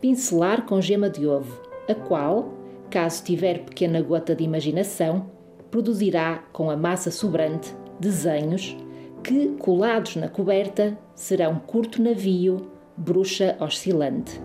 Pincelar 0.00 0.64
com 0.66 0.80
gema 0.80 1.10
de 1.10 1.26
ovo, 1.26 1.60
a 1.88 1.94
qual, 1.94 2.52
caso 2.90 3.22
tiver 3.24 3.64
pequena 3.64 4.00
gota 4.02 4.34
de 4.34 4.44
imaginação, 4.44 5.30
produzirá 5.70 6.44
com 6.52 6.70
a 6.70 6.76
massa 6.76 7.10
sobrante 7.10 7.74
desenhos 7.98 8.76
que, 9.22 9.48
colados 9.58 10.16
na 10.16 10.28
coberta, 10.28 10.96
serão 11.16 11.58
curto 11.58 12.00
navio, 12.00 12.70
bruxa 12.94 13.56
oscilante, 13.58 14.40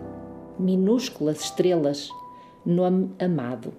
minúsculas 0.58 1.42
estrelas, 1.42 2.08
nome 2.64 3.10
amado. 3.20 3.74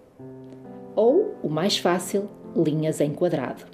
Ou, 0.95 1.35
o 1.41 1.49
mais 1.49 1.77
fácil, 1.77 2.29
linhas 2.55 3.01
em 3.01 3.11
quadrado. 3.11 3.65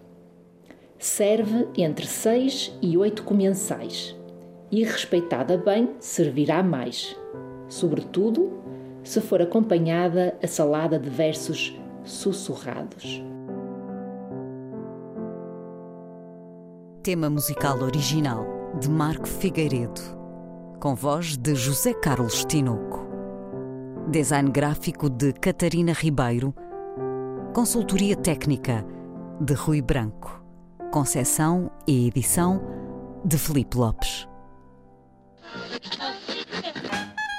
Serve 0.97 1.67
entre 1.77 2.07
seis 2.07 2.73
e 2.81 2.97
oito 2.97 3.23
comensais 3.23 4.15
e, 4.71 4.83
respeitada 4.83 5.57
bem, 5.57 5.91
servirá 5.99 6.63
mais. 6.63 7.15
sobretudo 7.67 8.57
se 9.03 9.21
for 9.21 9.41
acompanhada 9.41 10.35
a 10.41 10.47
salada 10.47 10.97
de 10.97 11.09
versos 11.09 11.79
sussurrados. 12.03 13.23
Tema 17.03 17.29
musical 17.29 17.79
original 17.81 18.58
de 18.79 18.89
Marco 18.89 19.27
Figueiredo, 19.27 19.99
com 20.79 20.95
voz 20.95 21.35
de 21.35 21.53
José 21.53 21.93
Carlos 21.93 22.45
Tinoco. 22.45 23.05
Design 24.09 24.49
gráfico 24.49 25.09
de 25.09 25.33
Catarina 25.33 25.91
Ribeiro. 25.91 26.53
Consultoria 27.53 28.15
técnica 28.15 28.85
de 29.41 29.53
Rui 29.53 29.81
Branco. 29.81 30.41
Concessão 30.91 31.69
e 31.85 32.07
edição 32.07 32.61
de 33.25 33.37
Felipe 33.37 33.77
Lopes. 33.77 34.27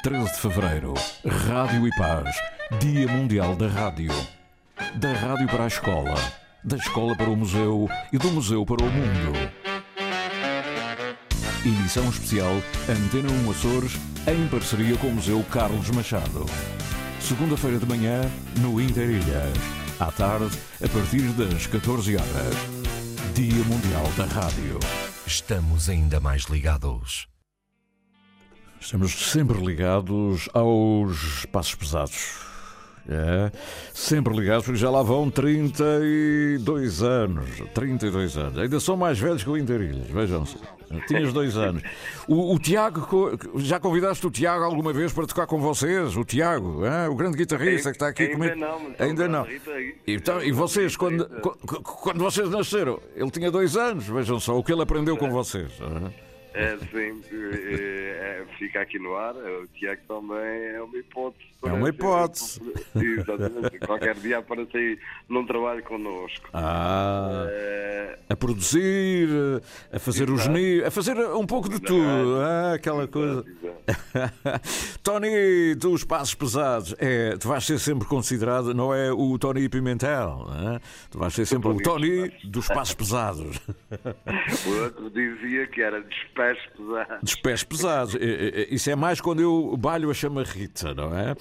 13 0.02 0.24
de 0.24 0.40
Fevereiro, 0.40 0.94
Rádio 1.26 1.88
e 1.88 1.90
Paz, 1.96 2.36
Dia 2.80 3.08
Mundial 3.08 3.56
da 3.56 3.66
Rádio. 3.66 4.12
Da 4.96 5.12
rádio 5.12 5.46
para 5.46 5.64
a 5.64 5.68
escola, 5.68 6.14
da 6.62 6.76
escola 6.76 7.16
para 7.16 7.30
o 7.30 7.36
museu 7.36 7.88
e 8.12 8.18
do 8.18 8.30
museu 8.30 8.66
para 8.66 8.84
o 8.84 8.90
mundo. 8.90 9.59
Emissão 11.64 12.08
especial 12.08 12.62
Antena 12.88 13.30
1 13.46 13.50
Açores, 13.50 13.92
em 14.26 14.48
parceria 14.48 14.96
com 14.96 15.08
o 15.08 15.14
Museu 15.14 15.44
Carlos 15.50 15.90
Machado. 15.90 16.46
Segunda-feira 17.20 17.78
de 17.78 17.86
manhã, 17.86 18.22
no 18.60 18.80
Interilhas. 18.80 19.56
À 19.98 20.10
tarde, 20.10 20.56
a 20.82 20.88
partir 20.88 21.22
das 21.32 21.66
14 21.66 22.16
horas. 22.16 22.56
Dia 23.34 23.62
Mundial 23.64 24.10
da 24.16 24.24
Rádio. 24.24 24.78
Estamos 25.26 25.90
ainda 25.90 26.18
mais 26.18 26.44
ligados. 26.44 27.28
Estamos 28.80 29.12
sempre 29.30 29.58
ligados 29.58 30.48
aos 30.54 31.44
passos 31.52 31.74
pesados. 31.74 32.49
É, 33.10 33.50
sempre 33.92 34.32
ligados, 34.32 34.64
porque 34.64 34.78
já 34.78 34.88
lá 34.88 35.02
vão 35.02 35.28
32 35.28 37.02
anos. 37.02 37.44
32 37.74 38.36
anos. 38.36 38.58
Ainda 38.58 38.78
são 38.78 38.96
mais 38.96 39.18
velhos 39.18 39.42
que 39.42 39.50
o 39.50 39.56
Interilhas, 39.56 40.06
vejam-se. 40.06 40.56
Tinhas 41.08 41.32
dois 41.32 41.56
anos. 41.56 41.82
O, 42.28 42.54
o, 42.54 42.58
Tiago, 42.58 43.36
já 43.56 43.80
convidaste 43.80 44.24
o 44.26 44.30
Tiago 44.30 44.64
alguma 44.64 44.92
vez 44.92 45.12
para 45.12 45.26
tocar 45.26 45.46
com 45.46 45.60
vocês? 45.60 46.16
O 46.16 46.24
Tiago, 46.24 46.84
é? 46.84 47.08
o 47.08 47.14
grande 47.16 47.36
guitarrista 47.36 47.90
que 47.90 47.96
está 47.96 48.08
aqui 48.08 48.22
ainda 48.22 48.34
comigo. 48.34 48.56
Não, 48.56 48.94
ainda 48.98 49.28
não. 49.28 49.46
Então, 50.06 50.42
e 50.42 50.52
vocês, 50.52 50.96
quando, 50.96 51.28
quando 51.82 52.18
vocês 52.18 52.48
nasceram, 52.48 53.00
ele 53.16 53.30
tinha 53.30 53.50
dois 53.50 53.76
anos, 53.76 54.06
vejam 54.06 54.38
só 54.38 54.56
o 54.56 54.62
que 54.62 54.72
ele 54.72 54.82
aprendeu 54.82 55.16
com 55.16 55.30
vocês. 55.30 55.70
É? 55.80 56.29
É, 56.52 56.76
sim, 56.78 57.22
é, 57.32 58.44
fica 58.58 58.80
aqui 58.80 58.98
no 58.98 59.14
ar. 59.14 59.34
O 59.36 59.66
Tiago 59.68 60.02
também 60.08 60.66
é 60.74 60.82
uma 60.82 60.96
hipótese. 60.98 61.44
É 61.64 61.72
uma 61.72 61.88
hipótese. 61.88 62.60
Exatamente. 62.96 63.78
Qualquer 63.80 64.14
dia 64.16 64.38
aparece 64.38 64.76
aí 64.76 64.98
num 65.28 65.46
trabalho 65.46 65.82
connosco. 65.84 66.48
Ah, 66.52 67.46
é... 67.48 67.99
A 68.28 68.36
produzir, 68.36 69.28
a 69.92 69.98
fazer 69.98 70.28
Exato. 70.28 70.40
os 70.40 70.46
nidos, 70.48 70.86
a 70.86 70.90
fazer 70.90 71.16
um 71.18 71.46
pouco 71.46 71.68
de 71.68 71.80
tudo. 71.80 72.40
Ah, 72.40 72.74
aquela 72.74 73.04
Exato. 73.04 73.12
coisa. 73.12 73.44
Tony 75.02 75.74
dos 75.74 76.04
Passos 76.04 76.34
Pesados, 76.34 76.94
é, 76.98 77.36
tu 77.36 77.48
vais 77.48 77.64
ser 77.64 77.78
sempre 77.78 78.06
considerado, 78.06 78.72
não 78.74 78.94
é 78.94 79.12
o 79.12 79.38
Tony 79.38 79.68
Pimentel, 79.68 80.46
é? 80.74 80.80
tu 81.10 81.18
vais 81.18 81.32
ser 81.34 81.46
sempre 81.46 81.68
o 81.70 81.76
Tony 81.78 82.30
dos 82.44 82.68
Passos 82.68 82.94
Pesados. 82.94 83.58
O 84.66 84.82
outro 84.82 85.10
dizia 85.10 85.66
que 85.66 85.80
era 85.80 86.00
dos 86.00 86.16
pés 86.34 86.58
pesados. 86.76 87.18
Dos 87.22 87.34
pés 87.36 87.64
pesados. 87.64 88.16
Isso 88.70 88.90
é 88.90 88.96
mais 88.96 89.20
quando 89.20 89.40
eu 89.40 89.76
balho 89.76 90.10
a 90.10 90.14
chamarrita, 90.14 90.94
não 90.94 91.16
é? 91.16 91.34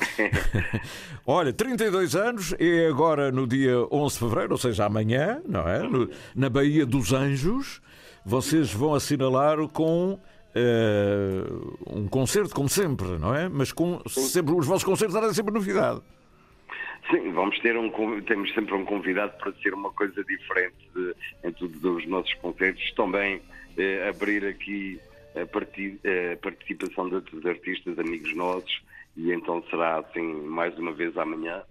Olha, 1.26 1.52
32 1.54 2.16
anos 2.16 2.56
é 2.60 2.88
agora 2.88 3.32
no 3.32 3.46
dia 3.48 3.78
11 3.92 4.14
de 4.14 4.20
fevereiro, 4.20 4.52
ou 4.54 4.58
seja, 4.58 4.86
amanhã, 4.86 5.42
não 5.48 5.68
é? 5.68 5.80
No, 5.84 6.10
na 6.36 6.50
Baía 6.60 6.86
dos 6.86 7.14
Anjos, 7.14 7.82
vocês 8.26 8.74
vão 8.74 8.94
assinalar 8.94 9.66
com. 9.70 10.20
Uh, 10.50 11.78
um 11.90 12.06
concerto, 12.06 12.54
como 12.54 12.68
sempre, 12.68 13.08
não 13.18 13.34
é? 13.34 13.48
Mas 13.48 13.72
com 13.72 14.02
sempre 14.10 14.54
os 14.54 14.66
vossos 14.66 14.84
concertos 14.84 15.16
trazem 15.16 15.34
sempre 15.34 15.54
novidade. 15.54 16.02
Sim, 17.10 17.32
vamos 17.32 17.58
ter 17.60 17.78
um, 17.78 17.90
temos 18.24 18.54
sempre 18.54 18.74
um 18.74 18.84
convidado 18.84 19.38
para 19.38 19.54
ser 19.62 19.74
uma 19.74 19.90
coisa 19.92 20.22
diferente 20.22 20.76
de, 20.94 21.16
em 21.46 21.52
todos 21.54 21.82
os 21.82 22.06
nossos 22.08 22.34
concertos. 22.36 22.92
Também 22.92 23.42
eh, 23.78 24.10
abrir 24.10 24.46
aqui 24.46 25.00
a, 25.42 25.46
parti, 25.46 25.98
a 26.04 26.36
participação 26.38 27.08
de 27.08 27.16
outros 27.16 27.46
artistas, 27.46 27.98
amigos 27.98 28.36
nossos, 28.36 28.82
e 29.16 29.32
então 29.32 29.64
será 29.70 30.00
assim 30.00 30.24
mais 30.44 30.78
uma 30.78 30.92
vez 30.92 31.18
amanhã. 31.18 31.62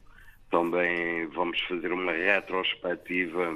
Também 0.51 1.27
vamos 1.27 1.61
fazer 1.63 1.93
uma 1.93 2.13
retrospectiva 2.13 3.55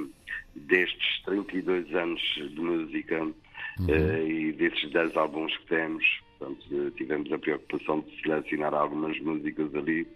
destes 0.55 1.23
32 1.25 1.95
anos 1.95 2.21
de 2.37 2.61
música 2.61 3.23
uhum. 3.23 3.87
uh, 3.87 4.29
e 4.29 4.53
desses 4.53 4.91
10 4.91 5.17
álbuns 5.17 5.57
que 5.59 5.67
temos. 5.67 6.05
Portanto, 6.39 6.91
tivemos 6.97 7.33
a 7.33 7.39
preocupação 7.39 8.01
de 8.01 8.21
selecionar 8.21 8.75
algumas 8.75 9.19
músicas 9.21 9.75
ali 9.75 10.07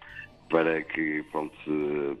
para 0.49 0.81
que 0.83 1.23
pronto, 1.31 1.53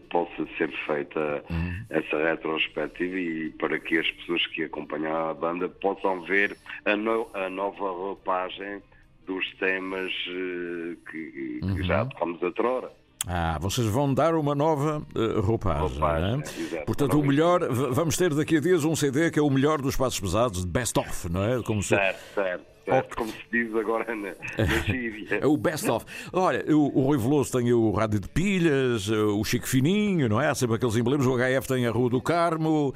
possa 0.09 0.47
ser 0.57 0.69
feita 0.85 1.43
uhum. 1.49 1.85
essa 1.89 2.17
retrospectiva 2.17 3.17
e 3.17 3.49
para 3.51 3.79
que 3.79 3.97
as 3.97 4.09
pessoas 4.11 4.45
que 4.47 4.63
acompanham 4.63 5.29
a 5.29 5.33
banda 5.33 5.69
possam 5.69 6.21
ver 6.23 6.57
a, 6.85 6.95
no, 6.95 7.29
a 7.33 7.49
nova 7.49 7.89
roupagem 7.89 8.81
dos 9.25 9.45
temas 9.55 10.11
eh, 10.29 10.95
que, 11.09 11.59
uhum. 11.61 11.75
que 11.75 11.83
já 11.83 12.05
tocamos 12.05 12.41
outrora. 12.41 12.91
Ah, 13.27 13.57
vocês 13.59 13.85
vão 13.87 14.13
dar 14.13 14.35
uma 14.35 14.55
nova 14.55 15.03
uh, 15.13 15.41
roupagem. 15.41 15.81
roupagem 15.81 16.43
é? 16.73 16.85
Portanto, 16.85 17.19
o 17.19 17.25
melhor, 17.25 17.67
vamos 17.69 18.15
ter 18.15 18.33
daqui 18.33 18.57
a 18.57 18.61
dias 18.61 18.85
um 18.85 18.95
CD 18.95 19.29
que 19.29 19.37
é 19.37 19.41
o 19.41 19.49
melhor 19.49 19.81
dos 19.81 19.97
passos 19.97 20.19
pesados, 20.19 20.63
Best 20.63 20.97
Of, 20.97 21.29
não 21.29 21.43
é? 21.43 21.61
Como 21.61 21.83
certo, 21.83 22.17
se... 22.29 22.35
certo 22.35 22.76
como 23.15 23.29
se 23.29 23.43
diz 23.51 23.75
agora 23.75 24.15
na, 24.15 24.29
na 24.57 24.65
gíria. 24.85 25.39
É 25.41 25.45
o 25.45 25.57
best 25.57 25.89
of. 25.89 26.05
Olha, 26.31 26.63
o, 26.73 26.99
o 26.99 27.01
Rui 27.03 27.17
Veloso 27.17 27.51
tem 27.51 27.71
o 27.73 27.91
rádio 27.91 28.19
de 28.19 28.29
pilhas, 28.29 29.09
o 29.09 29.43
Chico 29.43 29.67
Fininho, 29.67 30.29
não 30.29 30.41
é? 30.41 30.47
Há 30.47 30.55
sempre 30.55 30.75
aqueles 30.75 30.95
emblemas. 30.95 31.25
O 31.25 31.35
HF 31.35 31.67
tem 31.67 31.85
a 31.85 31.91
Rua 31.91 32.09
do 32.09 32.21
Carmo 32.21 32.89
uh, 32.89 32.93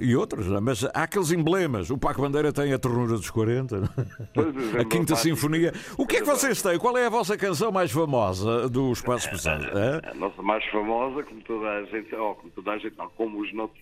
e 0.00 0.16
outros, 0.16 0.50
é? 0.50 0.60
mas 0.60 0.84
há 0.84 1.02
aqueles 1.04 1.30
emblemas. 1.30 1.90
O 1.90 1.98
Paco 1.98 2.20
Bandeira 2.20 2.52
tem 2.52 2.72
a 2.72 2.78
Ternura 2.78 3.12
dos 3.12 3.30
40, 3.30 3.76
é, 3.76 4.80
a 4.80 4.84
Quinta 4.84 5.14
Sinfonia. 5.14 5.72
O 5.96 6.06
que 6.06 6.16
é 6.16 6.20
que 6.20 6.26
vocês 6.26 6.60
têm? 6.60 6.78
Qual 6.78 6.96
é 6.96 7.06
a 7.06 7.10
vossa 7.10 7.36
canção 7.36 7.70
mais 7.70 7.90
famosa 7.90 8.68
do 8.68 8.92
Espaço 8.92 9.30
Pesado? 9.30 9.66
É? 9.76 10.10
A 10.10 10.14
nossa 10.14 10.42
mais 10.42 10.64
famosa, 10.66 11.22
como 11.22 11.40
toda 11.42 11.68
a 11.68 11.84
gente, 11.84 12.14
oh, 12.14 12.34
como 12.34 12.50
toda 12.50 12.72
a 12.72 12.78
gente, 12.78 12.96
não, 12.96 13.08
como 13.10 13.40
os 13.40 13.52
nossos 13.52 13.76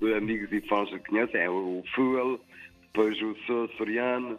uh, 0.00 0.16
amigos 0.16 0.50
e 0.52 0.60
fãs 0.62 0.88
conhecem, 1.08 1.40
é 1.40 1.50
o 1.50 1.82
Fuel 1.94 2.38
depois 2.96 3.20
o 3.20 3.36
Sou 3.46 3.68
Soriano, 3.76 4.38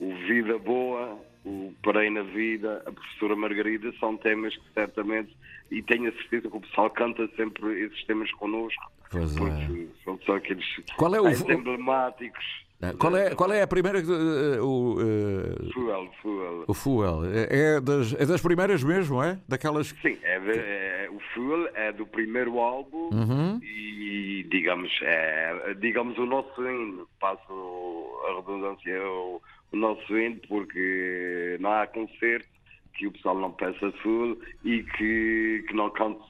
o 0.00 0.14
Vida 0.26 0.58
Boa, 0.58 1.18
o 1.44 1.74
Parei 1.82 2.08
na 2.08 2.22
Vida, 2.22 2.82
a 2.86 2.90
Professora 2.90 3.36
Margarida, 3.36 3.92
são 4.00 4.16
temas 4.16 4.56
que 4.56 4.72
certamente, 4.72 5.36
e 5.70 5.82
tenho 5.82 6.08
a 6.08 6.12
certeza 6.12 6.48
que 6.48 6.56
o 6.56 6.60
pessoal 6.62 6.88
canta 6.88 7.28
sempre 7.36 7.84
esses 7.84 8.02
temas 8.06 8.32
connosco, 8.32 8.82
pois 9.10 9.36
porque 9.36 9.52
é. 9.90 10.04
são 10.04 10.18
só 10.24 10.36
aqueles 10.36 10.64
Qual 10.96 11.14
é 11.14 11.20
o... 11.20 11.28
emblemáticos. 11.28 12.66
É, 12.80 12.92
qual 12.92 13.16
é, 13.16 13.34
qual 13.34 13.52
é 13.52 13.62
a 13.62 13.66
primeira. 13.66 13.98
Uh, 13.98 14.64
o, 14.64 14.94
uh, 14.94 15.72
fuel, 15.72 16.10
Fuel. 16.22 16.64
O 16.68 16.74
Fuel. 16.74 17.24
É, 17.24 17.76
é, 17.76 17.80
das, 17.80 18.12
é 18.14 18.24
das 18.24 18.40
primeiras 18.40 18.84
mesmo, 18.84 19.22
é? 19.22 19.38
Daquelas. 19.48 19.88
Sim, 20.00 20.16
é, 20.22 20.36
é 20.36 21.08
o 21.10 21.18
Fuel 21.34 21.68
é 21.74 21.90
do 21.90 22.06
primeiro 22.06 22.60
álbum 22.60 23.10
uhum. 23.12 23.58
e, 23.62 24.46
digamos, 24.48 24.92
é 25.02 25.74
digamos 25.80 26.16
o 26.18 26.26
nosso 26.26 26.62
hino. 26.62 27.08
Passo 27.18 28.22
a 28.28 28.36
redundância, 28.36 29.02
o, 29.02 29.42
o 29.72 29.76
nosso 29.76 30.16
hino, 30.16 30.40
porque 30.48 31.56
não 31.58 31.72
há 31.72 31.86
concerto 31.88 32.48
que 32.94 33.08
o 33.08 33.12
pessoal 33.12 33.38
não 33.38 33.50
peça 33.52 33.92
Fuel 34.02 34.36
e 34.64 34.84
que, 34.84 35.64
que 35.66 35.74
não 35.74 35.90
cante 35.90 36.22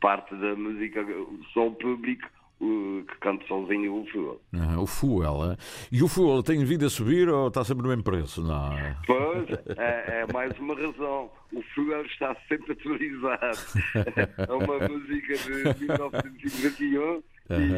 parte 0.00 0.34
da 0.36 0.54
música, 0.54 1.06
só 1.52 1.66
o 1.68 1.74
público 1.74 2.26
que 2.62 3.18
canta 3.18 3.44
sozinho 3.46 4.02
o 4.02 4.06
Fuel. 4.06 4.40
o 4.78 4.86
Fuel, 4.86 5.52
é? 5.52 5.56
E 5.90 6.02
o 6.02 6.08
Fuel 6.08 6.42
tem 6.42 6.64
vindo 6.64 6.86
a 6.86 6.90
subir 6.90 7.28
ou 7.28 7.48
está 7.48 7.64
sempre 7.64 7.82
no 7.82 7.88
mesmo 7.88 8.04
preço? 8.04 8.40
Não. 8.42 8.70
Pois, 9.04 9.48
é, 9.76 10.22
é 10.22 10.32
mais 10.32 10.56
uma 10.60 10.74
razão. 10.74 11.30
O 11.52 11.62
Fuel 11.74 12.06
está 12.06 12.36
sempre 12.48 12.72
atualizado. 12.72 13.58
é 14.48 14.52
uma 14.52 14.88
música 14.88 15.36
de 15.74 15.84
1951 15.84 17.02
uhum. 17.02 17.22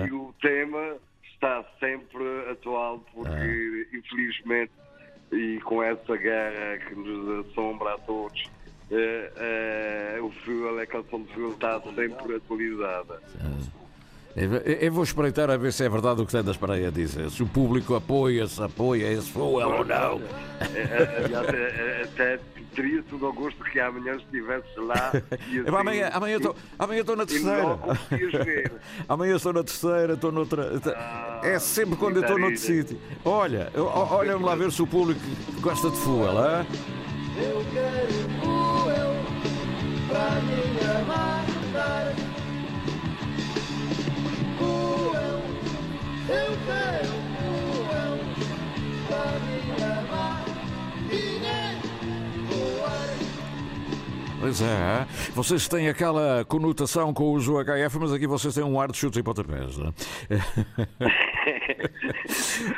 e 0.07 0.13
o 0.13 0.35
tema 0.43 0.97
está 1.33 1.65
sempre 1.81 2.51
atual 2.51 2.99
porque, 3.15 3.31
uhum. 3.31 3.99
infelizmente, 3.99 4.73
e 5.33 5.61
com 5.65 5.83
essa 5.83 6.17
guerra 6.17 6.79
que 6.87 6.95
nos 6.95 7.47
assombra 7.47 7.95
a 7.95 7.99
todos, 7.99 8.45
uh, 8.91 10.25
o 10.25 10.31
Fuel, 10.45 10.79
a 10.79 10.87
canção 10.87 11.23
do 11.23 11.29
Fuel 11.33 11.51
está 11.51 11.81
sempre 11.81 12.37
atualizada. 12.37 13.23
Uhum. 13.43 13.84
Eu 14.37 14.91
vou 14.93 15.05
espreitar 15.05 15.49
a 15.49 15.57
ver 15.57 15.73
se 15.73 15.85
é 15.85 15.89
verdade 15.89 16.21
o 16.21 16.27
que 16.27 16.33
tendas 16.33 16.57
para 16.57 16.75
aí 16.75 16.85
a 16.87 16.91
dizer. 16.91 17.31
Se 17.31 17.43
o 17.43 17.47
público 17.47 17.95
apoia, 17.95 18.47
se 18.49 18.61
apoia 18.61 19.13
esse 19.13 19.31
fuel 19.31 19.69
ou 19.69 19.85
não. 19.85 20.21
Aliás, 20.61 22.05
até 22.13 22.41
teria 22.75 23.01
todo 23.09 23.27
o 23.29 23.33
gosto 23.33 23.63
que 23.63 23.79
amanhã 23.79 24.17
estivesse 24.17 24.67
lá. 24.81 25.13
E 25.53 25.61
É, 25.61 25.63
pá, 25.71 25.81
amanhã, 25.81 26.11
amanhã 26.13 26.37
estou 26.39 26.57
amanhã 26.77 27.01
estou 27.03 27.15
na 27.17 27.25
terceira. 27.27 27.79
amanhã 29.09 29.37
estou 29.37 29.53
na 29.53 29.63
terceira, 29.63 30.15
estou 30.15 30.33
noutra. 30.33 30.81
Ah, 30.97 31.41
é 31.45 31.59
sempre 31.61 31.95
quando 31.97 32.17
eu 32.17 32.23
estou 32.23 32.37
noutro 32.37 32.59
sítio. 32.59 32.99
Olha, 33.25 33.71
o- 33.77 33.81
o- 33.83 34.13
olha 34.15 34.37
lá 34.37 34.57
ver 34.57 34.73
se 34.73 34.83
o 34.83 34.87
público 34.87 35.21
gosta 35.61 35.91
de 35.91 35.97
fuel, 35.99 36.37
hã? 36.39 36.67
Eu 37.37 37.65
quero 37.73 38.49
o 38.49 38.91
eu 38.91 40.09
pra 40.09 40.41
Pois 54.41 54.61
é, 54.61 54.67
hã? 54.67 55.07
vocês 55.35 55.67
têm 55.67 55.89
aquela 55.89 56.45
conotação 56.45 57.15
com 57.15 57.33
os 57.33 57.49
UHF, 57.49 57.99
mas 57.99 58.13
aqui 58.13 58.27
vocês 58.27 58.55
têm 58.55 58.63
um 58.63 58.79
ar 58.79 58.93
de 58.93 58.99
chutes 58.99 59.19
e 59.19 59.23
pontapés. 59.23 59.79
não 59.79 59.89
é? 59.89 59.93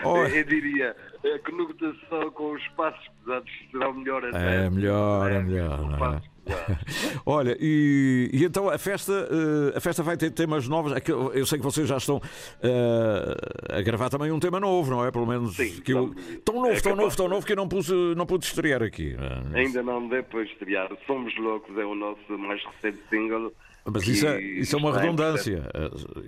Eu 0.39 0.45
diria, 0.45 0.97
a 1.35 1.39
conotação 1.41 2.31
com 2.33 2.53
os 2.53 2.67
passos 2.69 3.07
pesados 3.25 3.51
será 3.71 3.93
melhor 3.93 4.25
até. 4.25 4.67
É 4.67 4.71
melhor, 4.71 5.31
é 5.31 5.43
melhor. 5.43 5.81
não 5.81 6.15
é? 6.15 6.23
Olha, 7.27 7.57
e, 7.59 8.31
e 8.33 8.45
então 8.45 8.69
a 8.69 8.79
festa, 8.79 9.13
eh, 9.13 9.77
a 9.77 9.81
festa 9.81 10.03
vai 10.03 10.17
ter 10.17 10.31
temas 10.31 10.69
novos. 10.69 10.93
É 10.93 11.01
que 11.01 11.11
Eu 11.11 11.45
sei 11.45 11.59
que 11.59 11.65
vocês 11.65 11.89
já 11.89 11.97
estão 11.97 12.21
eh, 12.63 13.79
a 13.79 13.83
gravar 13.83 14.09
também 14.11 14.31
um 14.31 14.39
tema 14.39 14.61
novo, 14.61 14.91
não 14.91 15.05
é? 15.05 15.11
Pelo 15.11 15.27
menos 15.27 15.57
que 15.57 15.93
eu, 15.93 16.15
tão 16.45 16.55
novo, 16.57 16.69
é 16.69 16.81
tão 16.81 16.93
capaz 16.93 16.99
novo, 16.99 17.17
tão 17.17 17.29
novo 17.29 17.47
que 17.47 17.53
eu 17.53 17.57
não 17.57 17.69
pude, 17.69 17.93
não 18.17 18.27
pude 18.27 18.45
estrear 18.45 18.83
aqui. 18.83 19.17
é? 19.55 19.59
Ainda 19.59 19.83
não 19.83 20.07
deu 20.09 20.23
para 20.23 20.43
estrear. 20.43 20.89
Somos 21.07 21.37
Loucos 21.37 21.77
é 21.77 21.85
o 21.85 21.95
nosso 21.95 22.39
mais 22.39 22.63
recente 22.65 23.03
single. 23.11 23.53
Mas 23.93 24.05
que 24.05 24.11
isso 24.13 24.27
é, 24.27 24.41
isso 24.43 24.75
é 24.75 24.79
uma 24.79 24.89
está 24.91 25.01
em 25.01 25.05
redundância. 25.05 25.63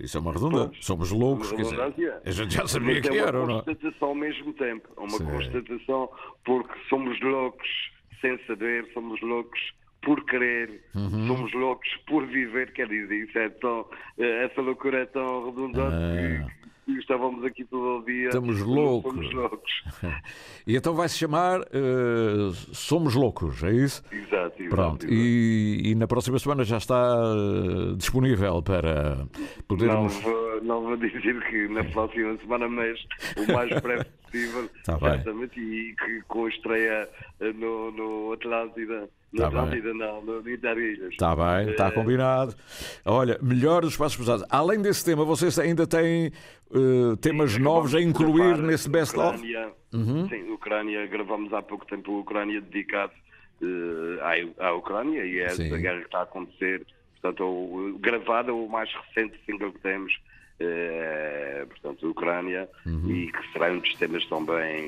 Isso 0.00 0.16
é 0.16 0.20
uma 0.20 0.32
redundância. 0.32 0.78
Somos 0.80 1.10
loucos. 1.10 1.48
Uma 1.50 1.56
quer 1.56 1.62
dizer, 1.64 1.76
redundância. 1.80 2.22
a 2.24 2.30
gente 2.30 2.54
já 2.54 2.66
sabia 2.68 2.94
Mas 2.94 3.00
que 3.08 3.08
é 3.08 3.18
era, 3.18 3.38
ou 3.38 3.44
uma 3.44 3.52
não? 3.54 3.62
constatação 3.64 4.08
ao 4.08 4.14
mesmo 4.14 4.52
tempo. 4.54 4.88
É 4.96 5.00
uma 5.00 5.10
Sim. 5.10 5.24
constatação 5.26 6.08
porque 6.44 6.74
somos 6.88 7.20
loucos 7.20 7.68
sem 8.20 8.38
saber, 8.46 8.88
somos 8.94 9.20
loucos 9.20 9.60
por 10.02 10.24
querer, 10.26 10.80
Uhum. 10.94 11.26
somos 11.26 11.52
loucos 11.52 11.88
por 12.06 12.24
viver, 12.26 12.72
quer 12.72 12.88
dizer, 12.88 13.14
isso 13.28 13.36
é 13.38 13.48
tão, 13.48 13.84
eh, 14.18 14.44
essa 14.44 14.60
loucura 14.60 14.98
é 15.00 15.06
tão 15.06 15.46
redundante 15.46 15.96
que, 16.52 16.67
que 16.94 17.00
estávamos 17.00 17.44
aqui 17.44 17.64
todo 17.64 17.98
o 18.00 18.04
dia. 18.04 18.28
Estamos 18.28 18.60
loucos. 18.60 19.12
Somos 19.12 19.32
loucos. 19.34 19.72
E 20.66 20.76
então 20.76 20.92
vai 20.94 21.08
se 21.08 21.16
chamar 21.16 21.60
eh, 21.72 22.50
Somos 22.72 23.14
Loucos, 23.14 23.62
é 23.64 23.72
isso? 23.72 24.02
Exato, 24.12 24.60
exato. 24.60 24.68
Pronto, 24.68 25.06
exato. 25.06 25.14
e, 25.14 25.80
e 25.86 25.94
na 25.94 26.06
próxima 26.06 26.38
semana 26.38 26.62
já 26.62 26.76
está 26.76 26.94
eh, 26.94 27.94
disponível 27.96 28.62
para 28.62 29.14
Não 29.16 29.28
podermos. 29.66 30.14
vou, 30.20 30.47
não 30.62 30.82
vou 30.82 30.96
dizer 30.96 31.40
que 31.48 31.68
na 31.68 31.84
próxima 31.84 32.36
semana, 32.38 32.68
mas 32.68 32.98
o 33.36 33.52
mais 33.52 33.68
breve 33.80 34.04
possível, 34.24 34.68
Tá 34.84 34.96
bem. 34.98 35.10
certamente, 35.10 35.60
e 35.60 35.94
que 35.94 36.22
com 36.28 36.46
a 36.46 36.48
estreia 36.48 37.08
eh, 37.40 37.52
no, 37.52 37.90
no 37.92 38.32
Atlântida, 38.32 39.08
no 39.32 39.40
Tá 39.42 39.50
bem. 39.50 39.58
Atlântida 39.60 39.94
não, 39.94 40.22
no, 40.22 40.48
Itarilhas. 40.48 41.10
Está 41.12 41.34
bem, 41.36 41.70
está 41.70 41.88
Eh, 41.88 41.90
combinado. 41.92 42.54
Olha, 43.04 43.38
melhor 43.42 43.82
dos 43.82 43.96
passos 43.96 44.16
pesados. 44.18 44.44
Além 44.50 44.80
desse 44.82 45.04
tema, 45.04 45.24
vocês 45.24 45.58
ainda 45.58 45.86
têm 45.86 46.26
eh, 46.26 47.16
temas 47.20 47.56
novos 47.58 47.94
a 47.94 48.00
incluir 48.00 48.54
gravar 48.54 48.62
nesse 48.62 48.88
best-of? 48.88 49.36
Ucrânia, 49.36 49.72
Uhum. 49.90 50.28
Sim, 50.28 50.50
Ucrânia, 50.52 51.06
gravamos 51.06 51.50
há 51.54 51.62
pouco 51.62 51.86
tempo 51.86 52.14
a 52.14 52.20
Ucrânia 52.20 52.60
dedicado 52.60 53.12
eh, 53.62 54.52
à, 54.60 54.66
à 54.68 54.72
Ucrânia 54.74 55.24
e 55.24 55.38
é 55.38 55.44
essa 55.44 55.56
Sim. 55.62 55.80
guerra 55.80 56.00
que 56.00 56.04
está 56.06 56.18
a 56.20 56.22
acontecer. 56.24 56.86
Portanto, 57.20 57.42
o, 57.44 57.94
o- 57.94 57.98
gravado 57.98 58.50
é 58.50 58.52
o 58.52 58.68
mais 58.68 58.90
recente 58.92 59.34
single 59.46 59.72
que 59.72 59.80
temos, 59.80 60.12
eh, 60.60 61.64
portanto, 61.68 62.08
Ucrânia, 62.10 62.68
Uhum. 62.86 63.10
e 63.10 63.30
que 63.32 63.52
será 63.52 63.70
um 63.72 63.78
dos 63.78 63.94
temas 63.94 64.24
também 64.26 64.84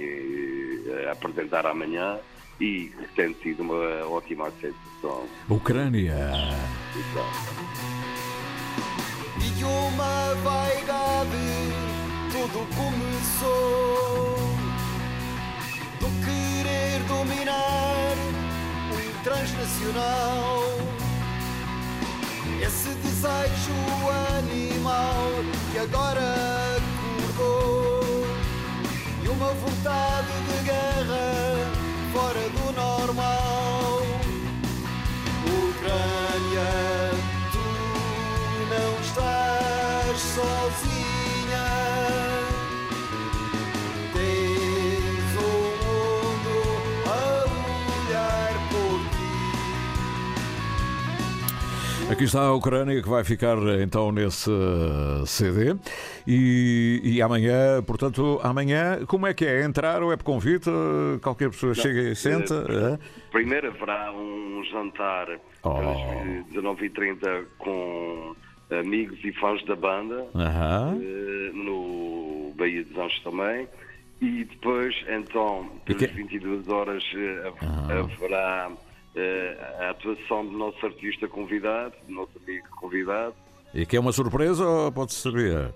eh, 0.86 1.06
a 1.08 1.12
apresentar 1.12 1.66
amanhã 1.66 2.18
e 2.60 2.86
que 2.98 3.08
tem 3.16 3.34
sido 3.42 3.62
uma 3.62 4.06
ótima 4.06 4.48
aceitação. 4.48 5.26
Ucrânia. 5.48 6.14
E 9.38 9.64
uma 9.64 10.34
vaidade 10.42 11.30
tudo 12.32 12.66
começou 12.76 14.36
do 16.00 16.06
querer 16.24 17.02
dominar 17.08 18.14
o 18.92 19.22
transnacional. 19.24 20.60
Esse 22.62 22.90
desejo 22.90 23.72
animal 24.38 25.30
que 25.72 25.78
agora 25.78 26.20
acordou 26.76 28.26
e 29.24 29.28
uma 29.28 29.52
vontade 29.54 30.28
de 30.46 30.64
guerra 30.64 31.22
fora 32.12 32.48
do 32.50 32.72
normal. 32.72 33.99
Aqui 52.20 52.26
está 52.26 52.42
a 52.42 52.52
Ucrânia 52.54 53.02
que 53.02 53.08
vai 53.08 53.24
ficar 53.24 53.56
então 53.80 54.12
nesse 54.12 54.50
eh, 54.50 55.24
CD. 55.24 55.74
E, 56.26 57.00
e 57.02 57.22
amanhã, 57.22 57.82
portanto, 57.82 58.38
amanhã, 58.42 59.06
como 59.06 59.26
é 59.26 59.32
que 59.32 59.46
é? 59.46 59.62
Entrar 59.64 60.02
ou 60.02 60.12
é 60.12 60.18
por 60.18 60.24
convite? 60.24 60.68
Eh, 60.68 61.18
Qualquer 61.22 61.48
pessoa 61.48 61.72
chega 61.74 61.98
e 62.10 62.14
senta? 62.14 62.66
Eh, 62.68 62.92
eh? 62.92 62.98
Primeiro 63.32 63.68
haverá 63.68 64.12
um 64.12 64.62
jantar 64.70 65.28
Oh. 65.62 65.70
às 65.70 66.46
19h30 66.52 67.44
com 67.56 68.36
amigos 68.70 69.18
e 69.24 69.32
fãs 69.32 69.64
da 69.64 69.74
banda, 69.76 70.26
Aham. 70.34 70.98
eh, 71.02 71.50
no 71.54 72.52
Bahia 72.54 72.84
dos 72.84 72.98
Anjos 72.98 73.20
também. 73.22 73.66
E 74.20 74.44
depois, 74.44 74.94
então, 75.08 75.70
pelas 75.86 76.02
que- 76.02 76.06
22 76.08 76.68
horas, 76.68 77.02
eh, 77.16 77.48
hav- 77.48 78.12
haverá 78.12 78.70
eh, 78.70 78.89
a 79.78 79.90
atuação 79.90 80.46
do 80.46 80.52
nosso 80.52 80.84
artista 80.84 81.28
convidado, 81.28 81.94
do 82.06 82.14
nosso 82.14 82.32
amigo 82.44 82.66
convidado. 82.76 83.34
E 83.72 83.86
que 83.86 83.96
é 83.96 84.00
uma 84.00 84.12
surpresa 84.12 84.66
ou 84.66 84.92
pode-se 84.92 85.20
saber? 85.20 85.72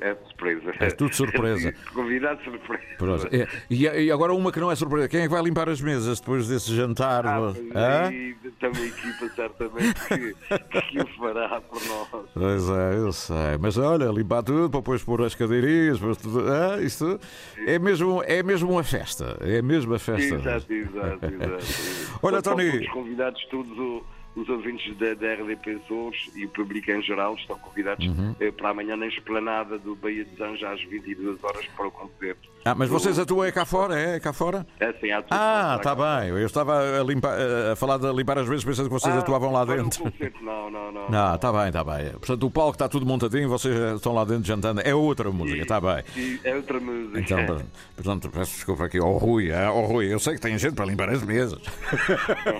É 0.00 0.14
surpresa. 0.26 0.72
É 0.80 0.90
tudo 0.90 1.14
surpresa. 1.14 1.72
convidado 1.94 2.42
surpresa. 2.42 3.28
É, 3.32 3.46
E, 3.70 3.84
e 3.86 4.10
agora 4.10 4.32
uma 4.32 4.50
que 4.52 4.60
não 4.60 4.70
é 4.70 4.74
surpresa. 4.76 5.08
Quem 5.08 5.20
é 5.20 5.22
que 5.24 5.28
vai 5.28 5.42
limpar 5.42 5.68
as 5.68 5.80
mesas 5.80 6.18
depois 6.20 6.48
desse 6.48 6.74
jantar? 6.74 7.26
Ah, 7.26 7.40
mas 7.40 7.56
aí 7.76 8.34
tem 8.60 8.70
uma 8.70 8.86
equipa 8.86 9.28
certamente 9.34 9.94
que, 10.08 10.80
que 10.90 10.98
o 11.00 11.06
fará 11.18 11.60
por 11.60 11.80
nós. 11.86 12.26
Pois 12.34 12.68
é, 12.70 12.94
eu 12.96 13.12
sei. 13.12 13.58
Mas 13.60 13.76
olha, 13.78 14.06
limpar 14.06 14.42
tudo, 14.42 14.70
para 14.70 14.80
depois 14.80 15.02
pôr 15.04 15.22
as 15.22 15.34
cadeirinhas, 15.34 15.98
depois 15.98 16.16
tudo. 16.18 16.44
Ah, 16.50 16.80
isto 16.82 17.18
é 17.66 17.78
mesmo, 17.78 18.22
é 18.24 18.42
mesmo 18.42 18.70
uma 18.70 18.82
festa. 18.84 19.36
É 19.40 19.60
mesmo 19.62 19.94
a 19.94 19.98
festa. 19.98 20.34
Exato, 20.36 20.72
exato, 20.72 21.26
exato. 21.26 22.18
Olha, 22.22 22.40
Tony. 22.42 22.70
todos 22.72 22.88
convidados, 22.88 23.44
todos 23.50 23.78
o- 23.78 24.04
os 24.36 24.48
ouvintes 24.48 24.94
da, 24.98 25.14
da 25.14 25.34
RDP 25.34 25.80
Açores 25.82 26.30
e 26.36 26.44
o 26.44 26.48
público 26.50 26.90
em 26.90 27.02
geral 27.02 27.34
estão 27.34 27.58
convidados 27.58 28.06
Uhum. 28.06 28.36
eh, 28.38 28.50
para 28.52 28.68
amanhã 28.70 28.96
na 28.96 29.06
esplanada 29.06 29.78
do 29.78 29.96
Baía 29.96 30.24
dos 30.24 30.40
Anjos 30.40 30.62
às 30.62 30.82
22 30.84 31.42
horas 31.42 31.66
para 31.68 31.86
o 31.88 31.90
concerto. 31.90 32.48
Ah, 32.66 32.74
mas 32.74 32.88
vocês 32.88 33.16
atuam 33.16 33.44
é 33.44 33.52
cá 33.52 33.64
fora? 33.64 33.96
É 33.96 34.18
cá 34.18 34.32
fora? 34.32 34.66
É 34.80 34.86
há 34.88 34.92
tudo 34.92 35.28
Ah, 35.30 35.76
está 35.76 35.94
bem. 35.94 36.30
Eu 36.30 36.44
estava 36.46 37.00
a, 37.00 37.04
limpar, 37.04 37.38
a 37.70 37.76
falar 37.76 37.96
de 37.96 38.12
limpar 38.12 38.38
as 38.38 38.48
vezes 38.48 38.64
pensando 38.64 38.88
que 38.88 38.92
vocês 38.92 39.14
Ah, 39.14 39.20
atuavam 39.20 39.52
lá 39.52 39.64
dentro. 39.64 40.02
concerto, 40.02 40.44
Não, 40.44 40.68
não, 40.68 40.90
não. 40.90 41.08
Não, 41.08 41.34
está 41.36 41.52
bem, 41.52 41.68
está 41.68 41.84
bem. 41.84 42.10
Portanto, 42.10 42.44
o 42.44 42.50
palco 42.50 42.72
está 42.72 42.88
tudo 42.88 43.06
montadinho, 43.06 43.48
vocês 43.48 43.72
estão 43.94 44.12
lá 44.12 44.24
dentro 44.24 44.42
jantando. 44.42 44.80
É 44.80 44.92
outra 44.92 45.30
música, 45.30 45.62
está 45.62 45.80
bem. 45.80 46.02
E 46.16 46.40
é 46.42 46.56
outra 46.56 46.80
música. 46.80 47.20
Então, 47.20 47.62
portanto, 47.94 48.30
peço 48.30 48.54
desculpa 48.56 48.86
aqui 48.86 48.98
ao 48.98 49.16
Rui, 49.16 49.52
hein? 49.52 49.64
ao 49.64 49.82
Rui. 49.84 50.12
Eu 50.12 50.18
sei 50.18 50.34
que 50.34 50.40
tem 50.40 50.58
gente 50.58 50.74
para 50.74 50.86
limpar 50.86 51.08
as 51.08 51.22
mesas. 51.22 51.60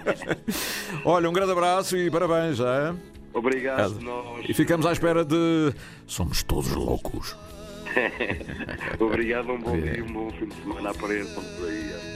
Olha, 1.04 1.28
um 1.28 1.32
grande 1.32 1.50
abraço 1.50 1.96
e 1.96 2.08
parabéns, 2.12 2.60
hein? 2.60 2.96
Obrigado, 3.34 4.00
nós. 4.00 4.46
E 4.48 4.54
ficamos 4.54 4.86
à 4.86 4.92
espera 4.92 5.24
de. 5.24 5.72
Somos 6.06 6.44
todos 6.44 6.70
loucos. 6.70 7.36
Obrigado, 9.00 9.52
um 9.52 9.58
bom 9.58 9.80
dia, 9.80 10.04
um 10.04 10.12
bom 10.12 10.30
fim 10.30 10.46
de 10.46 10.54
semana. 10.56 10.94
Por 10.94 11.10
aí. 11.10 11.26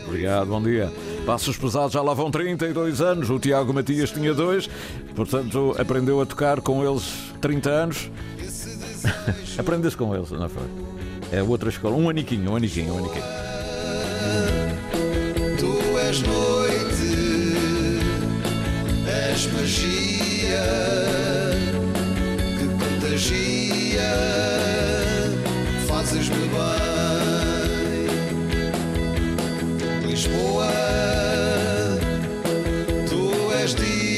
Obrigado, 0.07 0.47
bom 0.49 0.62
dia. 0.62 0.93
Passos 1.24 1.57
pesados 1.57 1.93
já 1.93 2.03
lá 2.03 2.14
vão 2.14 2.31
32 2.31 3.01
anos. 3.01 3.31
O 3.31 3.39
Tiago 3.39 3.72
Matias 3.72 4.11
tinha 4.11 4.35
dois, 4.35 4.68
portanto, 5.14 5.74
aprendeu 5.78 6.20
a 6.20 6.26
tocar 6.26 6.61
com 6.61 6.85
eles 6.85 7.33
30 7.41 7.70
anos. 7.70 8.11
Aprendeste 9.59 9.97
com 9.97 10.14
eles, 10.14 10.31
não 10.31 10.49
foi? 10.49 10.62
É 11.33 11.43
outra 11.43 11.68
escola. 11.68 11.97
Um 11.97 12.09
aniquinho, 12.09 12.51
um 12.51 12.57
aniquinho, 12.57 12.95
um 12.95 12.99
aniquinho. 12.99 13.24
Tu 15.59 15.99
és 15.99 16.22
noite 16.22 16.91
és 19.07 19.47
magia 19.53 20.66
que 22.59 22.66
contagia 22.85 24.11
fazes-me 26.01 26.48
bem. 26.48 28.07
Lisboa, 30.07 30.72
tu 33.09 33.53
és 33.62 33.74
dia. 33.74 34.09